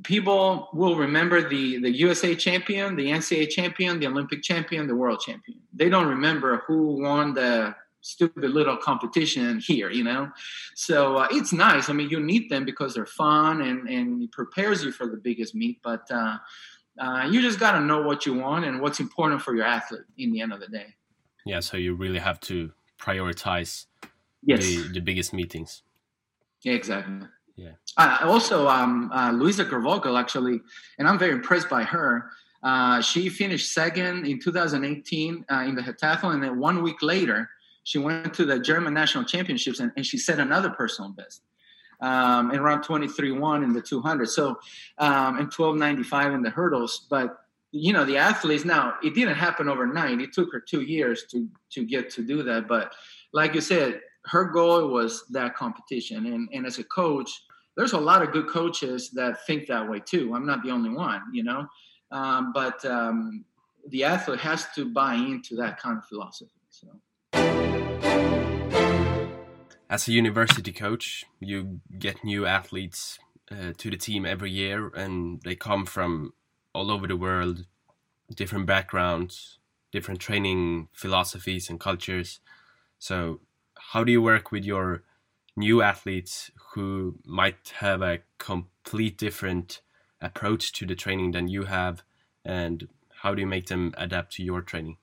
people 0.02 0.68
will 0.72 0.96
remember 0.96 1.48
the 1.48 1.78
the 1.78 1.90
USA 1.90 2.34
champion, 2.34 2.96
the 2.96 3.06
NCAA 3.06 3.50
champion, 3.50 4.00
the 4.00 4.06
Olympic 4.06 4.42
champion, 4.42 4.86
the 4.86 4.96
world 4.96 5.20
champion. 5.20 5.60
They 5.72 5.88
don't 5.88 6.08
remember 6.08 6.62
who 6.66 7.02
won 7.02 7.34
the 7.34 7.74
stupid 8.00 8.50
little 8.50 8.76
competition 8.76 9.58
here, 9.58 9.90
you 9.90 10.04
know. 10.04 10.30
So 10.74 11.16
uh, 11.16 11.28
it's 11.30 11.52
nice. 11.52 11.88
I 11.88 11.92
mean, 11.92 12.08
you 12.08 12.20
need 12.20 12.48
them 12.50 12.64
because 12.64 12.94
they're 12.94 13.06
fun 13.06 13.62
and 13.62 13.88
and 13.88 14.22
it 14.22 14.32
prepares 14.32 14.84
you 14.84 14.92
for 14.92 15.06
the 15.06 15.16
biggest 15.16 15.54
meet. 15.54 15.80
But 15.82 16.10
uh, 16.10 16.38
uh, 16.98 17.28
you 17.30 17.42
just 17.42 17.60
got 17.60 17.72
to 17.72 17.80
know 17.80 18.02
what 18.02 18.26
you 18.26 18.34
want 18.34 18.64
and 18.64 18.80
what's 18.80 19.00
important 19.00 19.42
for 19.42 19.54
your 19.54 19.66
athlete 19.66 20.02
in 20.18 20.32
the 20.32 20.40
end 20.40 20.52
of 20.52 20.60
the 20.60 20.68
day. 20.68 20.94
Yeah. 21.44 21.60
So 21.60 21.76
you 21.76 21.94
really 21.94 22.18
have 22.18 22.40
to 22.40 22.72
prioritize 22.98 23.86
yes. 24.46 24.60
the, 24.60 24.92
the 24.94 25.00
biggest 25.00 25.32
meetings. 25.32 25.82
Yeah, 26.62 26.72
exactly. 26.72 27.26
Yeah. 27.56 27.72
Uh, 27.96 28.18
also, 28.22 28.68
um, 28.68 29.10
uh, 29.12 29.32
Luisa 29.32 29.64
actually, 30.16 30.60
and 30.98 31.08
I'm 31.08 31.18
very 31.18 31.32
impressed 31.32 31.70
by 31.70 31.84
her. 31.84 32.30
Uh, 32.62 33.00
she 33.00 33.28
finished 33.28 33.72
second 33.72 34.26
in 34.26 34.40
2018 34.40 35.44
uh, 35.50 35.54
in 35.66 35.74
the 35.74 35.82
heptathlon, 35.82 36.34
and 36.34 36.42
then 36.42 36.58
one 36.58 36.82
week 36.82 37.02
later, 37.02 37.48
she 37.84 37.98
went 37.98 38.34
to 38.34 38.44
the 38.44 38.58
German 38.58 38.92
national 38.94 39.24
championships 39.24 39.78
and, 39.78 39.92
and 39.96 40.04
she 40.04 40.18
set 40.18 40.40
another 40.40 40.70
personal 40.70 41.10
best 41.10 41.42
um, 42.00 42.50
and 42.50 42.58
around 42.58 42.82
23-1 42.82 43.62
in 43.62 43.72
the 43.72 43.80
200. 43.80 44.28
So, 44.28 44.58
um, 44.98 45.38
and 45.38 45.52
12.95 45.52 46.34
in 46.34 46.42
the 46.42 46.50
hurdles. 46.50 47.06
But 47.08 47.38
you 47.72 47.92
know, 47.92 48.04
the 48.04 48.16
athletes 48.16 48.64
now 48.64 48.94
it 49.02 49.14
didn't 49.14 49.34
happen 49.34 49.68
overnight. 49.68 50.20
It 50.20 50.32
took 50.32 50.52
her 50.52 50.60
two 50.60 50.82
years 50.82 51.24
to 51.30 51.48
to 51.70 51.84
get 51.84 52.10
to 52.10 52.22
do 52.22 52.42
that. 52.44 52.68
But 52.68 52.94
like 53.32 53.54
you 53.54 53.60
said, 53.60 54.00
her 54.26 54.44
goal 54.44 54.88
was 54.88 55.24
that 55.30 55.54
competition. 55.54 56.26
And, 56.26 56.48
and 56.52 56.66
as 56.66 56.78
a 56.78 56.84
coach, 56.84 57.30
there's 57.76 57.92
a 57.92 57.98
lot 57.98 58.22
of 58.22 58.32
good 58.32 58.48
coaches 58.48 59.10
that 59.10 59.46
think 59.46 59.66
that 59.68 59.88
way 59.88 60.00
too. 60.00 60.34
I'm 60.34 60.46
not 60.46 60.62
the 60.62 60.70
only 60.70 60.90
one, 60.90 61.22
you 61.32 61.44
know, 61.44 61.66
um, 62.10 62.52
but 62.52 62.84
um, 62.84 63.44
the 63.88 64.04
athlete 64.04 64.40
has 64.40 64.66
to 64.74 64.84
buy 64.92 65.14
into 65.14 65.56
that 65.56 65.78
kind 65.78 65.98
of 65.98 66.04
philosophy. 66.04 66.50
So. 66.70 66.88
As 69.88 70.08
a 70.08 70.12
university 70.12 70.72
coach, 70.72 71.24
you 71.38 71.80
get 71.96 72.24
new 72.24 72.44
athletes 72.44 73.18
uh, 73.50 73.72
to 73.78 73.90
the 73.90 73.96
team 73.96 74.26
every 74.26 74.50
year, 74.50 74.88
and 74.88 75.40
they 75.42 75.54
come 75.54 75.86
from 75.86 76.32
all 76.74 76.90
over 76.90 77.06
the 77.06 77.16
world, 77.16 77.66
different 78.34 78.66
backgrounds, 78.66 79.58
different 79.92 80.20
training 80.20 80.88
philosophies 80.92 81.70
and 81.70 81.78
cultures. 81.78 82.40
So, 82.98 83.40
how 83.92 84.04
do 84.04 84.12
you 84.12 84.22
work 84.22 84.50
with 84.50 84.64
your 84.64 85.02
new 85.56 85.80
athletes 85.82 86.50
who 86.72 87.18
might 87.24 87.72
have 87.78 88.02
a 88.02 88.20
complete 88.38 89.16
different 89.16 89.80
approach 90.20 90.72
to 90.72 90.86
the 90.86 90.94
training 90.94 91.32
than 91.32 91.48
you 91.48 91.64
have? 91.64 92.02
And 92.44 92.88
how 93.22 93.34
do 93.34 93.40
you 93.40 93.46
make 93.46 93.66
them 93.66 93.94
adapt 93.96 94.34
to 94.34 94.42
your 94.42 94.60
training? 94.60 94.96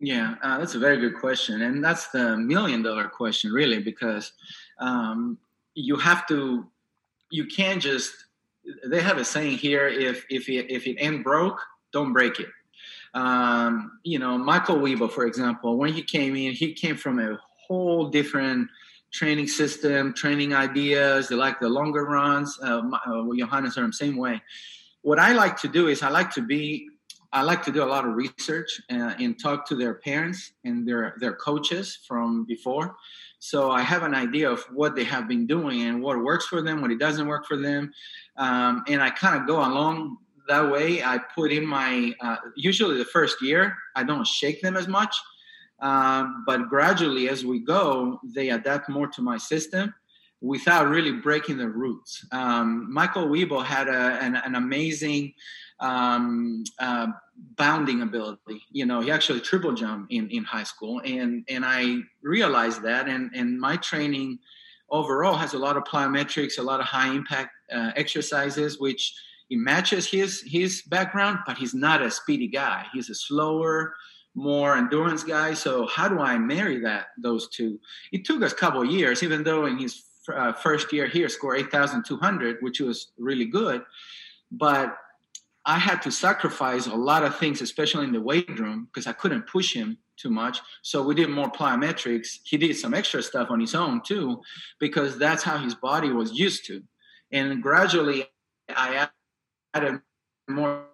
Yeah 0.00 0.36
uh, 0.42 0.58
that's 0.58 0.74
a 0.74 0.78
very 0.78 0.96
good 0.96 1.14
question 1.20 1.60
and 1.60 1.84
that's 1.84 2.08
the 2.08 2.36
million 2.36 2.82
dollar 2.82 3.06
question 3.08 3.52
really 3.52 3.80
because 3.80 4.32
um, 4.78 5.38
you 5.74 5.96
have 5.96 6.26
to 6.28 6.66
you 7.30 7.46
can't 7.46 7.82
just 7.82 8.12
they 8.86 9.00
have 9.00 9.18
a 9.18 9.24
saying 9.24 9.58
here 9.58 9.88
if 9.88 10.24
if 10.30 10.48
it, 10.48 10.70
if 10.70 10.86
it 10.86 10.96
ain't 11.00 11.22
broke 11.22 11.60
don't 11.92 12.12
break 12.12 12.40
it. 12.40 12.48
Um, 13.14 13.98
you 14.04 14.18
know 14.18 14.38
Maicel 14.38 14.80
Uibo, 14.80 15.10
for 15.10 15.26
example 15.26 15.76
when 15.76 15.92
he 15.92 16.02
came 16.02 16.34
in 16.34 16.54
he 16.54 16.72
came 16.72 16.96
from 16.96 17.18
a 17.18 17.38
whole 17.70 18.08
different 18.08 18.68
training 19.12 19.46
system, 19.46 20.12
training 20.12 20.52
ideas. 20.52 21.28
They 21.28 21.36
like 21.36 21.60
the 21.60 21.68
longer 21.68 22.04
runs. 22.04 22.58
Uh, 22.60 22.82
uh, 23.06 23.22
Johannes 23.36 23.78
are 23.78 23.86
the 23.86 23.92
same 23.92 24.16
way. 24.16 24.42
What 25.02 25.18
I 25.20 25.32
like 25.32 25.56
to 25.58 25.68
do 25.68 25.86
is 25.86 26.02
I 26.02 26.10
like 26.10 26.30
to 26.32 26.42
be, 26.42 26.88
I 27.32 27.42
like 27.42 27.62
to 27.64 27.72
do 27.72 27.84
a 27.84 27.90
lot 27.94 28.04
of 28.04 28.14
research 28.14 28.70
uh, 28.90 29.14
and 29.22 29.38
talk 29.38 29.68
to 29.68 29.76
their 29.76 29.94
parents 29.94 30.52
and 30.64 30.86
their 30.86 31.14
their 31.22 31.34
coaches 31.34 31.86
from 32.08 32.44
before. 32.44 32.96
So 33.38 33.70
I 33.70 33.82
have 33.82 34.02
an 34.02 34.14
idea 34.14 34.50
of 34.50 34.60
what 34.80 34.96
they 34.96 35.04
have 35.04 35.26
been 35.28 35.46
doing 35.46 35.82
and 35.82 36.02
what 36.02 36.16
works 36.30 36.46
for 36.46 36.60
them, 36.60 36.82
what 36.82 36.90
it 36.90 36.98
doesn't 36.98 37.26
work 37.26 37.46
for 37.46 37.56
them, 37.56 37.92
um, 38.36 38.82
and 38.88 39.00
I 39.00 39.10
kind 39.10 39.40
of 39.40 39.46
go 39.46 39.58
along 39.70 40.18
that 40.48 40.70
way. 40.74 40.88
I 41.04 41.18
put 41.38 41.52
in 41.52 41.64
my 41.64 42.12
uh, 42.20 42.38
usually 42.56 42.98
the 42.98 43.10
first 43.16 43.36
year 43.40 43.62
I 43.94 44.02
don't 44.02 44.26
shake 44.26 44.60
them 44.60 44.76
as 44.76 44.88
much 44.88 45.14
um, 45.80 46.44
but 46.46 46.68
gradually, 46.68 47.28
as 47.28 47.44
we 47.44 47.60
go, 47.60 48.20
they 48.22 48.50
adapt 48.50 48.88
more 48.88 49.06
to 49.08 49.22
my 49.22 49.38
system 49.38 49.94
without 50.40 50.88
really 50.88 51.12
breaking 51.12 51.58
the 51.58 51.68
roots. 51.68 52.24
Um, 52.32 52.92
Maicel 52.94 53.28
Uibo 53.28 53.64
had 53.64 53.88
a, 53.88 54.22
an, 54.22 54.36
an, 54.36 54.54
amazing 54.54 55.34
um, 55.80 56.64
uh, 56.78 57.08
bounding 57.56 58.02
ability. 58.02 58.62
You 58.70 58.86
know, 58.86 59.00
he 59.00 59.10
actually 59.10 59.40
triple 59.40 59.72
jumped 59.72 60.12
in, 60.12 60.28
in 60.30 60.44
high 60.44 60.64
school, 60.64 61.00
and 61.04 61.44
and 61.48 61.64
I 61.64 61.98
realized 62.22 62.82
that, 62.82 63.08
and 63.08 63.30
and 63.34 63.60
my 63.60 63.76
training 63.76 64.38
overall 64.90 65.36
has 65.36 65.54
a 65.54 65.58
lot 65.58 65.76
of 65.76 65.84
plyometrics, 65.84 66.58
a 66.58 66.62
lot 66.62 66.80
of 66.80 66.86
high 66.86 67.12
impact 67.14 67.50
uh, 67.72 67.92
exercises, 67.96 68.78
which 68.78 69.14
it 69.50 69.58
matches 69.58 70.06
his 70.06 70.42
his 70.46 70.82
background, 70.82 71.40
but 71.46 71.58
he's 71.58 71.74
not 71.74 72.02
a 72.02 72.10
speedy 72.10 72.48
guy. 72.48 72.86
He's 72.92 73.10
a 73.10 73.14
slower, 73.14 73.94
more 74.34 74.76
endurance 74.76 75.24
guy. 75.24 75.54
So 75.54 75.86
how 75.86 76.08
do 76.08 76.20
I 76.20 76.38
marry 76.38 76.78
that 76.80 77.08
those 77.18 77.48
two? 77.48 77.80
It 78.12 78.24
took 78.24 78.42
us 78.42 78.52
a 78.52 78.56
couple 78.56 78.84
years, 78.84 79.22
even 79.22 79.42
though 79.42 79.66
in 79.66 79.78
his 79.78 80.02
uh, 80.32 80.52
first 80.52 80.92
year 80.92 81.08
here 81.08 81.28
scored 81.28 81.58
8,200, 81.58 82.58
which 82.60 82.80
was 82.80 83.12
really 83.18 83.46
good. 83.46 83.82
But 84.52 84.96
I 85.66 85.78
had 85.78 86.02
to 86.02 86.10
sacrifice 86.10 86.86
a 86.86 86.94
lot 86.94 87.22
of 87.22 87.36
things, 87.36 87.60
especially 87.60 88.04
in 88.04 88.12
the 88.12 88.20
weight 88.20 88.58
room, 88.58 88.88
because 88.92 89.06
I 89.06 89.12
couldn't 89.12 89.46
push 89.46 89.74
him 89.74 89.98
too 90.16 90.30
much. 90.30 90.60
So 90.82 91.02
we 91.02 91.14
did 91.14 91.30
more 91.30 91.50
plyometrics. 91.50 92.38
He 92.44 92.56
did 92.56 92.76
some 92.76 92.94
extra 92.94 93.22
stuff 93.22 93.50
on 93.50 93.60
his 93.60 93.74
own 93.74 94.02
too, 94.02 94.40
because 94.78 95.18
that's 95.18 95.42
how 95.42 95.58
his 95.58 95.74
body 95.74 96.10
was 96.10 96.32
used 96.32 96.66
to. 96.66 96.82
And 97.32 97.62
gradually, 97.62 98.26
I 98.68 99.08
added 99.74 100.00
more 100.48 100.84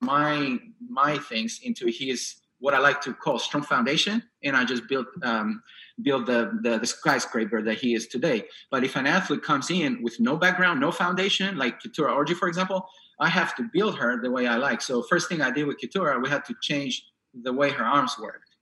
my 0.00 0.58
my 0.88 1.18
things 1.18 1.60
into 1.62 1.86
his 1.86 2.36
what 2.58 2.74
I 2.74 2.78
like 2.78 3.00
to 3.02 3.14
call 3.14 3.38
strong 3.38 3.62
foundation, 3.62 4.22
and 4.44 4.56
I 4.56 4.64
just 4.64 4.86
build 4.86 5.06
um, 5.22 5.62
build 6.02 6.26
the, 6.26 6.58
the, 6.62 6.78
the 6.78 6.86
skyscraper 6.86 7.62
that 7.62 7.78
he 7.78 7.94
is 7.94 8.06
today. 8.06 8.44
But 8.70 8.84
if 8.84 8.96
an 8.96 9.06
athlete 9.06 9.42
comes 9.42 9.70
in 9.70 10.02
with 10.02 10.18
no 10.20 10.36
background, 10.36 10.80
no 10.80 10.92
foundation, 10.92 11.56
like 11.56 11.80
Keturah 11.80 12.12
Orji, 12.12 12.34
for 12.34 12.48
example, 12.48 12.86
I 13.18 13.28
have 13.28 13.54
to 13.56 13.68
build 13.72 13.98
her 13.98 14.20
the 14.20 14.30
way 14.30 14.46
I 14.46 14.56
like. 14.56 14.80
So 14.80 15.02
first 15.02 15.28
thing 15.28 15.42
I 15.42 15.50
did 15.50 15.66
with 15.66 15.78
Keturah, 15.78 16.18
we 16.20 16.28
had 16.28 16.44
to 16.46 16.54
change 16.62 17.04
the 17.34 17.52
way 17.52 17.70
her 17.70 17.84
arms 17.84 18.16
worked. 18.18 18.56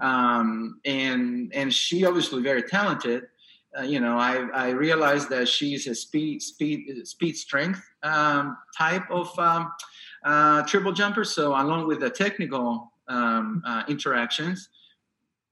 Um, 0.00 0.80
and 0.84 1.52
and 1.54 1.72
she 1.72 2.04
obviously 2.04 2.42
very 2.42 2.62
talented. 2.62 3.24
Uh, 3.76 3.82
you 3.82 3.98
know, 3.98 4.16
I, 4.16 4.46
I 4.54 4.70
realized 4.70 5.28
that 5.30 5.48
she's 5.48 5.86
a 5.88 5.94
speed 5.94 6.42
speed 6.42 7.06
speed 7.06 7.36
strength 7.36 7.82
um, 8.02 8.56
type 8.78 9.10
of 9.10 9.36
um, 9.38 9.72
uh, 10.24 10.62
triple 10.62 10.92
jumper. 10.92 11.24
So 11.24 11.48
along 11.50 11.86
with 11.86 12.00
the 12.00 12.10
technical 12.10 12.92
um, 13.08 13.62
uh, 13.66 13.82
interactions, 13.88 14.68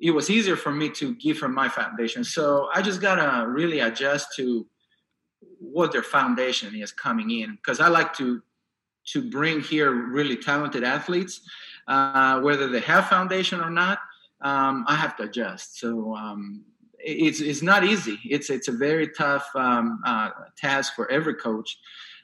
it 0.00 0.10
was 0.10 0.30
easier 0.30 0.56
for 0.56 0.72
me 0.72 0.88
to 0.90 1.14
give 1.14 1.38
from 1.38 1.54
my 1.54 1.68
foundation. 1.68 2.24
So 2.24 2.68
I 2.74 2.82
just 2.82 3.00
gotta 3.00 3.46
really 3.48 3.80
adjust 3.80 4.34
to 4.36 4.66
what 5.58 5.92
their 5.92 6.02
foundation 6.02 6.74
is 6.74 6.90
coming 6.90 7.30
in 7.30 7.54
because 7.56 7.80
I 7.80 7.88
like 7.88 8.12
to 8.14 8.42
to 9.04 9.30
bring 9.30 9.60
here 9.60 9.90
really 9.90 10.36
talented 10.36 10.84
athletes, 10.84 11.40
uh, 11.88 12.40
whether 12.40 12.68
they 12.68 12.80
have 12.80 13.08
foundation 13.08 13.60
or 13.60 13.70
not. 13.70 13.98
Um, 14.40 14.84
I 14.88 14.96
have 14.96 15.16
to 15.16 15.24
adjust. 15.24 15.78
So 15.78 16.14
um, 16.14 16.64
it's 16.98 17.40
it's 17.40 17.62
not 17.62 17.84
easy. 17.84 18.18
It's 18.24 18.50
it's 18.50 18.68
a 18.68 18.72
very 18.72 19.08
tough 19.08 19.48
um, 19.54 20.00
uh, 20.04 20.30
task 20.56 20.94
for 20.94 21.10
every 21.10 21.34
coach. 21.34 21.78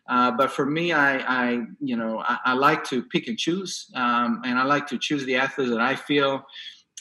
Uh, 0.08 0.30
but 0.30 0.50
for 0.50 0.64
me, 0.64 0.92
I, 0.92 1.18
I 1.18 1.60
you 1.80 1.96
know 1.96 2.20
I, 2.20 2.38
I, 2.46 2.52
like 2.54 2.82
to 2.84 3.02
pick 3.02 3.28
and 3.28 3.38
choose, 3.38 3.90
um, 3.94 4.40
and 4.44 4.58
I 4.58 4.64
like 4.64 4.86
to 4.88 4.98
choose 4.98 5.24
the 5.26 5.36
athletes 5.36 5.70
that 5.70 5.80
I 5.80 5.96
feel 5.96 6.46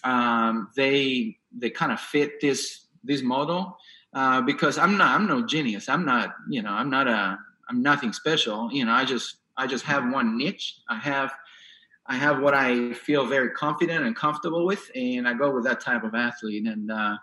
um, 0.03 0.69
they 0.75 1.37
they 1.57 1.69
kind 1.69 1.91
of 1.91 1.99
fit 1.99 2.39
this 2.41 2.87
this 3.03 3.21
model 3.21 3.77
uh, 4.13 4.41
because 4.41 4.77
I'm 4.77 4.97
not 4.97 5.19
I'm 5.19 5.27
no 5.27 5.45
genius. 5.45 5.89
I'm 5.89 6.05
not 6.05 6.33
you 6.49 6.61
know 6.61 6.71
I'm 6.71 6.89
not 6.89 7.07
a 7.07 7.37
I'm 7.69 7.81
nothing 7.81 8.13
special. 8.13 8.71
You 8.71 8.85
know 8.85 8.91
I 8.91 9.05
just 9.05 9.37
I 9.57 9.67
just 9.67 9.85
have 9.85 10.11
one 10.11 10.37
niche. 10.37 10.75
I 10.89 10.97
have 10.97 11.33
I 12.05 12.15
have 12.15 12.39
what 12.41 12.53
I 12.53 12.93
feel 12.93 13.25
very 13.25 13.51
confident 13.51 14.05
and 14.05 14.15
comfortable 14.15 14.65
with, 14.65 14.89
and 14.95 15.27
I 15.27 15.33
go 15.33 15.51
with 15.51 15.65
that 15.65 15.81
type 15.81 16.03
of 16.03 16.15
athlete. 16.15 16.65
And 16.65 16.91
uh, 16.91 17.17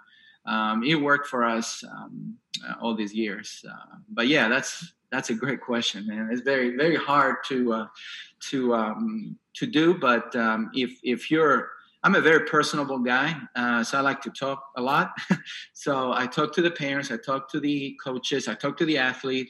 um, 0.46 0.82
it 0.84 0.96
worked 0.96 1.28
for 1.28 1.44
us 1.44 1.82
um, 1.90 2.36
uh, 2.68 2.74
all 2.80 2.94
these 2.94 3.14
years. 3.14 3.64
Uh, 3.68 3.96
but 4.08 4.28
yeah, 4.28 4.48
that's 4.48 4.92
that's 5.10 5.30
a 5.30 5.34
great 5.34 5.60
question, 5.60 6.06
man. 6.06 6.28
It's 6.30 6.42
very 6.42 6.76
very 6.76 6.96
hard 6.96 7.36
to 7.48 7.72
uh, 7.72 7.86
to 8.50 8.74
um, 8.74 9.38
to 9.54 9.66
do. 9.66 9.94
But 9.94 10.34
um, 10.36 10.70
if 10.74 10.98
if 11.02 11.30
you're 11.30 11.70
I'm 12.04 12.14
a 12.16 12.20
very 12.20 12.40
personable 12.40 12.98
guy, 12.98 13.34
uh, 13.56 13.82
so 13.82 13.96
I 13.96 14.02
like 14.02 14.20
to 14.22 14.30
talk 14.30 14.62
a 14.76 14.82
lot. 14.82 15.12
so 15.72 16.12
I 16.12 16.26
talk 16.26 16.52
to 16.54 16.62
the 16.62 16.70
parents, 16.70 17.10
I 17.10 17.16
talk 17.16 17.50
to 17.52 17.60
the 17.60 17.98
coaches, 18.04 18.46
I 18.46 18.54
talk 18.54 18.76
to 18.76 18.84
the 18.84 18.98
athlete, 18.98 19.48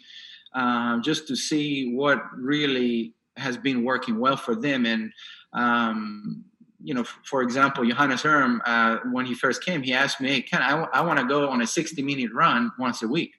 uh, 0.54 1.00
just 1.00 1.26
to 1.28 1.34
see 1.34 1.92
what 1.92 2.22
really 2.36 3.14
has 3.36 3.56
been 3.56 3.82
working 3.82 4.20
well 4.20 4.36
for 4.36 4.54
them. 4.54 4.86
And 4.86 5.12
um, 5.52 6.44
you 6.84 6.92
know, 6.92 7.04
for 7.24 7.42
example, 7.42 7.84
Johannes 7.84 8.24
Erm, 8.24 8.60
uh, 8.66 8.98
when 9.10 9.24
he 9.24 9.34
first 9.34 9.64
came, 9.64 9.82
he 9.82 9.94
asked 9.94 10.20
me, 10.20 10.28
"Hey, 10.28 10.46
I, 10.52 10.86
I 10.92 11.00
want 11.00 11.18
to 11.18 11.26
go 11.26 11.48
on 11.48 11.62
a 11.62 11.66
60 11.66 12.02
minute 12.02 12.30
run 12.32 12.70
once 12.78 13.02
a 13.02 13.08
week." 13.08 13.34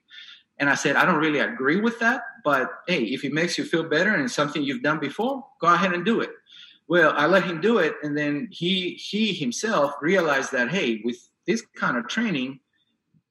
And 0.58 0.68
I 0.68 0.74
said, 0.74 0.96
I 0.96 1.04
don't 1.04 1.20
really 1.20 1.40
agree 1.40 1.80
with 1.80 1.98
that, 2.00 2.22
but 2.42 2.70
hey, 2.86 3.02
if 3.04 3.24
it 3.24 3.32
makes 3.32 3.58
you 3.58 3.64
feel 3.64 3.84
better 3.84 4.12
and 4.14 4.24
it's 4.24 4.34
something 4.34 4.62
you've 4.62 4.82
done 4.82 4.98
before, 4.98 5.44
go 5.60 5.66
ahead 5.66 5.92
and 5.92 6.04
do 6.04 6.20
it. 6.20 6.30
Well, 6.88 7.12
I 7.14 7.26
let 7.26 7.44
him 7.44 7.60
do 7.60 7.78
it, 7.78 7.94
and 8.02 8.16
then 8.16 8.48
he 8.50 8.94
he 8.94 9.32
himself 9.32 9.94
realized 10.00 10.52
that 10.52 10.70
hey, 10.70 11.02
with 11.04 11.18
this 11.46 11.62
kind 11.76 11.96
of 11.96 12.08
training, 12.08 12.60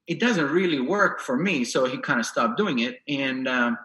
it 0.07 0.19
doesn't 0.19 0.49
really 0.49 0.79
work 0.79 1.19
for 1.19 1.37
me. 1.37 1.65
So 1.65 1.85
he 1.85 1.97
kind 1.97 2.19
of 2.19 2.25
stopped 2.25 2.57
doing 2.57 2.79
it, 2.79 2.99
and 3.07 3.47
um, 3.47 3.77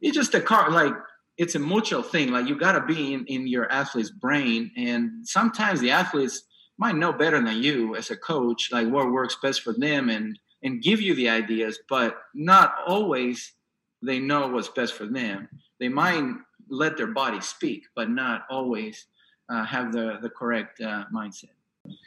it's 0.00 0.16
just 0.16 0.34
a 0.34 0.40
car 0.40 0.70
like 0.70 0.94
it's 1.42 1.56
a 1.56 1.58
mutual 1.58 2.02
thing. 2.02 2.30
Like 2.30 2.46
you 2.46 2.56
got 2.56 2.72
to 2.72 2.84
be 2.94 3.14
in 3.14 3.24
in 3.26 3.46
your 3.46 3.70
athlete's 3.70 4.10
brain, 4.10 4.70
and 4.76 5.26
sometimes 5.26 5.80
the 5.80 5.90
athletes 5.90 6.44
might 6.78 6.94
know 6.94 7.12
better 7.12 7.40
than 7.42 7.62
you 7.62 7.96
as 7.96 8.10
a 8.10 8.16
coach, 8.16 8.70
like 8.70 8.88
what 8.88 9.10
works 9.10 9.36
best 9.42 9.62
for 9.62 9.72
them, 9.72 10.08
and 10.08 10.38
and 10.62 10.82
give 10.82 11.00
you 11.00 11.14
the 11.14 11.28
ideas, 11.28 11.80
but 11.88 12.16
not 12.34 12.74
always 12.86 13.54
they 14.02 14.20
know 14.20 14.48
what's 14.48 14.68
best 14.68 14.94
for 14.94 15.06
them. 15.06 15.48
They 15.80 15.88
might 15.88 16.24
let 16.68 16.96
their 16.96 17.08
body 17.08 17.40
speak, 17.40 17.82
but 17.96 18.08
not 18.08 18.42
always 18.48 19.06
uh, 19.52 19.64
have 19.64 19.92
the 19.92 20.18
the 20.22 20.30
correct 20.30 20.80
uh, 20.80 21.04
mindset. 21.12 21.56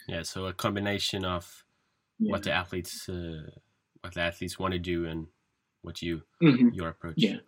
Yeah, 0.08 0.24
so 0.24 0.46
a 0.46 0.54
combination 0.54 1.26
of 1.26 1.66
yeah. 2.20 2.32
what 2.32 2.44
the 2.44 2.54
athletes 2.54 3.10
uh, 3.10 3.50
what 4.00 4.14
the 4.14 4.22
athletes 4.22 4.58
want 4.58 4.72
to 4.74 4.80
do 4.80 5.06
and 5.06 5.28
what 5.82 6.02
you 6.02 6.24
mm-hmm. 6.42 6.70
your 6.70 6.90
approach. 6.90 7.16
Yeah. 7.18 7.40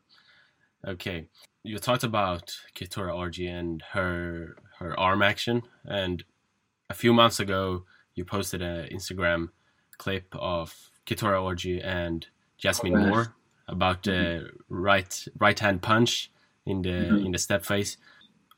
Okay, 0.88 1.28
you 1.64 1.78
talked 1.80 2.06
about 2.06 2.56
Keturah 2.74 3.12
Orji 3.12 3.50
and 3.50 3.84
her 3.92 4.56
her 4.80 4.98
arm 4.98 5.22
action, 5.22 5.64
and 5.84 6.24
a 6.90 6.94
few 6.94 7.14
months 7.14 7.42
ago 7.42 7.84
you 8.16 8.24
posted 8.24 8.62
an 8.62 8.88
Instagram 8.90 9.50
clip 9.98 10.34
of 10.34 10.74
Keturah 11.06 11.42
Orji 11.42 11.86
and 11.86 12.26
Jasmine 12.58 12.96
oh, 12.96 13.06
Moore 13.06 13.36
about 13.68 14.04
the 14.04 14.12
mm-hmm. 14.12 14.48
right 14.70 15.28
right 15.38 15.60
hand 15.60 15.82
punch 15.82 16.32
in 16.66 16.84
the 16.84 16.90
mm-hmm. 16.90 17.26
in 17.26 17.32
the 17.34 17.38
step 17.38 17.66
phase. 17.66 17.98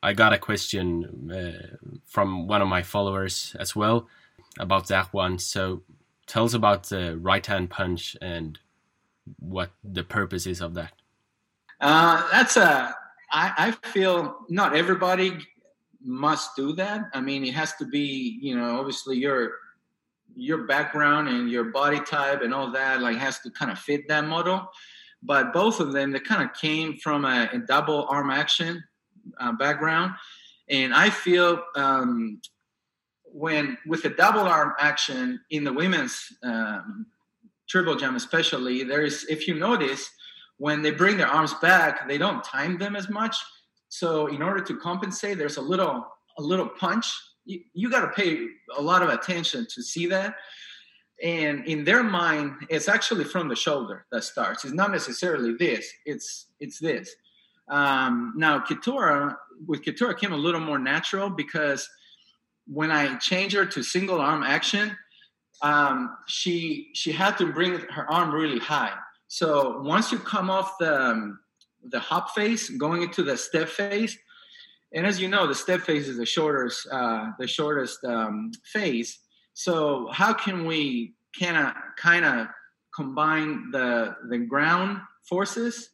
I 0.03 0.13
got 0.13 0.31
a 0.31 0.37
question 0.37 1.31
uh, 1.31 1.77
from 2.05 2.47
one 2.47 2.61
of 2.61 2.67
my 2.67 2.83
followers 2.83 3.55
as 3.59 3.75
well 3.75 4.07
about 4.59 4.87
that 4.87 5.11
one. 5.13 5.39
So 5.39 5.81
tell 6.27 6.45
us 6.45 6.53
about 6.53 6.89
the 6.89 7.17
right 7.17 7.45
hand 7.45 7.71
punch 7.71 8.15
and 8.21 8.59
what 9.39 9.71
the 9.83 10.03
purpose 10.03 10.45
is 10.45 10.61
of 10.61 10.75
that. 10.75 10.93
Uh, 11.79 12.27
that's 12.31 12.57
a. 12.57 12.95
I, 13.31 13.53
I 13.57 13.89
feel 13.89 14.39
not 14.49 14.75
everybody 14.75 15.37
must 16.03 16.55
do 16.55 16.73
that. 16.73 17.09
I 17.13 17.21
mean, 17.21 17.45
it 17.45 17.53
has 17.53 17.75
to 17.75 17.85
be, 17.85 18.39
you 18.41 18.55
know, 18.55 18.79
obviously 18.79 19.17
your 19.17 19.53
your 20.35 20.65
background 20.65 21.27
and 21.27 21.49
your 21.49 21.65
body 21.65 21.99
type 21.99 22.41
and 22.41 22.53
all 22.53 22.71
that 22.71 23.01
like 23.01 23.17
has 23.17 23.39
to 23.39 23.49
kind 23.51 23.71
of 23.71 23.77
fit 23.77 24.07
that 24.07 24.25
model. 24.25 24.67
But 25.21 25.51
both 25.51 25.79
of 25.79 25.91
them, 25.91 26.11
they 26.11 26.19
kind 26.19 26.41
of 26.41 26.55
came 26.55 26.95
from 26.97 27.25
a, 27.25 27.49
a 27.51 27.59
double 27.59 28.05
arm 28.09 28.29
action 28.29 28.83
uh, 29.39 29.51
background, 29.51 30.13
and 30.69 30.93
I 30.93 31.09
feel 31.09 31.61
um, 31.75 32.41
when 33.25 33.77
with 33.85 34.05
a 34.05 34.09
double 34.09 34.41
arm 34.41 34.73
action 34.79 35.39
in 35.49 35.63
the 35.63 35.73
women's 35.73 36.25
um, 36.41 37.05
triple 37.67 37.95
jump, 37.95 38.15
especially, 38.15 38.83
there 38.83 39.01
is 39.01 39.25
if 39.29 39.47
you 39.47 39.55
notice 39.55 40.09
when 40.59 40.81
they 40.81 40.91
bring 40.91 41.17
their 41.17 41.27
arms 41.27 41.53
back, 41.55 42.07
they 42.07 42.17
don't 42.17 42.43
time 42.43 42.77
them 42.77 42.95
as 42.95 43.09
much. 43.09 43.35
So 43.87 44.27
in 44.27 44.43
order 44.43 44.61
to 44.61 44.77
compensate, 44.77 45.37
there's 45.37 45.57
a 45.57 45.61
little 45.61 46.05
a 46.37 46.41
little 46.41 46.67
punch. 46.67 47.07
You, 47.45 47.61
you 47.73 47.89
got 47.89 48.01
to 48.01 48.09
pay 48.09 48.45
a 48.77 48.81
lot 48.81 49.01
of 49.01 49.09
attention 49.09 49.65
to 49.73 49.81
see 49.81 50.05
that. 50.07 50.35
And 51.23 51.65
in 51.65 51.83
their 51.83 52.03
mind, 52.03 52.53
it's 52.69 52.87
actually 52.87 53.23
from 53.25 53.49
the 53.49 53.55
shoulder 53.55 54.05
that 54.11 54.23
starts. 54.23 54.63
It's 54.63 54.73
not 54.73 54.91
necessarily 54.91 55.55
this. 55.57 55.89
It's 56.05 56.47
it's 56.59 56.79
this. 56.79 57.13
Um, 57.69 58.33
now, 58.35 58.59
Keturah, 58.59 59.37
with 59.65 59.83
Keturah 59.83 60.15
came 60.15 60.33
a 60.33 60.37
little 60.37 60.61
more 60.61 60.79
natural 60.79 61.29
because 61.29 61.87
when 62.67 62.91
I 62.91 63.15
changed 63.15 63.55
her 63.55 63.65
to 63.65 63.83
single 63.83 64.19
arm 64.19 64.43
action, 64.43 64.95
um, 65.61 66.17
she 66.27 66.89
she 66.93 67.11
had 67.11 67.37
to 67.37 67.51
bring 67.51 67.79
her 67.79 68.09
arm 68.11 68.31
really 68.31 68.59
high. 68.59 68.93
So 69.29 69.79
once 69.81 70.11
you 70.11 70.17
come 70.17 70.49
off 70.49 70.77
the 70.79 71.01
um, 71.01 71.39
the 71.83 71.99
hop 71.99 72.31
phase, 72.35 72.69
going 72.69 73.03
into 73.03 73.23
the 73.23 73.37
step 73.37 73.69
phase, 73.69 74.17
and 74.91 75.05
as 75.05 75.21
you 75.21 75.27
know, 75.27 75.45
the 75.45 75.53
step 75.55 75.81
phase 75.81 76.09
is 76.09 76.17
the 76.17 76.25
shortest 76.25 76.87
uh, 76.91 77.27
the 77.37 77.47
shortest 77.47 78.03
um, 78.03 78.51
phase. 78.65 79.19
So 79.53 80.09
how 80.11 80.33
can 80.33 80.65
we 80.65 81.13
kind 81.39 81.57
of 81.57 81.73
kind 81.95 82.25
of 82.25 82.47
combine 82.93 83.69
the 83.71 84.15
the 84.29 84.39
ground 84.39 84.99
forces 85.21 85.91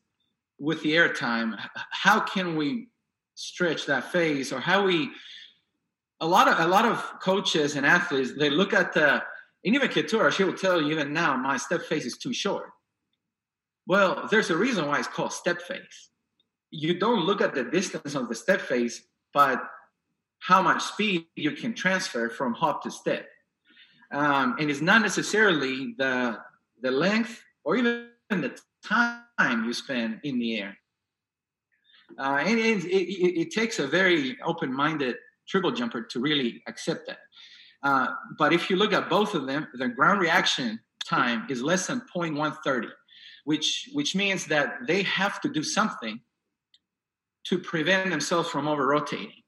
with 0.58 0.82
the 0.82 0.96
air 0.96 1.12
time? 1.12 1.58
how 1.92 2.22
can 2.22 2.56
we 2.56 2.88
stretch 3.34 3.86
that 3.86 4.14
phase 4.14 4.54
or 4.54 4.62
how 4.62 4.86
we 4.86 5.12
a 6.22 6.26
lot 6.26 6.48
of 6.48 6.58
a 6.62 6.68
lot 6.68 6.86
of 6.86 6.98
coaches 7.22 7.76
and 7.76 7.86
athletes 7.86 8.32
they 8.40 8.50
look 8.50 8.72
at 8.74 8.94
the 8.94 9.22
and 9.66 9.74
even 9.74 9.90
Keturah, 9.90 10.32
she 10.32 10.44
will 10.44 10.54
tell 10.54 10.80
you 10.80 10.92
even 10.92 11.12
now 11.12 11.36
my 11.36 11.58
step 11.58 11.82
phase 11.82 12.06
is 12.06 12.18
too 12.18 12.32
short. 12.32 12.70
Well, 13.88 14.28
there's 14.32 14.50
a 14.50 14.58
reason 14.58 14.88
why 14.88 15.00
it's 15.00 15.08
called 15.08 15.34
step 15.34 15.62
phase. 15.62 16.10
You 16.72 16.98
don't 17.00 17.26
look 17.26 17.42
at 17.42 17.54
the 17.54 17.64
distance 17.64 18.16
of 18.16 18.30
the 18.30 18.36
step 18.36 18.62
phase, 18.62 19.04
but 19.34 19.62
how 20.40 20.62
much 20.62 20.84
speed 20.84 21.28
you 21.36 21.52
can 21.52 21.74
transfer 21.74 22.30
from 22.30 22.54
hop 22.54 22.84
to 22.84 22.92
step. 22.92 23.28
Um, 24.12 24.56
and 24.60 24.70
it's 24.70 24.82
not 24.82 25.02
necessarily 25.02 25.96
the 25.98 26.38
the 26.82 26.92
length 26.92 27.42
or 27.64 27.76
even 27.76 28.08
the 28.30 28.58
time 28.84 29.66
you 29.66 29.74
spend 29.74 30.20
in 30.24 30.40
the 30.40 30.60
air. 30.60 30.78
Uh, 32.20 32.44
and 32.46 32.60
it, 32.60 32.86
it, 32.86 33.42
it, 33.42 33.52
takes 33.52 33.80
a 33.80 33.88
very 33.88 34.38
open-minded 34.44 35.16
triple 35.48 35.72
jumper 35.72 36.04
to 36.04 36.20
really 36.20 36.62
accept 36.68 37.08
that. 37.08 37.18
Uh, 37.82 38.08
but 38.38 38.54
if 38.54 38.70
you 38.70 38.76
look 38.76 38.94
at 38.94 39.10
both 39.10 39.34
of 39.34 39.48
them, 39.48 39.68
the 39.74 39.88
ground 39.88 40.20
reaction 40.20 40.80
time 41.04 41.46
is 41.50 41.62
less 41.62 41.88
than 41.88 42.02
0.130, 42.16 42.90
which 43.46 43.90
which 43.94 44.16
means 44.16 44.46
that 44.48 44.86
they 44.86 45.04
have 45.04 45.40
to 45.42 45.50
do 45.50 45.64
something 45.64 46.20
to 47.46 47.58
prevent 47.60 48.10
themselves 48.10 48.50
from 48.50 48.68
over 48.68 48.86
rotating. 48.86 49.44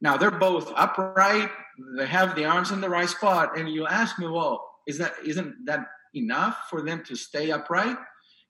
Now 0.00 0.16
they're 0.16 0.30
both 0.30 0.72
upright, 0.76 1.50
they 1.96 2.06
have 2.06 2.34
the 2.34 2.44
arms 2.44 2.70
in 2.70 2.80
the 2.80 2.90
right 2.90 3.08
spot, 3.08 3.58
and 3.58 3.68
you 3.68 3.86
ask 3.86 4.18
me, 4.18 4.26
well, 4.28 4.68
is 4.86 4.98
that 4.98 5.14
isn't 5.24 5.54
that 5.64 5.86
enough 6.14 6.66
for 6.68 6.82
them 6.82 7.02
to 7.04 7.16
stay 7.16 7.50
upright? 7.50 7.96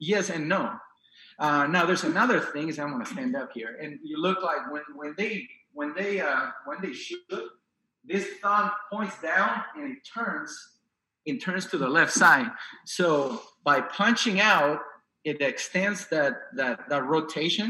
Yes 0.00 0.30
and 0.30 0.48
no. 0.48 0.72
Uh, 1.38 1.66
now 1.66 1.86
there's 1.86 2.04
another 2.04 2.40
thing 2.40 2.68
is 2.68 2.78
I'm 2.78 2.98
to 2.98 3.06
stand 3.06 3.36
up 3.36 3.50
here, 3.54 3.78
and 3.80 3.98
you 4.02 4.20
look 4.20 4.42
like 4.42 4.72
when 4.72 4.82
when 4.96 5.14
they 5.16 5.46
when 5.72 5.94
they 5.94 6.20
uh, 6.20 6.46
when 6.64 6.78
they 6.82 6.92
shoot, 6.92 7.20
this 8.04 8.26
thumb 8.42 8.70
points 8.90 9.20
down 9.20 9.62
and 9.76 9.92
it 9.92 9.98
turns 10.02 10.50
it 11.26 11.42
turns 11.42 11.66
to 11.66 11.78
the 11.78 11.88
left 11.88 12.12
side. 12.12 12.50
So 12.86 13.42
by 13.70 13.78
punching 14.02 14.38
out, 14.56 14.78
it 15.30 15.38
extends 15.52 15.98
that 16.14 16.32
that 16.58 16.74
that 16.90 17.04
rotation. 17.16 17.68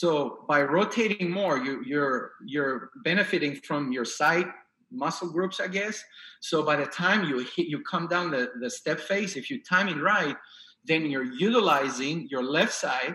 So 0.00 0.08
by 0.52 0.60
rotating 0.78 1.28
more, 1.40 1.56
you, 1.66 1.74
you're 1.90 2.18
you're 2.54 2.90
benefiting 3.08 3.54
from 3.68 3.80
your 3.96 4.06
side 4.20 4.48
muscle 5.04 5.30
groups, 5.36 5.56
I 5.66 5.68
guess. 5.78 5.96
So 6.48 6.56
by 6.70 6.76
the 6.82 6.88
time 7.02 7.20
you 7.28 7.36
hit, 7.54 7.66
you 7.72 7.78
come 7.92 8.06
down 8.14 8.26
the, 8.36 8.42
the 8.62 8.70
step 8.80 8.98
phase, 9.10 9.32
if 9.40 9.44
you 9.50 9.56
time 9.74 9.86
it 9.94 10.00
right, 10.14 10.36
then 10.90 11.00
you're 11.10 11.30
utilizing 11.48 12.16
your 12.34 12.44
left 12.58 12.74
side, 12.84 13.14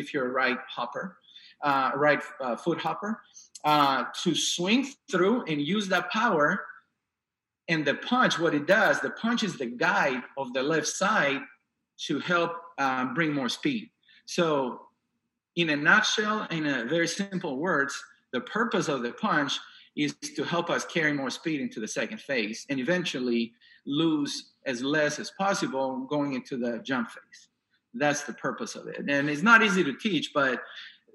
if 0.00 0.04
you're 0.12 0.28
a 0.32 0.34
right 0.44 0.60
hopper, 0.76 1.06
uh, 1.68 1.90
right 2.06 2.22
uh, 2.44 2.56
foot 2.64 2.78
hopper, 2.86 3.12
uh, 3.72 4.00
to 4.22 4.30
swing 4.34 4.80
through 5.10 5.36
and 5.50 5.58
use 5.74 5.86
that 5.94 6.06
power. 6.20 6.48
And 7.68 7.84
the 7.84 7.94
punch, 7.94 8.38
what 8.38 8.54
it 8.54 8.66
does, 8.66 9.00
the 9.00 9.10
punch 9.10 9.42
is 9.42 9.56
the 9.56 9.66
guide 9.66 10.22
of 10.36 10.52
the 10.52 10.62
left 10.62 10.88
side 10.88 11.40
to 12.06 12.18
help 12.18 12.52
um, 12.78 13.14
bring 13.14 13.32
more 13.32 13.48
speed. 13.48 13.90
So, 14.26 14.80
in 15.54 15.70
a 15.70 15.76
nutshell, 15.76 16.46
in 16.50 16.66
a 16.66 16.84
very 16.86 17.06
simple 17.06 17.58
words, 17.58 18.02
the 18.32 18.40
purpose 18.40 18.88
of 18.88 19.02
the 19.02 19.12
punch 19.12 19.58
is 19.96 20.14
to 20.14 20.44
help 20.44 20.70
us 20.70 20.84
carry 20.86 21.12
more 21.12 21.30
speed 21.30 21.60
into 21.60 21.78
the 21.78 21.88
second 21.88 22.20
phase 22.20 22.66
and 22.70 22.80
eventually 22.80 23.52
lose 23.86 24.52
as 24.64 24.82
less 24.82 25.18
as 25.18 25.30
possible 25.38 26.06
going 26.08 26.32
into 26.32 26.56
the 26.56 26.78
jump 26.82 27.10
phase. 27.10 27.48
That's 27.94 28.22
the 28.22 28.32
purpose 28.32 28.74
of 28.74 28.86
it. 28.86 28.98
And 29.08 29.28
it's 29.28 29.42
not 29.42 29.62
easy 29.62 29.84
to 29.84 29.94
teach, 29.94 30.30
but 30.32 30.62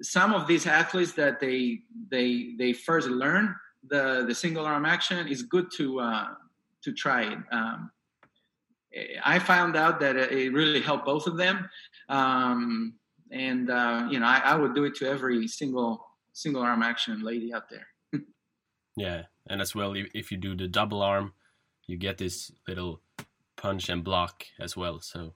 some 0.02 0.34
of 0.34 0.46
these 0.48 0.68
athletes 0.68 1.14
that 1.14 1.40
they 1.40 1.80
they 2.12 2.54
they 2.58 2.74
first 2.74 3.08
learn 3.08 3.56
the 3.90 4.26
the 4.28 4.36
single 4.36 4.66
arm 4.66 4.86
action 4.86 5.28
is 5.28 5.44
good 5.44 5.72
to 5.78 6.00
uh, 6.00 6.28
to 6.84 6.94
try 6.94 7.24
it. 7.24 7.38
Um, 7.52 7.92
I 9.24 9.40
found 9.40 9.76
out 9.76 10.00
that 10.00 10.16
it 10.16 10.54
really 10.54 10.82
helped 10.82 11.06
both 11.06 11.28
of 11.28 11.38
them, 11.38 11.70
um, 12.10 12.94
and 13.32 13.70
uh, 13.70 14.08
you 14.10 14.20
know 14.20 14.26
I, 14.26 14.40
I 14.40 14.56
would 14.56 14.74
do 14.74 14.86
it 14.86 14.96
to 14.96 15.10
every 15.10 15.48
single 15.48 16.06
single 16.34 16.62
arm 16.62 16.84
action 16.84 17.24
lady 17.24 17.54
out 17.54 17.70
there. 17.70 17.88
Yeah, 18.96 19.26
and 19.48 19.62
as 19.62 19.76
well, 19.76 19.94
if 19.96 20.32
you 20.32 20.38
do 20.38 20.56
the 20.56 20.68
double 20.68 21.04
arm, 21.04 21.34
you 21.86 21.98
get 21.98 22.18
this 22.18 22.52
little 22.68 23.02
punch 23.56 23.90
and 23.90 24.04
block 24.04 24.46
as 24.60 24.76
well. 24.76 25.02
So, 25.02 25.36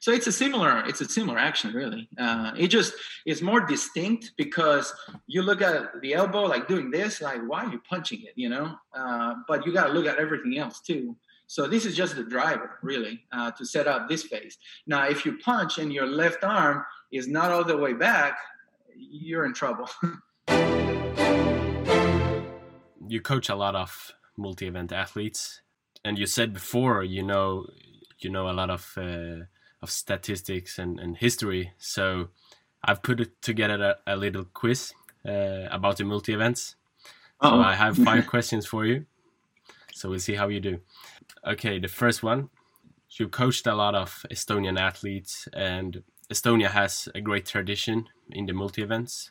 so 0.00 0.12
it's 0.12 0.26
a 0.26 0.32
similar 0.32 0.84
it's 0.86 1.00
a 1.00 1.08
similar 1.08 1.38
action 1.38 1.72
really. 1.72 2.08
Uh, 2.18 2.52
it 2.56 2.68
just 2.68 2.94
is 3.26 3.42
more 3.42 3.60
distinct 3.60 4.32
because 4.36 4.92
you 5.26 5.42
look 5.42 5.60
at 5.60 6.00
the 6.00 6.14
elbow 6.14 6.42
like 6.42 6.68
doing 6.68 6.90
this, 6.90 7.20
like 7.20 7.40
why 7.46 7.64
are 7.64 7.72
you 7.72 7.80
punching 7.88 8.22
it? 8.22 8.32
You 8.36 8.48
know, 8.48 8.76
uh, 8.94 9.34
but 9.48 9.66
you 9.66 9.72
got 9.72 9.88
to 9.88 9.92
look 9.92 10.06
at 10.06 10.18
everything 10.18 10.58
else 10.58 10.80
too. 10.80 11.16
So 11.46 11.66
this 11.66 11.86
is 11.86 11.96
just 11.96 12.14
the 12.14 12.24
driver 12.24 12.78
really 12.82 13.24
uh, 13.32 13.50
to 13.52 13.64
set 13.64 13.86
up 13.86 14.08
this 14.08 14.22
phase. 14.22 14.58
Now, 14.86 15.08
if 15.08 15.24
you 15.24 15.38
punch 15.38 15.78
and 15.78 15.90
your 15.90 16.06
left 16.06 16.44
arm 16.44 16.84
is 17.10 17.26
not 17.26 17.50
all 17.50 17.64
the 17.64 17.76
way 17.76 17.94
back, 17.94 18.38
you're 18.94 19.46
in 19.46 19.54
trouble. 19.54 19.88
you 23.08 23.20
coach 23.22 23.48
a 23.48 23.56
lot 23.56 23.74
of 23.74 24.12
multi-event 24.36 24.92
athletes, 24.92 25.62
and 26.04 26.18
you 26.18 26.26
said 26.26 26.52
before 26.52 27.02
you 27.02 27.22
know 27.22 27.66
you 28.20 28.28
know 28.30 28.50
a 28.50 28.52
lot 28.52 28.68
of 28.70 28.92
uh, 28.98 29.46
of 29.82 29.90
statistics 29.90 30.78
and, 30.78 30.98
and 30.98 31.16
history. 31.16 31.72
So 31.78 32.28
I've 32.82 33.02
put 33.02 33.40
together 33.42 33.96
a, 34.06 34.14
a 34.14 34.16
little 34.16 34.44
quiz 34.44 34.92
uh, 35.26 35.66
about 35.70 35.98
the 35.98 36.04
multi 36.04 36.34
events. 36.34 36.76
So 37.42 37.60
I 37.60 37.74
have 37.74 37.96
five 37.96 38.26
questions 38.34 38.66
for 38.66 38.84
you. 38.84 39.06
So 39.92 40.10
we'll 40.10 40.18
see 40.18 40.34
how 40.34 40.48
you 40.48 40.60
do. 40.60 40.80
Okay, 41.46 41.78
the 41.78 41.88
first 41.88 42.22
one. 42.22 42.50
You 43.10 43.28
coached 43.28 43.66
a 43.66 43.74
lot 43.74 43.94
of 43.94 44.26
Estonian 44.30 44.78
athletes, 44.78 45.48
and 45.54 46.02
Estonia 46.30 46.68
has 46.68 47.08
a 47.14 47.20
great 47.20 47.46
tradition 47.46 48.06
in 48.30 48.46
the 48.46 48.52
multi 48.52 48.82
events 48.82 49.30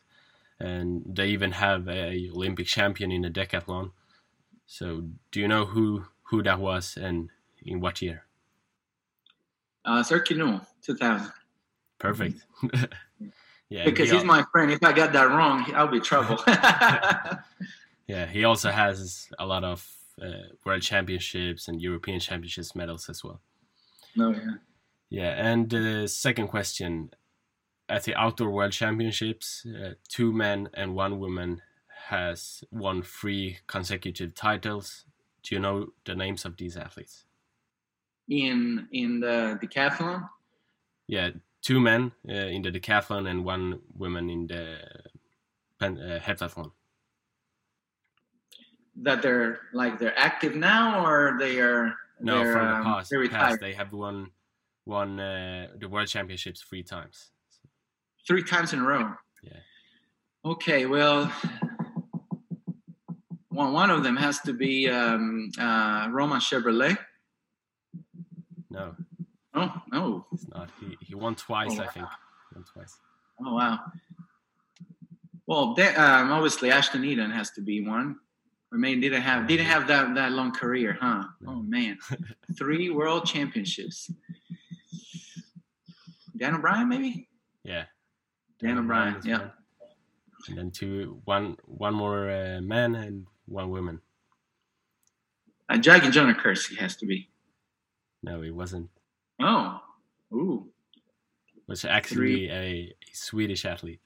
and 0.60 1.04
they 1.06 1.28
even 1.28 1.52
have 1.52 1.88
a 1.88 2.30
Olympic 2.34 2.68
champion 2.68 3.12
in 3.12 3.22
the 3.22 3.30
decathlon. 3.30 3.92
So, 4.66 5.04
do 5.32 5.40
you 5.40 5.48
know 5.48 5.66
who 5.66 6.06
who 6.24 6.44
that 6.44 6.60
was 6.60 6.98
and 6.98 7.30
in 7.62 7.80
what 7.80 8.02
year? 8.02 8.27
Uh, 9.88 10.04
Sergio 10.04 10.66
2000. 10.82 11.32
Perfect. 11.98 12.46
yeah, 13.70 13.86
because 13.86 14.10
he 14.10 14.18
he's 14.18 14.26
my 14.26 14.44
friend. 14.52 14.70
If 14.70 14.84
I 14.84 14.92
got 14.92 15.14
that 15.14 15.30
wrong, 15.30 15.66
I'll 15.74 15.88
be 15.88 16.02
trouble. 16.02 16.38
yeah, 18.08 18.26
he 18.26 18.44
also 18.44 18.70
has 18.70 19.30
a 19.40 19.46
lot 19.46 19.64
of 19.64 19.88
uh, 20.22 20.50
world 20.66 20.82
championships 20.82 21.70
and 21.70 21.82
European 21.82 22.20
championships 22.20 22.76
medals 22.76 23.10
as 23.10 23.24
well. 23.24 23.40
Oh 24.20 24.32
yeah. 24.32 24.56
Yeah, 25.10 25.30
and 25.38 25.70
the 25.70 26.04
uh, 26.04 26.08
second 26.08 26.50
question: 26.50 27.12
at 27.88 28.04
the 28.04 28.14
outdoor 28.16 28.50
world 28.50 28.74
championships, 28.74 29.66
uh, 29.66 29.94
two 30.10 30.34
men 30.34 30.70
and 30.74 30.96
one 30.96 31.18
woman 31.18 31.62
has 32.10 32.62
won 32.72 33.02
three 33.02 33.60
consecutive 33.68 34.36
titles. 34.36 35.06
Do 35.44 35.56
you 35.56 35.62
know 35.62 35.94
the 36.04 36.16
names 36.16 36.44
of 36.44 36.58
these 36.58 36.76
athletes? 36.76 37.24
In 38.30 38.88
in 38.92 39.20
the 39.20 39.58
decathlon? 39.62 40.28
Yeah, 41.08 41.32
two 41.62 41.80
men 41.80 42.12
uh, 42.28 42.34
in 42.34 42.62
the 42.62 42.72
decathlon 42.72 43.30
and 43.30 43.46
one 43.46 43.80
woman 43.96 44.30
in 44.30 44.48
the 44.48 44.78
pen, 45.80 45.98
uh, 45.98 46.20
heptathlon. 46.20 46.72
That 48.98 49.22
they're 49.22 49.60
like 49.74 50.00
they're 50.00 50.18
active 50.18 50.56
now, 50.56 51.06
or 51.06 51.38
they 51.40 51.60
are 51.60 51.94
no 52.20 52.44
from 52.52 52.68
the 52.68 52.76
um, 52.76 52.84
past. 52.84 53.14
past 53.32 53.60
they 53.62 53.74
have 53.74 53.94
won 53.94 54.32
won 54.86 55.20
uh, 55.20 55.68
the 55.80 55.88
world 55.88 56.08
championships 56.08 56.62
three 56.62 56.84
times 56.84 57.32
three 58.28 58.44
times 58.44 58.74
in 58.74 58.80
a 58.80 58.84
row. 58.84 59.14
Yeah. 59.42 59.52
Okay, 60.46 60.86
well, 60.86 61.32
one 63.50 63.74
one 63.74 63.90
of 63.90 64.04
them 64.04 64.18
has 64.18 64.40
to 64.42 64.54
be 64.54 64.90
um, 64.90 65.50
uh, 65.60 66.10
Roman 66.12 66.40
Šebrle. 66.40 66.98
No. 68.70 68.96
Oh 69.54 69.74
no. 69.92 70.26
It's 70.34 70.48
not. 70.50 70.70
He 70.80 70.98
he 71.02 71.16
won 71.16 71.36
twice, 71.36 71.72
oh, 71.72 71.78
wow. 71.78 71.84
I 71.84 71.88
think. 71.88 72.06
Won 72.56 72.66
twice. 72.74 72.98
Oh 73.46 73.54
wow. 73.56 73.80
Well, 75.46 75.74
they, 75.76 75.88
um, 75.96 76.32
obviously 76.32 76.72
Ashton 76.72 77.06
Eaton 77.06 77.32
has 77.32 77.52
to 77.52 77.62
be 77.62 77.86
one. 77.88 78.18
I 78.74 78.76
mean, 78.76 79.00
didn't 79.00 79.22
have 79.22 79.48
didn't 79.48 79.68
have 79.68 79.88
that 79.88 80.14
that 80.16 80.32
long 80.34 80.52
career, 80.52 80.98
huh? 81.00 81.24
No. 81.42 81.52
Oh 81.52 81.62
man, 81.64 81.98
three 82.58 82.90
world 82.90 83.26
championships. 83.26 84.12
Dan 86.38 86.56
O'Brien, 86.56 86.88
maybe. 86.88 87.28
Yeah. 87.64 87.86
Dan 88.60 88.78
O'Brien, 88.78 89.22
yeah. 89.24 89.38
Well. 89.38 89.52
And 90.48 90.58
then 90.58 90.72
two, 90.72 91.22
one, 91.26 91.58
one 91.66 91.94
more 91.94 92.30
uh, 92.30 92.62
man 92.62 92.96
and 92.96 93.26
one 93.46 93.70
woman. 93.70 94.02
Uh, 95.70 95.78
Jackie 95.78 96.10
Joyner-Kersee 96.10 96.78
has 96.78 96.96
to 96.98 97.06
be. 97.06 97.30
No, 98.28 98.42
he 98.42 98.52
wasn't. 98.52 98.90
Oh, 99.40 99.80
ooh. 100.34 100.68
Was 101.68 101.86
actually 101.86 102.50
a 102.50 102.94
Swedish 103.14 103.66
athlete. 103.66 104.02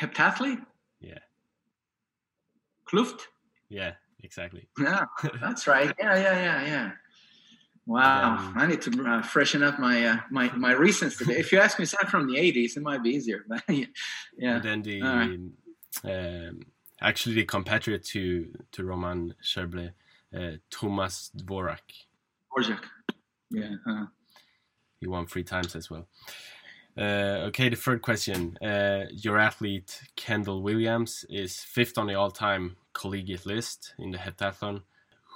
Heptathlete? 0.00 0.64
Yeah. 1.00 1.18
Kluft? 2.86 3.20
Yeah, 3.68 3.92
exactly. 4.22 4.68
Yeah, 4.78 5.06
that's 5.40 5.66
right. 5.66 5.92
Yeah, 5.98 6.16
yeah, 6.16 6.34
yeah, 6.42 6.66
yeah. 6.66 6.90
Wow, 7.84 8.36
Um, 8.36 8.54
I 8.56 8.66
need 8.66 8.80
to 8.82 9.04
uh, 9.04 9.22
freshen 9.22 9.62
up 9.62 9.78
my 9.80 10.06
uh, 10.06 10.16
my 10.30 10.52
my 10.52 10.72
recents 10.72 11.18
today. 11.18 11.38
If 11.40 11.50
you 11.50 11.58
ask 11.58 11.78
me 11.80 11.84
something 11.84 12.08
from 12.08 12.28
the 12.28 12.36
'80s, 12.38 12.76
it 12.76 12.82
might 12.82 13.02
be 13.02 13.10
easier. 13.10 13.44
But 13.48 13.62
yeah, 13.68 14.56
And 14.56 14.62
then 14.62 14.82
the 14.82 15.02
right. 15.02 16.48
um, 16.48 16.60
actually 17.00 17.34
the 17.34 17.44
compatriot 17.44 18.04
to 18.12 18.52
to 18.72 18.84
Roman 18.84 19.34
Šebrle, 19.42 19.90
uh, 20.36 20.52
Thomas 20.70 21.30
Dvorak. 21.36 22.06
Borjak. 22.56 22.84
Yeah. 23.50 23.76
Uh, 23.86 24.06
He 25.00 25.06
won 25.06 25.26
three 25.26 25.44
times 25.44 25.74
as 25.76 25.90
well. 25.90 26.06
Uh, 26.96 27.48
okay, 27.48 27.68
the 27.68 27.76
third 27.76 28.02
question. 28.02 28.56
Uh, 28.58 29.06
your 29.10 29.38
athlete 29.38 30.02
Kendell 30.16 30.62
Williams 30.62 31.24
is 31.30 31.60
fifth 31.60 31.96
on 31.96 32.06
the 32.06 32.14
all-time 32.14 32.76
collegiate 32.92 33.46
list 33.46 33.94
in 33.98 34.10
the 34.10 34.18
heptathlon. 34.18 34.82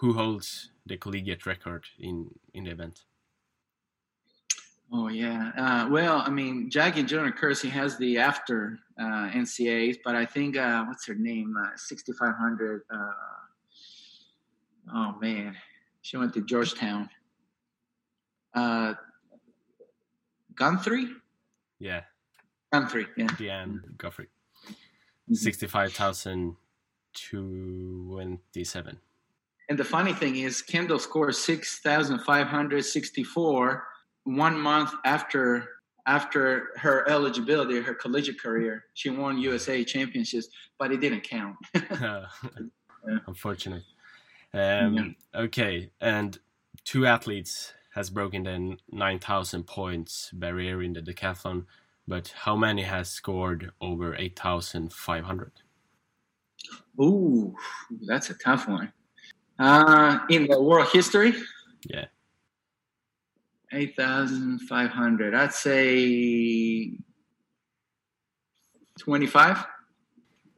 Who 0.01 0.13
holds 0.13 0.71
the 0.85 0.99
collegiate 0.99 1.47
record 1.47 1.85
in 1.99 2.31
in 2.53 2.65
the 2.65 2.71
event? 2.71 3.05
oh 4.93 5.09
yeah. 5.09 5.51
Uh, 5.57 5.89
well, 5.91 6.23
I 6.25 6.31
mean, 6.31 6.71
Jackie 6.71 7.03
Joyner-Kersee 7.03 7.71
has 7.71 7.97
the 7.97 8.19
after 8.19 8.79
uh, 9.01 9.31
NCAAs, 9.35 9.99
but 10.05 10.15
I 10.15 10.27
think 10.27 10.57
uh, 10.57 10.85
what's 10.85 11.07
her 11.07 11.15
name? 11.15 11.57
Uh, 11.59 11.71
6500. 11.77 12.83
Uh, 14.89 15.13
oh 15.15 15.19
man, 15.21 15.57
she 16.03 16.17
went 16.17 16.35
to 16.35 16.43
Georgetown. 16.43 17.09
Uh, 18.55 18.95
Guthrie. 20.55 21.09
Yeah, 21.79 22.03
Guthrie. 22.73 23.07
Yeah. 23.17 23.29
Diane 23.39 23.83
Guthrie. 23.99 24.29
Mhm. 25.31 25.37
Sixty-five 25.37 25.93
thousand 25.93 26.57
twenty-seven. 27.13 28.99
And 29.69 29.79
the 29.79 29.85
funny 29.85 30.13
thing 30.13 30.37
is, 30.37 30.63
Kendell 30.63 31.01
scored 31.01 31.35
six 31.35 31.81
thousand 31.81 32.21
five 32.21 32.47
hundred 32.47 32.85
sixty-four 32.85 33.85
one 34.25 34.59
month 34.59 34.91
after 35.05 35.69
after 36.07 36.69
her 36.77 37.09
eligibility, 37.09 37.81
her 37.81 37.95
collegiate 37.95 38.41
career. 38.41 38.85
She 38.95 39.11
won 39.11 39.39
USA 39.39 39.83
championships, 39.85 40.49
but 40.79 40.93
it 40.93 41.01
didn't 41.01 41.23
count. 41.25 41.57
Unfortunate. 43.27 43.83
Um, 44.57 44.95
Yeah. 44.95 45.41
Okay, 45.43 45.91
and 46.01 46.39
two 46.85 47.07
athletes 47.07 47.75
has 47.95 48.11
broken 48.11 48.43
the 48.45 48.77
9,000 48.91 49.65
points 49.65 50.31
barrier 50.33 50.83
in 50.83 50.93
the 50.95 51.03
decathlon, 51.03 51.67
but 52.09 52.29
how 52.29 52.57
many 52.57 52.83
has 52.83 53.11
scored 53.11 53.71
over 53.81 54.15
8,500? 54.17 55.53
Ooh, 57.01 57.55
that's 58.07 58.31
a 58.31 58.35
tough 58.35 58.67
one. 58.69 58.93
Uh, 59.59 60.19
in 60.31 60.47
the 60.47 60.61
world 60.61 60.89
history, 60.93 61.35
Yeah, 61.89 62.07
eight 63.73 63.95
thousand 63.97 64.61
five 64.61 64.91
hundred. 64.91 65.35
I'd 65.35 65.53
say 65.53 66.93
twenty-five. 68.99 69.65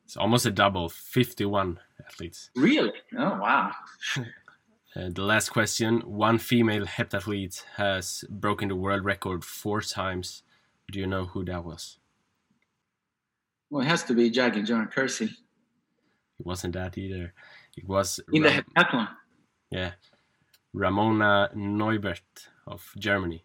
It's 0.08 0.16
almost 0.16 0.46
a 0.46 0.50
double, 0.50 0.88
51 0.88 1.80
athletes. 2.06 2.48
Really? 2.56 2.92
Oh 3.16 3.38
wow. 3.38 3.72
Uh, 4.96 5.10
the 5.12 5.22
last 5.22 5.50
question 5.50 6.00
one 6.00 6.38
female 6.38 6.86
heptathlete 6.86 7.62
has 7.76 8.24
broken 8.30 8.68
the 8.68 8.74
world 8.74 9.04
record 9.04 9.44
four 9.44 9.82
times. 9.82 10.42
Do 10.90 10.98
you 10.98 11.06
know 11.06 11.26
who 11.26 11.44
that 11.44 11.62
was? 11.62 11.98
Well, 13.68 13.82
it 13.84 13.88
has 13.88 14.02
to 14.04 14.14
be 14.14 14.30
Jackie 14.30 14.62
Joyner-Kersee 14.62 15.30
It 16.40 16.46
wasn't 16.46 16.72
that 16.72 16.96
either. 16.96 17.34
It 17.76 17.86
was 17.86 18.18
in 18.32 18.42
the 18.42 18.48
heptathlon. 18.48 19.08
yeah, 19.70 19.92
Ramona 20.72 21.50
Neubert 21.54 22.48
of 22.66 22.90
Germany. 22.98 23.44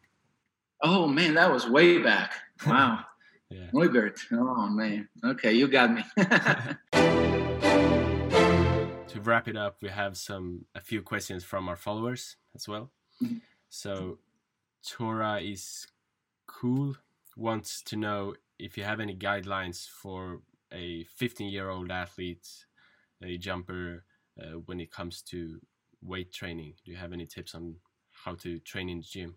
Oh 0.81 1.07
man, 1.07 1.33
that 1.33 1.51
was 1.51 1.67
way 1.69 1.97
back. 2.01 2.31
Wow. 2.65 3.03
Yeah. 3.49 3.69
Neubert. 3.73 4.19
Oh 4.31 4.67
man. 4.69 5.07
Okay, 5.23 5.53
you 5.53 5.67
got 5.67 5.93
me. 5.93 6.03
to 9.07 9.21
wrap 9.21 9.47
it 9.47 9.55
up, 9.55 9.77
we 9.81 9.89
have 9.89 10.17
some 10.17 10.65
a 10.75 10.81
few 10.81 11.01
questions 11.01 11.43
from 11.43 11.69
our 11.69 11.75
followers 11.75 12.37
as 12.55 12.67
well. 12.67 12.91
Mhm. 13.21 13.41
So, 13.69 14.19
Tora 14.85 15.41
is 15.41 15.87
cool 16.45 16.95
wants 17.35 17.81
to 17.83 17.95
know 17.95 18.35
if 18.59 18.77
you 18.77 18.83
have 18.83 18.99
any 18.99 19.15
guidelines 19.15 19.87
for 19.87 20.41
a 20.71 21.03
15 21.15 21.49
year 21.49 21.69
old 21.69 21.91
athlete, 21.91 22.47
a 23.23 23.37
jumper, 23.37 24.03
uh, 24.41 24.59
when 24.65 24.79
it 24.79 24.91
comes 24.91 25.21
to 25.23 25.59
weight 26.01 26.31
training. 26.31 26.75
Do 26.83 26.91
you 26.91 26.97
have 26.97 27.13
any 27.13 27.25
tips 27.25 27.55
on 27.55 27.75
how 28.11 28.35
to 28.35 28.59
train 28.59 28.89
in 28.89 28.99
the 28.99 29.03
gym? 29.03 29.35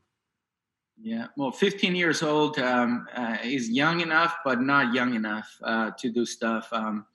Yeah. 1.01 1.27
Well, 1.37 1.51
15 1.51 1.95
years 1.95 2.23
old 2.23 2.59
um, 2.59 3.07
uh, 3.15 3.37
is 3.45 3.69
young 3.69 4.01
enough, 4.01 4.37
but 4.45 4.61
not 4.61 4.95
young 4.95 5.15
enough 5.15 5.49
uh, 5.63 5.91
to 5.99 6.11
do 6.11 6.25
stuff. 6.25 6.69
Um, 6.73 7.07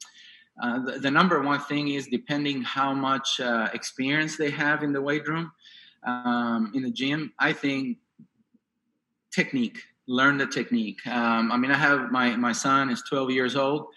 uh, 0.61 0.79
the, 0.79 0.99
the 0.99 1.11
number 1.11 1.41
one 1.41 1.59
thing 1.61 1.89
is 1.89 2.07
depending 2.07 2.61
how 2.61 2.93
much 2.93 3.39
uh, 3.39 3.69
experience 3.73 4.37
they 4.37 4.51
have 4.51 4.83
in 4.83 4.93
the 4.93 5.01
weight 5.01 5.27
room, 5.27 5.51
um, 6.03 6.71
in 6.75 6.83
the 6.83 6.91
gym. 6.91 7.33
I 7.39 7.53
think 7.53 7.97
technique. 9.31 9.79
Learn 10.07 10.37
the 10.37 10.47
technique. 10.47 11.05
Um, 11.07 11.51
I 11.51 11.57
mean, 11.57 11.71
I 11.71 11.77
have 11.77 12.11
my 12.11 12.35
my 12.35 12.51
son 12.51 12.89
is 12.89 13.01
12 13.03 13.31
years 13.31 13.55
old. 13.55 13.87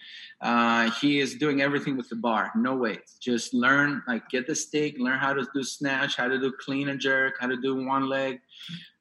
Uh, 0.41 0.91
he 1.01 1.19
is 1.19 1.35
doing 1.35 1.61
everything 1.61 1.97
with 1.97 2.09
the 2.09 2.15
bar, 2.15 2.51
no 2.55 2.75
weights. 2.75 3.17
Just 3.17 3.53
learn, 3.53 4.03
like, 4.07 4.27
get 4.29 4.45
the 4.45 4.53
stick, 4.53 4.95
learn 4.99 5.17
how 5.17 5.33
to 5.33 5.47
do 5.53 5.63
snatch, 5.63 6.17
how 6.17 6.27
to 6.27 6.37
do 6.37 6.53
clean 6.59 6.89
and 6.89 6.99
jerk, 6.99 7.35
how 7.39 7.47
to 7.47 7.57
do 7.57 7.83
one 7.83 8.07
leg 8.07 8.41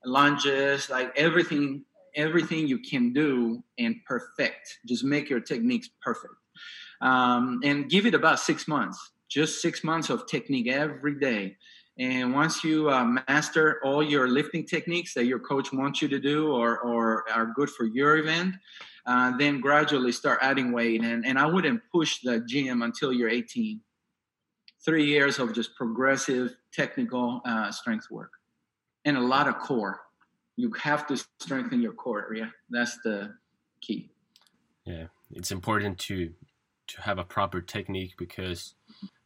lunges, 0.07 0.91
like 0.91 1.13
everything, 1.17 1.85
everything 2.15 2.67
you 2.67 2.79
can 2.79 3.13
do 3.13 3.63
and 3.79 3.97
perfect. 4.07 4.79
Just 4.87 5.05
make 5.05 5.29
your 5.29 5.41
techniques 5.41 5.89
perfect, 6.03 6.35
um, 7.01 7.61
and 7.65 7.89
give 7.89 8.07
it 8.07 8.15
about 8.15 8.41
six 8.41 8.69
months. 8.69 9.13
Just 9.29 9.63
six 9.63 9.83
months 9.83 10.11
of 10.11 10.27
technique 10.27 10.69
every 10.69 11.19
day. 11.19 11.57
And 11.99 12.35
once 12.35 12.65
you 12.65 12.91
uh, 12.91 13.05
master 13.29 13.81
all 13.85 14.03
your 14.03 14.29
lifting 14.29 14.67
techniques 14.67 15.15
that 15.15 15.27
your 15.27 15.39
coach 15.39 15.73
wants 15.73 16.03
you 16.03 16.09
to 16.09 16.19
do 16.19 16.53
or, 16.53 16.81
or 16.81 17.25
are 17.33 17.53
good 17.55 17.71
for 17.71 17.87
your 17.87 18.17
event, 18.17 18.57
uh, 19.07 19.37
then 19.37 19.61
gradually 19.61 20.11
start 20.11 20.41
adding 20.43 20.73
weight. 20.73 21.03
And, 21.03 21.25
and 21.25 21.39
I 21.39 21.47
wouldn't 21.47 21.83
push 21.93 22.19
the 22.23 22.41
gym 22.41 22.83
until 22.83 23.13
you're 23.13 23.29
18. 23.29 23.81
Three 24.85 25.05
years 25.07 25.39
of 25.39 25.55
just 25.55 25.75
progressive 25.77 26.57
technical 26.73 27.41
uh, 27.47 27.71
strength 27.71 28.11
work 28.11 28.33
and 29.05 29.17
a 29.17 29.21
lot 29.21 29.49
of 29.49 29.59
core. 29.59 30.01
You 30.57 30.73
have 30.83 31.07
to 31.09 31.17
strengthen 31.41 31.81
your 31.81 31.93
core 31.93 32.23
area. 32.23 32.53
That's 32.71 32.99
the 33.03 33.35
key. 33.81 34.11
Yeah, 34.85 35.07
it's 35.33 35.51
important 35.51 35.99
to 36.01 36.33
to 36.87 37.01
have 37.01 37.19
a 37.19 37.25
proper 37.25 37.61
technique 37.63 38.15
because 38.19 38.75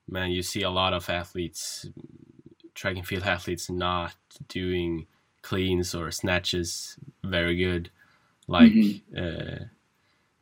man, 0.08 0.30
you 0.30 0.42
see 0.42 0.62
a 0.62 0.70
lot 0.70 0.94
of 0.94 1.08
athletes, 1.10 1.86
track 2.74 2.96
and 2.96 3.06
field 3.06 3.24
athletes, 3.24 3.68
not 3.68 4.14
doing 4.48 5.06
cleans 5.42 5.94
or 5.94 6.10
snatches 6.10 6.96
very 7.24 7.56
good, 7.56 7.90
like 8.46 8.72
Mhm. 8.72 9.00
uh, 9.16 9.64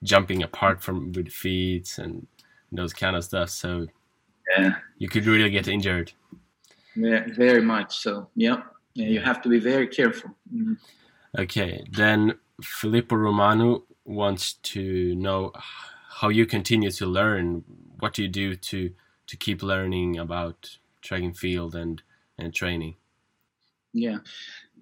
jumping 0.03 0.43
apart 0.43 0.83
from 0.83 1.11
with 1.13 1.29
feet 1.31 1.99
and 1.99 2.27
those 2.71 2.93
kind 2.93 3.17
of 3.17 3.25
stuff. 3.25 3.51
So 3.51 3.89
Yeah, 4.57 4.81
you 4.99 5.09
could 5.09 5.27
really 5.27 5.51
get 5.51 5.67
injured. 5.69 6.13
very, 6.95 7.31
very 7.33 7.63
much 7.63 7.97
so. 7.99 8.31
Yep. 8.37 8.76
Yeah, 8.97 9.09
you 9.09 9.21
have 9.21 9.43
to 9.43 9.49
be 9.49 9.59
very 9.59 9.87
careful. 9.87 10.31
Mhm. 10.55 10.79
Okay, 11.39 11.85
then 11.91 12.39
Filippo 12.63 13.17
Romano 13.17 13.85
wants 14.05 14.55
to 14.55 15.15
know 15.15 15.53
how 16.21 16.29
you 16.31 16.47
continue 16.47 16.91
to 16.91 17.07
learn. 17.07 17.63
What 18.01 18.15
do 18.15 18.23
you 18.23 18.29
do 18.29 18.57
to 18.57 18.91
to 19.27 19.37
keep 19.37 19.63
learning 19.63 20.19
about 20.19 20.79
track 21.03 21.23
and 21.23 21.37
field 21.37 21.75
and 21.75 22.03
and 22.39 22.55
training? 22.55 22.97
Yeah. 23.93 24.19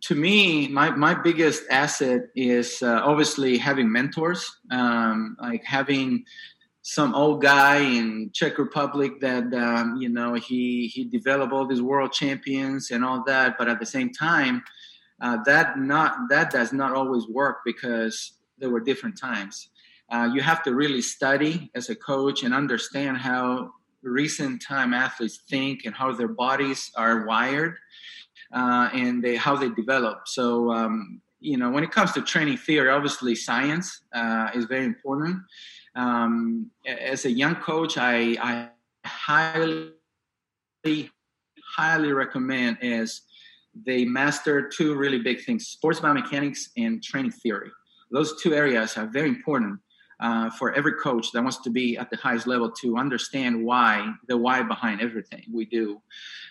To 0.02 0.14
me, 0.14 0.68
my, 0.68 0.90
my 0.90 1.14
biggest 1.14 1.62
asset 1.70 2.28
is 2.34 2.82
uh, 2.82 3.00
obviously 3.02 3.56
having 3.56 3.90
mentors, 3.90 4.58
um, 4.70 5.36
like 5.40 5.64
having 5.64 6.24
some 6.86 7.14
old 7.14 7.40
guy 7.40 7.78
in 7.78 8.30
Czech 8.34 8.58
Republic 8.58 9.18
that 9.20 9.54
um, 9.54 9.96
you 9.96 10.10
know 10.10 10.34
he 10.34 10.86
he 10.86 11.04
developed 11.04 11.50
all 11.50 11.66
these 11.66 11.80
world 11.80 12.12
champions 12.12 12.90
and 12.90 13.02
all 13.02 13.24
that, 13.24 13.56
but 13.58 13.68
at 13.68 13.80
the 13.80 13.86
same 13.86 14.12
time, 14.12 14.62
uh, 15.22 15.38
that 15.46 15.78
not 15.78 16.28
that 16.28 16.50
does 16.50 16.74
not 16.74 16.92
always 16.92 17.26
work 17.26 17.60
because 17.64 18.32
there 18.58 18.68
were 18.68 18.80
different 18.80 19.18
times. 19.18 19.70
Uh, 20.10 20.28
you 20.34 20.42
have 20.42 20.62
to 20.62 20.74
really 20.74 21.00
study 21.00 21.70
as 21.74 21.88
a 21.88 21.96
coach 21.96 22.42
and 22.42 22.52
understand 22.52 23.16
how 23.16 23.72
recent 24.02 24.60
time 24.60 24.92
athletes 24.92 25.40
think 25.48 25.86
and 25.86 25.94
how 25.94 26.12
their 26.12 26.28
bodies 26.28 26.90
are 26.94 27.24
wired 27.24 27.76
uh, 28.52 28.90
and 28.92 29.24
they, 29.24 29.34
how 29.34 29.56
they 29.56 29.70
develop. 29.70 30.28
So 30.28 30.70
um, 30.70 31.22
you 31.40 31.56
know, 31.56 31.70
when 31.70 31.82
it 31.82 31.90
comes 31.90 32.12
to 32.12 32.20
training 32.20 32.58
theory, 32.58 32.90
obviously 32.90 33.34
science 33.34 34.02
uh, 34.12 34.50
is 34.54 34.66
very 34.66 34.84
important. 34.84 35.42
Um, 35.94 36.70
as 36.86 37.24
a 37.24 37.30
young 37.30 37.56
coach, 37.56 37.96
I, 37.98 38.36
I 38.40 38.68
highly, 39.06 39.92
highly 41.76 42.12
recommend 42.12 42.78
is 42.80 43.22
they 43.86 44.04
master 44.04 44.68
two 44.68 44.94
really 44.94 45.18
big 45.18 45.44
things: 45.44 45.68
sports 45.68 46.00
biomechanics 46.00 46.68
and 46.76 47.02
training 47.02 47.32
theory. 47.32 47.70
Those 48.10 48.40
two 48.40 48.54
areas 48.54 48.96
are 48.96 49.06
very 49.06 49.28
important 49.28 49.80
uh, 50.20 50.50
for 50.50 50.72
every 50.72 50.94
coach 50.94 51.32
that 51.32 51.42
wants 51.42 51.58
to 51.62 51.70
be 51.70 51.96
at 51.96 52.10
the 52.10 52.16
highest 52.16 52.46
level 52.46 52.70
to 52.70 52.96
understand 52.96 53.64
why 53.64 54.12
the 54.28 54.36
why 54.36 54.62
behind 54.62 55.00
everything 55.00 55.44
we 55.52 55.64
do, 55.64 56.00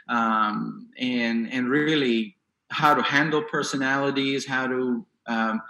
um, 0.10 0.89
and 0.98 1.52
and 1.52 1.70
really 1.70 2.38
how 2.70 2.94
to 2.94 3.02
handle 3.02 3.41
personalities, 3.41 4.46
how 4.46 4.68
to 4.68 5.06
um, 5.28 5.62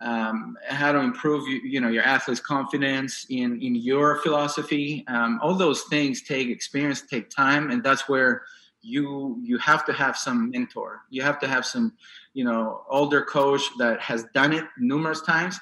um, 0.00 0.56
how 0.68 0.92
to 0.92 0.98
improve 0.98 1.48
you, 1.48 1.60
you, 1.64 1.80
know 1.80 1.88
your 1.88 2.02
athlete's 2.02 2.40
confidence 2.40 3.26
in 3.30 3.60
in 3.62 3.74
your 3.74 4.20
philosophy. 4.22 5.04
Um, 5.08 5.40
all 5.42 5.54
those 5.54 5.82
things 5.84 6.22
take 6.22 6.48
experience, 6.48 7.02
take 7.02 7.30
time, 7.30 7.70
and 7.70 7.82
that's 7.82 8.08
where 8.08 8.42
you 8.82 9.38
you 9.42 9.58
have 9.58 9.84
to 9.86 9.92
have 9.92 10.16
some 10.16 10.50
mentor. 10.50 11.02
You 11.10 11.22
have 11.22 11.38
to 11.40 11.48
have 11.48 11.64
some 11.64 11.94
you 12.34 12.44
know 12.44 12.84
older 12.90 13.22
coach 13.22 13.62
that 13.78 14.00
has 14.00 14.24
done 14.34 14.52
it 14.52 14.64
numerous 14.78 15.22
times 15.22 15.58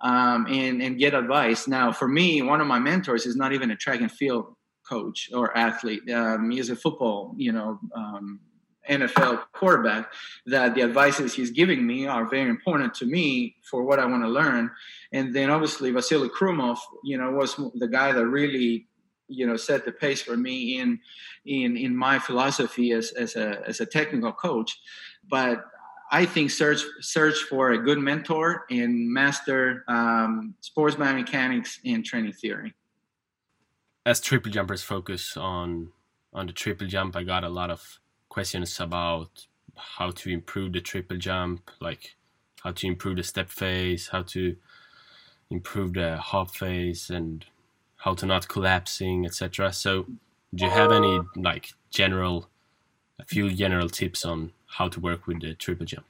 um, 0.00 0.46
and 0.48 0.82
and 0.82 0.98
get 0.98 1.14
advice. 1.14 1.66
Now, 1.68 1.92
for 1.92 2.08
me, 2.08 2.42
one 2.42 2.60
of 2.60 2.66
my 2.66 2.78
mentors 2.78 3.26
is 3.26 3.36
not 3.36 3.52
even 3.52 3.70
a 3.70 3.76
track 3.76 4.00
and 4.00 4.10
field 4.10 4.54
coach 4.88 5.30
or 5.32 5.56
athlete. 5.56 6.08
Um, 6.10 6.52
is 6.52 6.70
a 6.70 6.76
football, 6.76 7.34
you 7.36 7.52
know, 7.52 7.78
um, 7.94 8.40
NFL 8.88 9.44
quarterback. 9.52 10.12
That 10.46 10.74
the 10.74 10.82
advices 10.82 11.34
he's 11.34 11.50
giving 11.50 11.86
me 11.86 12.06
are 12.06 12.28
very 12.28 12.48
important 12.48 12.94
to 12.94 13.06
me 13.06 13.56
for 13.62 13.82
what 13.82 13.98
I 13.98 14.06
want 14.06 14.22
to 14.22 14.28
learn. 14.28 14.70
And 15.12 15.34
then 15.34 15.50
obviously 15.50 15.90
Vasily 15.90 16.28
Krumov, 16.28 16.78
you 17.04 17.18
know, 17.18 17.30
was 17.30 17.56
the 17.74 17.88
guy 17.88 18.12
that 18.12 18.26
really 18.26 18.86
you 19.28 19.44
know 19.44 19.56
set 19.56 19.84
the 19.84 19.90
pace 19.90 20.22
for 20.22 20.36
me 20.36 20.78
in 20.78 21.00
in 21.44 21.76
in 21.76 21.96
my 21.96 22.16
philosophy 22.18 22.92
as 22.92 23.10
as 23.12 23.34
a 23.34 23.60
as 23.66 23.80
a 23.80 23.86
technical 23.86 24.32
coach 24.32 24.78
but 25.28 25.64
I 26.10 26.24
think 26.24 26.50
search 26.50 26.82
search 27.00 27.36
for 27.50 27.72
a 27.72 27.78
good 27.78 27.98
mentor 27.98 28.64
and 28.70 29.10
master 29.12 29.84
um, 29.88 30.54
sports 30.60 30.96
biomechanics 30.96 31.78
and 31.84 32.04
training 32.04 32.32
theory. 32.32 32.74
As 34.04 34.20
triple 34.20 34.52
jumpers 34.52 34.82
focus 34.82 35.36
on 35.36 35.90
on 36.32 36.46
the 36.46 36.52
triple 36.52 36.86
jump, 36.86 37.16
I 37.16 37.24
got 37.24 37.42
a 37.42 37.48
lot 37.48 37.70
of 37.70 37.98
questions 38.36 38.78
about 38.80 39.30
how 39.96 40.10
to 40.10 40.28
improve 40.28 40.74
the 40.74 40.80
triple 40.82 41.16
jump, 41.16 41.70
like 41.80 42.16
how 42.62 42.70
to 42.70 42.86
improve 42.86 43.16
the 43.16 43.22
step 43.22 43.48
phase, 43.48 44.08
how 44.08 44.20
to 44.34 44.54
improve 45.50 45.94
the 45.94 46.18
hop 46.18 46.50
phase, 46.54 47.08
and 47.08 47.46
how 47.96 48.12
to 48.12 48.26
not 48.26 48.46
collapsing, 48.46 49.24
etc. 49.24 49.72
So, 49.72 50.04
do 50.54 50.66
you 50.66 50.70
have 50.70 50.92
any 50.92 51.18
like 51.34 51.72
general, 51.88 52.50
a 53.18 53.24
few 53.24 53.50
general 53.54 53.88
tips 53.88 54.26
on 54.26 54.52
how 54.66 54.86
to 54.88 55.00
work 55.00 55.26
with 55.26 55.40
the 55.40 55.54
triple 55.54 55.86
jump? 55.86 56.04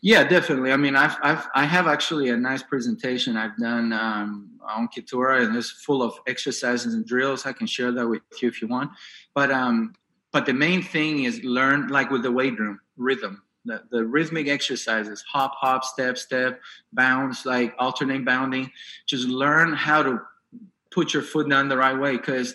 Yeah, 0.00 0.24
definitely. 0.24 0.72
I 0.72 0.78
mean, 0.78 0.96
I've, 0.96 1.16
I've 1.22 1.46
I 1.54 1.66
have 1.66 1.86
actually 1.86 2.30
a 2.30 2.36
nice 2.50 2.62
presentation 2.62 3.36
I've 3.36 3.58
done 3.58 3.92
um, 3.92 4.58
on 4.66 4.88
Keturah, 4.88 5.44
and 5.44 5.54
it's 5.54 5.70
full 5.70 6.02
of 6.02 6.14
exercises 6.26 6.94
and 6.94 7.04
drills. 7.04 7.44
I 7.44 7.52
can 7.52 7.66
share 7.66 7.92
that 7.92 8.08
with 8.08 8.22
you 8.40 8.48
if 8.48 8.62
you 8.62 8.68
want. 8.68 8.90
But 9.34 9.50
um, 9.50 9.92
but 10.36 10.44
the 10.44 10.52
main 10.52 10.82
thing 10.82 11.24
is 11.24 11.42
learn 11.44 11.88
like 11.88 12.10
with 12.10 12.22
the 12.22 12.30
weight 12.30 12.58
room 12.58 12.78
rhythm. 12.98 13.42
The, 13.64 13.84
the 13.90 14.04
rhythmic 14.04 14.48
exercises, 14.48 15.24
hop, 15.26 15.54
hop, 15.54 15.82
step, 15.82 16.18
step, 16.18 16.60
bounce, 16.92 17.46
like 17.46 17.74
alternate 17.78 18.22
bounding. 18.22 18.70
Just 19.06 19.28
learn 19.28 19.72
how 19.72 20.02
to 20.02 20.20
put 20.90 21.14
your 21.14 21.22
foot 21.22 21.48
down 21.48 21.70
the 21.70 21.76
right 21.78 21.98
way 21.98 22.18
because 22.18 22.54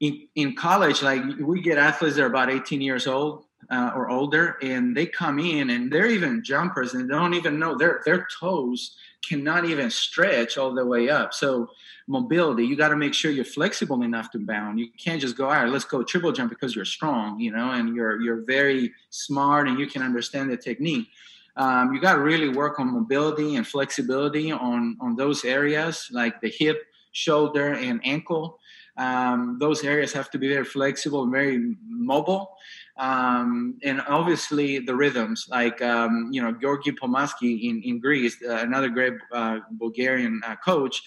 in, 0.00 0.26
in 0.34 0.56
college, 0.56 1.00
like 1.00 1.22
we 1.38 1.62
get 1.62 1.78
athletes 1.78 2.16
that 2.16 2.24
are 2.24 2.26
about 2.26 2.50
18 2.50 2.80
years 2.80 3.06
old 3.06 3.44
uh, 3.70 3.92
or 3.94 4.08
older, 4.08 4.56
and 4.62 4.96
they 4.96 5.06
come 5.06 5.38
in 5.38 5.70
and 5.70 5.92
they're 5.92 6.06
even 6.06 6.42
jumpers 6.42 6.94
and 6.94 7.08
don't 7.08 7.34
even 7.34 7.58
know 7.58 7.76
their 7.76 8.00
their 8.04 8.26
toes 8.40 8.96
cannot 9.22 9.64
even 9.64 9.90
stretch 9.90 10.56
all 10.56 10.74
the 10.74 10.84
way 10.84 11.10
up. 11.10 11.34
So 11.34 11.70
mobility, 12.06 12.64
you 12.64 12.76
got 12.76 12.88
to 12.88 12.96
make 12.96 13.12
sure 13.12 13.30
you're 13.30 13.44
flexible 13.44 14.02
enough 14.02 14.30
to 14.30 14.38
bound. 14.38 14.78
You 14.78 14.88
can't 14.96 15.20
just 15.20 15.36
go, 15.36 15.44
all 15.46 15.52
right, 15.52 15.68
let's 15.68 15.84
go 15.84 16.02
triple 16.02 16.32
jump 16.32 16.50
because 16.50 16.74
you're 16.74 16.84
strong, 16.84 17.38
you 17.40 17.50
know, 17.50 17.72
and 17.72 17.94
you're 17.94 18.20
you're 18.20 18.42
very 18.42 18.92
smart 19.10 19.68
and 19.68 19.78
you 19.78 19.86
can 19.86 20.02
understand 20.02 20.50
the 20.50 20.56
technique. 20.56 21.08
Um, 21.56 21.92
you 21.92 22.00
got 22.00 22.14
to 22.14 22.20
really 22.20 22.48
work 22.48 22.78
on 22.78 22.92
mobility 22.92 23.56
and 23.56 23.66
flexibility 23.66 24.52
on 24.52 24.96
on 25.00 25.16
those 25.16 25.44
areas 25.44 26.08
like 26.10 26.40
the 26.40 26.48
hip, 26.48 26.86
shoulder, 27.12 27.74
and 27.74 28.00
ankle. 28.04 28.58
Um, 28.96 29.58
those 29.60 29.84
areas 29.84 30.12
have 30.12 30.28
to 30.30 30.38
be 30.38 30.48
very 30.48 30.64
flexible 30.64 31.24
very 31.30 31.76
mobile 31.88 32.56
um, 32.98 33.78
and 33.84 34.02
obviously 34.08 34.80
the 34.80 34.94
rhythms, 34.94 35.46
like 35.48 35.80
um, 35.80 36.28
you 36.32 36.42
know 36.42 36.52
Georgi 36.52 36.90
Pomashki 36.92 37.68
in 37.70 37.80
in 37.82 38.00
Greece, 38.00 38.36
uh, 38.46 38.56
another 38.56 38.88
great 38.88 39.14
uh, 39.32 39.60
Bulgarian 39.72 40.40
uh, 40.44 40.56
coach. 40.56 41.02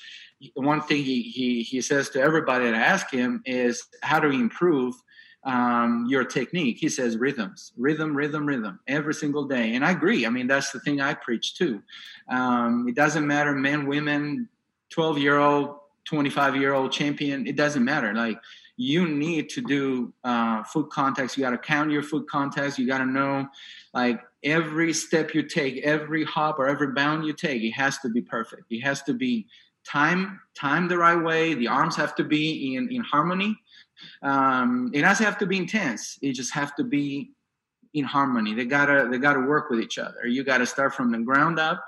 One 0.55 0.81
thing 0.81 1.03
he, 1.03 1.21
he 1.21 1.63
he 1.63 1.81
says 1.81 2.09
to 2.11 2.21
everybody 2.21 2.65
that 2.65 2.73
ask 2.73 3.11
him 3.11 3.43
is 3.45 3.83
how 4.01 4.19
do 4.21 4.29
we 4.29 4.37
improve 4.37 4.95
um, 5.43 6.07
your 6.09 6.23
technique? 6.23 6.77
He 6.79 6.87
says 6.87 7.17
rhythms, 7.17 7.73
rhythm, 7.77 8.15
rhythm, 8.15 8.45
rhythm, 8.45 8.79
every 8.87 9.13
single 9.13 9.45
day. 9.45 9.75
And 9.75 9.83
I 9.83 9.91
agree. 9.91 10.25
I 10.25 10.29
mean 10.29 10.47
that's 10.47 10.71
the 10.71 10.79
thing 10.79 11.01
I 11.01 11.13
preach 11.13 11.55
too. 11.55 11.83
Um, 12.29 12.87
it 12.87 12.95
doesn't 12.95 13.27
matter 13.27 13.53
men, 13.53 13.85
women, 13.85 14.47
twelve 14.89 15.17
year 15.17 15.39
old, 15.39 15.75
twenty 16.05 16.29
five 16.29 16.55
year 16.55 16.73
old 16.73 16.93
champion. 16.93 17.45
It 17.45 17.57
doesn't 17.57 17.83
matter. 17.83 18.13
Like 18.13 18.39
you 18.77 19.07
need 19.07 19.49
to 19.49 19.61
do 19.61 20.13
uh, 20.23 20.63
foot 20.63 20.89
contacts. 20.89 21.37
You 21.37 21.43
got 21.43 21.51
to 21.51 21.57
count 21.57 21.91
your 21.91 22.03
foot 22.03 22.27
contacts. 22.27 22.79
You 22.79 22.87
got 22.87 22.99
to 22.99 23.05
know, 23.05 23.47
like 23.93 24.21
every 24.43 24.93
step 24.93 25.33
you 25.33 25.43
take, 25.43 25.83
every 25.83 26.23
hop 26.23 26.59
or 26.59 26.67
every 26.67 26.93
bound 26.93 27.25
you 27.25 27.33
take, 27.33 27.61
it 27.61 27.71
has 27.71 27.99
to 27.99 28.09
be 28.09 28.21
perfect. 28.21 28.63
It 28.69 28.81
has 28.81 29.03
to 29.03 29.13
be 29.13 29.47
time 29.83 30.39
time 30.55 30.87
the 30.87 30.97
right 30.97 31.21
way. 31.21 31.53
The 31.53 31.67
arms 31.67 31.95
have 31.95 32.15
to 32.15 32.23
be 32.23 32.75
in 32.75 32.91
in 32.91 33.03
harmony. 33.03 33.55
Um, 34.23 34.91
it 34.93 35.01
doesn't 35.01 35.25
have 35.25 35.37
to 35.39 35.45
be 35.45 35.57
intense. 35.57 36.17
It 36.21 36.33
just 36.33 36.53
have 36.53 36.75
to 36.75 36.83
be 36.83 37.31
in 37.93 38.05
harmony. 38.05 38.53
They 38.53 38.65
gotta 38.65 39.07
they 39.09 39.17
gotta 39.17 39.41
work 39.41 39.69
with 39.69 39.79
each 39.79 39.97
other. 39.97 40.25
You 40.25 40.43
got 40.43 40.59
to 40.59 40.65
start 40.65 40.93
from 40.93 41.11
the 41.11 41.19
ground 41.19 41.59
up, 41.59 41.83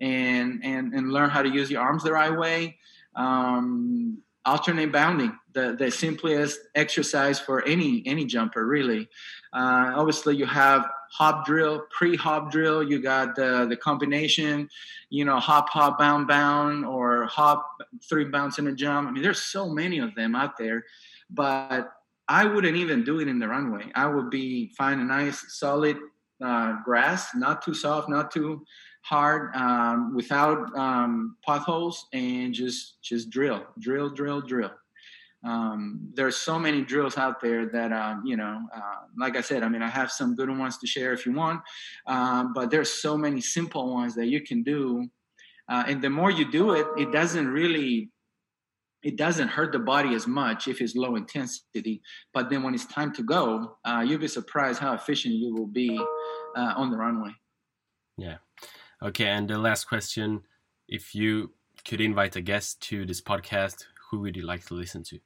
and 0.00 0.60
and 0.64 0.94
and 0.94 1.12
learn 1.12 1.30
how 1.30 1.42
to 1.42 1.48
use 1.48 1.70
your 1.70 1.82
arms 1.82 2.04
the 2.04 2.12
right 2.12 2.36
way. 2.36 2.78
Um, 3.16 4.22
alternate 4.44 4.92
bounding 4.92 5.36
the, 5.52 5.76
the 5.78 5.90
simplest 5.90 6.58
exercise 6.74 7.38
for 7.38 7.64
any 7.64 8.02
any 8.06 8.24
jumper 8.24 8.66
really. 8.66 9.08
Uh, 9.52 9.92
obviously 9.96 10.36
you 10.36 10.46
have 10.46 10.86
hop 11.12 11.44
drill 11.46 11.84
pre-hop 11.90 12.50
drill 12.50 12.82
you 12.82 13.00
got 13.00 13.34
the, 13.34 13.66
the 13.68 13.76
combination 13.76 14.68
you 15.10 15.24
know 15.24 15.38
hop 15.38 15.68
hop 15.70 15.98
bound 15.98 16.28
bound 16.28 16.84
or 16.84 17.26
hop 17.26 17.66
three 18.08 18.24
bounce 18.24 18.58
in 18.58 18.68
a 18.68 18.72
jump. 18.72 19.08
I 19.08 19.10
mean 19.10 19.22
there's 19.22 19.42
so 19.42 19.68
many 19.68 19.98
of 19.98 20.14
them 20.14 20.34
out 20.34 20.56
there 20.58 20.84
but 21.30 21.92
i 22.28 22.44
wouldn't 22.44 22.76
even 22.76 23.04
do 23.04 23.20
it 23.20 23.28
in 23.28 23.38
the 23.38 23.48
runway. 23.48 23.90
I 23.94 24.06
would 24.06 24.30
be 24.30 24.72
find 24.76 25.00
a 25.00 25.04
nice 25.04 25.44
solid 25.58 25.98
uh, 26.42 26.76
grass 26.84 27.34
not 27.34 27.62
too 27.62 27.74
soft 27.74 28.08
not 28.08 28.30
too 28.30 28.64
hard 29.08 29.54
um, 29.56 30.14
without 30.14 30.76
um, 30.76 31.36
potholes 31.44 32.06
and 32.12 32.52
just 32.52 33.00
just 33.02 33.30
drill 33.30 33.64
drill 33.78 34.10
drill 34.10 34.40
drill. 34.42 34.70
Um, 35.44 36.10
there's 36.14 36.36
so 36.36 36.58
many 36.58 36.82
drills 36.82 37.16
out 37.16 37.40
there 37.40 37.66
that 37.66 37.90
um, 37.92 38.22
you 38.26 38.36
know 38.36 38.60
uh, 38.74 39.00
like 39.16 39.36
i 39.36 39.40
said 39.40 39.62
i 39.62 39.68
mean 39.68 39.82
i 39.82 39.88
have 39.88 40.10
some 40.10 40.34
good 40.34 40.50
ones 40.50 40.78
to 40.78 40.86
share 40.86 41.12
if 41.12 41.24
you 41.24 41.32
want 41.32 41.60
um, 42.08 42.52
but 42.52 42.72
there's 42.72 42.90
so 42.90 43.16
many 43.16 43.40
simple 43.40 43.94
ones 43.94 44.16
that 44.16 44.26
you 44.26 44.40
can 44.40 44.64
do 44.64 45.06
uh, 45.68 45.84
and 45.86 46.02
the 46.02 46.10
more 46.10 46.32
you 46.32 46.50
do 46.50 46.72
it 46.72 46.86
it 46.96 47.12
doesn't 47.12 47.46
really 47.46 48.10
it 49.04 49.14
doesn't 49.14 49.46
hurt 49.46 49.70
the 49.70 49.78
body 49.78 50.12
as 50.16 50.26
much 50.26 50.66
if 50.66 50.80
it's 50.80 50.96
low 50.96 51.14
intensity 51.14 52.02
but 52.34 52.50
then 52.50 52.64
when 52.64 52.74
it's 52.74 52.86
time 52.86 53.12
to 53.14 53.22
go 53.22 53.76
uh, 53.84 54.04
you'll 54.04 54.18
be 54.18 54.26
surprised 54.26 54.80
how 54.80 54.92
efficient 54.92 55.32
you 55.32 55.54
will 55.54 55.68
be 55.68 55.96
uh, 56.56 56.72
on 56.76 56.90
the 56.90 56.96
runway. 56.96 57.30
Yeah 58.16 58.38
Okay, 59.00 59.26
and 59.26 59.48
the 59.48 59.58
last 59.58 59.84
question: 59.84 60.42
If 60.88 61.14
you 61.14 61.52
could 61.86 62.00
invite 62.00 62.34
a 62.34 62.40
guest 62.40 62.80
to 62.88 63.06
this 63.06 63.20
podcast, 63.20 63.84
who 64.10 64.20
would 64.20 64.36
you 64.36 64.44
like 64.44 64.64
to 64.66 64.74
listen 64.74 65.04
to? 65.04 65.18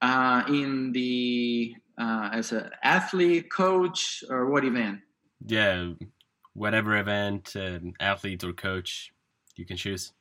Uh, 0.00 0.42
in 0.48 0.92
the 0.92 1.74
uh, 1.98 2.30
as 2.32 2.52
an 2.52 2.70
athlete, 2.82 3.50
coach, 3.52 4.24
or 4.30 4.46
what 4.50 4.64
event? 4.64 5.00
Yeah, 5.46 5.92
whatever 6.54 6.96
event, 6.96 7.52
um, 7.56 7.92
athlete 8.00 8.42
or 8.42 8.54
coach, 8.54 9.12
you 9.56 9.66
can 9.66 9.76
choose. 9.76 10.12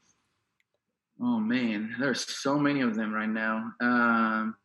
Oh 1.22 1.40
man, 1.40 1.96
there's 2.00 2.22
so 2.22 2.60
many 2.60 2.82
of 2.82 2.96
them 2.96 3.14
right 3.14 3.30
now. 3.30 3.72
Um, 3.80 4.56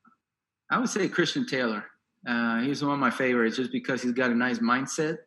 I 0.71 0.79
would 0.79 0.89
say 0.89 1.09
Christian 1.09 1.47
Taylor. 1.47 1.85
Uh, 2.27 2.61
he's 2.63 2.83
one 2.83 2.95
of 2.95 2.99
my 2.99 3.11
favorites 3.11 3.57
just 3.57 3.71
because 3.71 4.03
he's 4.03 4.13
got 4.13 4.33
a 4.33 4.35
nice 4.35 4.59
mindset 4.59 5.19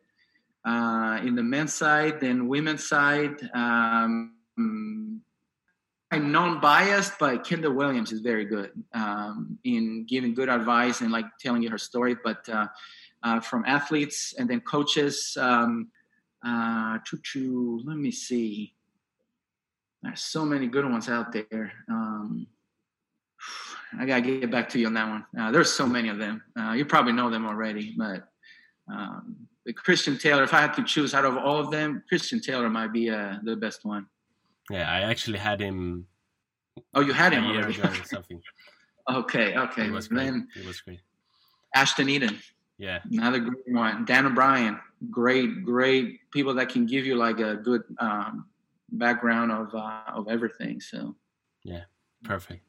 uh, 0.64 1.20
in 1.24 1.34
the 1.34 1.42
men's 1.42 1.74
side, 1.74 2.20
then 2.20 2.48
women's 2.48 2.88
side. 2.88 3.36
Um, 3.54 4.32
I'm 6.12 6.30
non-biased, 6.30 7.18
but 7.18 7.42
Kendell 7.42 7.74
Williams 7.74 8.12
is 8.12 8.20
very 8.20 8.44
good 8.44 8.70
um, 8.92 9.58
in 9.64 10.04
giving 10.04 10.34
good 10.34 10.50
advice 10.50 11.00
and 11.00 11.10
like 11.10 11.24
telling 11.40 11.62
you 11.62 11.70
her 11.70 11.78
story. 11.78 12.14
But 12.22 12.46
uh, 12.50 12.66
uh, 13.22 13.40
from 13.40 13.64
athletes 13.66 14.34
and 14.38 14.48
then 14.48 14.60
coaches, 14.60 15.38
um, 15.40 15.88
uh, 16.44 16.98
let 17.24 17.96
me 17.96 18.10
see. 18.10 18.74
There's 20.02 20.20
so 20.20 20.44
many 20.44 20.66
good 20.66 20.84
ones 20.84 21.08
out 21.08 21.32
there. 21.32 21.72
Um, 21.88 22.46
I 23.98 24.04
gotta 24.04 24.20
get 24.20 24.50
back 24.50 24.68
to 24.70 24.78
you 24.78 24.88
on 24.88 24.94
that 24.94 25.08
one. 25.08 25.24
Uh, 25.38 25.50
there's 25.50 25.72
so 25.72 25.86
many 25.86 26.10
of 26.10 26.18
them. 26.18 26.42
Uh, 26.58 26.72
you 26.72 26.84
probably 26.84 27.12
know 27.12 27.30
them 27.30 27.46
already, 27.46 27.94
but 27.96 28.28
um, 28.92 29.48
Christian 29.76 30.18
Taylor. 30.18 30.42
If 30.42 30.54
I 30.54 30.60
had 30.60 30.74
to 30.74 30.84
choose 30.84 31.14
out 31.14 31.24
of 31.24 31.36
all 31.36 31.58
of 31.58 31.70
them, 31.70 32.02
Christian 32.08 32.40
Taylor 32.40 32.68
might 32.68 32.92
be 32.92 33.10
uh, 33.10 33.36
the 33.44 33.56
best 33.56 33.84
one. 33.84 34.06
Yeah, 34.70 34.90
I 34.90 35.02
actually 35.02 35.38
had 35.38 35.60
him. 35.60 36.06
Oh, 36.94 37.00
you 37.00 37.12
had 37.12 37.32
him 37.32 37.44
already. 37.44 37.78
or 37.80 37.94
something. 38.04 38.40
okay, 39.08 39.56
okay. 39.56 39.86
It 39.86 39.92
was 39.92 40.08
great. 40.08 40.24
Then 40.24 40.48
it 40.56 40.66
was 40.66 40.80
great. 40.80 41.00
Ashton 41.74 42.08
Eaton. 42.08 42.38
Yeah. 42.78 43.00
Another 43.10 43.38
great 43.38 43.68
one. 43.68 44.04
Dan 44.04 44.26
O'Brien. 44.26 44.80
Great, 45.10 45.64
great 45.64 46.18
people 46.32 46.54
that 46.54 46.68
can 46.68 46.86
give 46.86 47.04
you 47.04 47.14
like 47.16 47.38
a 47.38 47.56
good 47.56 47.82
um, 47.98 48.46
background 48.90 49.52
of 49.52 49.74
uh, 49.74 50.02
of 50.08 50.28
everything. 50.28 50.80
So. 50.80 51.14
Yeah. 51.62 51.84
Perfect. 52.24 52.62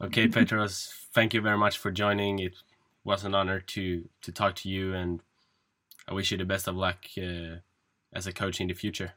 Okay, 0.00 0.28
Petros. 0.28 0.92
Thank 1.12 1.34
you 1.34 1.40
very 1.40 1.56
much 1.56 1.78
for 1.78 1.90
joining. 1.90 2.38
It 2.38 2.54
was 3.04 3.24
an 3.24 3.34
honor 3.34 3.60
to 3.60 4.08
to 4.22 4.32
talk 4.32 4.56
to 4.56 4.68
you, 4.68 4.92
and 4.94 5.20
I 6.08 6.14
wish 6.14 6.30
you 6.30 6.38
the 6.38 6.44
best 6.44 6.68
of 6.68 6.76
luck 6.76 6.98
uh, 7.18 7.56
as 8.12 8.26
a 8.26 8.32
coach 8.32 8.60
in 8.60 8.68
the 8.68 8.74
future. 8.74 9.14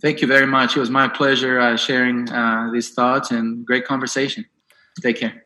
Thank 0.00 0.20
you 0.20 0.28
very 0.28 0.46
much. 0.46 0.76
It 0.76 0.80
was 0.80 0.90
my 0.90 1.08
pleasure 1.08 1.58
uh, 1.60 1.76
sharing 1.76 2.30
uh, 2.30 2.70
these 2.72 2.90
thoughts 2.90 3.30
and 3.30 3.64
great 3.66 3.84
conversation. 3.84 4.44
Take 5.00 5.18
care. 5.18 5.44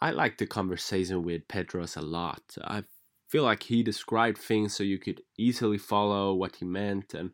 I 0.00 0.10
like 0.10 0.36
the 0.36 0.46
conversation 0.46 1.22
with 1.22 1.48
Petros 1.48 1.96
a 1.96 2.02
lot. 2.02 2.42
I 2.62 2.84
feel 3.28 3.44
like 3.44 3.62
he 3.62 3.82
described 3.82 4.38
things 4.38 4.76
so 4.76 4.82
you 4.82 4.98
could 4.98 5.22
easily 5.38 5.78
follow 5.78 6.34
what 6.34 6.56
he 6.56 6.66
meant, 6.66 7.14
and 7.14 7.32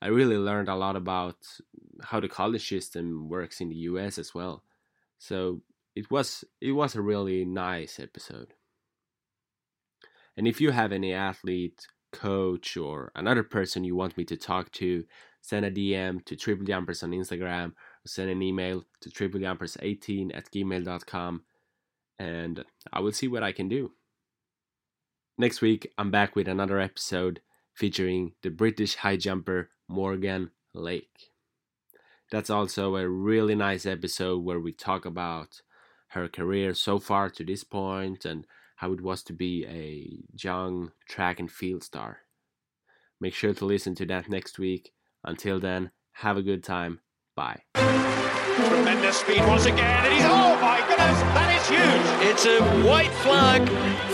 I 0.00 0.06
really 0.06 0.36
learned 0.36 0.68
a 0.68 0.76
lot 0.76 0.94
about 0.96 1.36
how 2.00 2.20
the 2.20 2.28
college 2.28 2.68
system 2.68 3.28
works 3.28 3.60
in 3.60 3.68
the 3.70 3.76
US 3.90 4.18
as 4.18 4.34
well. 4.34 4.62
So 5.18 5.62
it 5.94 6.10
was 6.10 6.44
it 6.60 6.72
was 6.72 6.94
a 6.94 7.02
really 7.02 7.44
nice 7.44 8.00
episode. 8.00 8.54
And 10.36 10.48
if 10.48 10.60
you 10.60 10.70
have 10.70 10.92
any 10.92 11.12
athlete, 11.12 11.86
coach, 12.12 12.76
or 12.76 13.12
another 13.14 13.42
person 13.42 13.84
you 13.84 13.96
want 13.96 14.16
me 14.16 14.24
to 14.24 14.36
talk 14.36 14.70
to, 14.72 15.04
send 15.40 15.66
a 15.66 15.70
DM 15.70 16.24
to 16.24 16.36
Triple 16.36 16.64
Jumpers 16.64 17.02
on 17.02 17.10
Instagram 17.10 17.68
or 17.70 18.06
send 18.06 18.30
an 18.30 18.42
email 18.42 18.84
to 19.00 19.10
triplejumpers18 19.10 20.36
at 20.36 20.50
gmail.com 20.50 21.42
and 22.18 22.64
I 22.92 23.00
will 23.00 23.12
see 23.12 23.28
what 23.28 23.42
I 23.42 23.52
can 23.52 23.68
do. 23.68 23.92
Next 25.36 25.60
week, 25.60 25.92
I'm 25.98 26.10
back 26.10 26.36
with 26.36 26.46
another 26.46 26.78
episode 26.78 27.40
featuring 27.74 28.32
the 28.42 28.50
British 28.50 28.96
high 28.96 29.16
jumper 29.16 29.70
Morgan 29.88 30.50
Lake. 30.72 31.30
That's 32.30 32.50
also 32.50 32.96
a 32.96 33.08
really 33.08 33.54
nice 33.54 33.84
episode 33.84 34.44
where 34.44 34.60
we 34.60 34.72
talk 34.72 35.04
about 35.04 35.62
her 36.08 36.28
career 36.28 36.74
so 36.74 36.98
far 36.98 37.28
to 37.30 37.44
this 37.44 37.64
point 37.64 38.24
and 38.24 38.46
how 38.82 38.92
it 38.92 39.00
was 39.00 39.22
to 39.22 39.32
be 39.32 39.64
a 39.66 40.10
young 40.42 40.90
track 41.08 41.38
and 41.38 41.48
field 41.48 41.84
star. 41.84 42.18
Make 43.20 43.32
sure 43.32 43.54
to 43.54 43.64
listen 43.64 43.94
to 43.94 44.06
that 44.06 44.28
next 44.28 44.58
week. 44.58 44.92
Until 45.22 45.60
then, 45.60 45.92
have 46.14 46.36
a 46.36 46.42
good 46.42 46.64
time. 46.64 46.98
Bye. 47.36 47.60
Tremendous 47.76 49.18
speed 49.18 49.46
once 49.46 49.66
again, 49.66 50.04
and 50.04 50.12
he's 50.12 50.24
oh 50.24 50.58
my 50.60 50.80
goodness, 50.88 51.20
that 51.36 51.50
is 51.54 51.64
huge. 51.70 52.06
It's 52.28 52.44
a 52.44 52.58
white 52.84 53.12
flag 53.22 53.68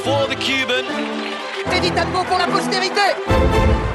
for 0.04 0.28
the 0.28 0.36
Cuban. 0.36 0.84
Teddy 1.64 1.88
Tamgho 1.88 2.22
pour 2.26 2.38
la 2.38 2.46
postérité. 2.46 3.87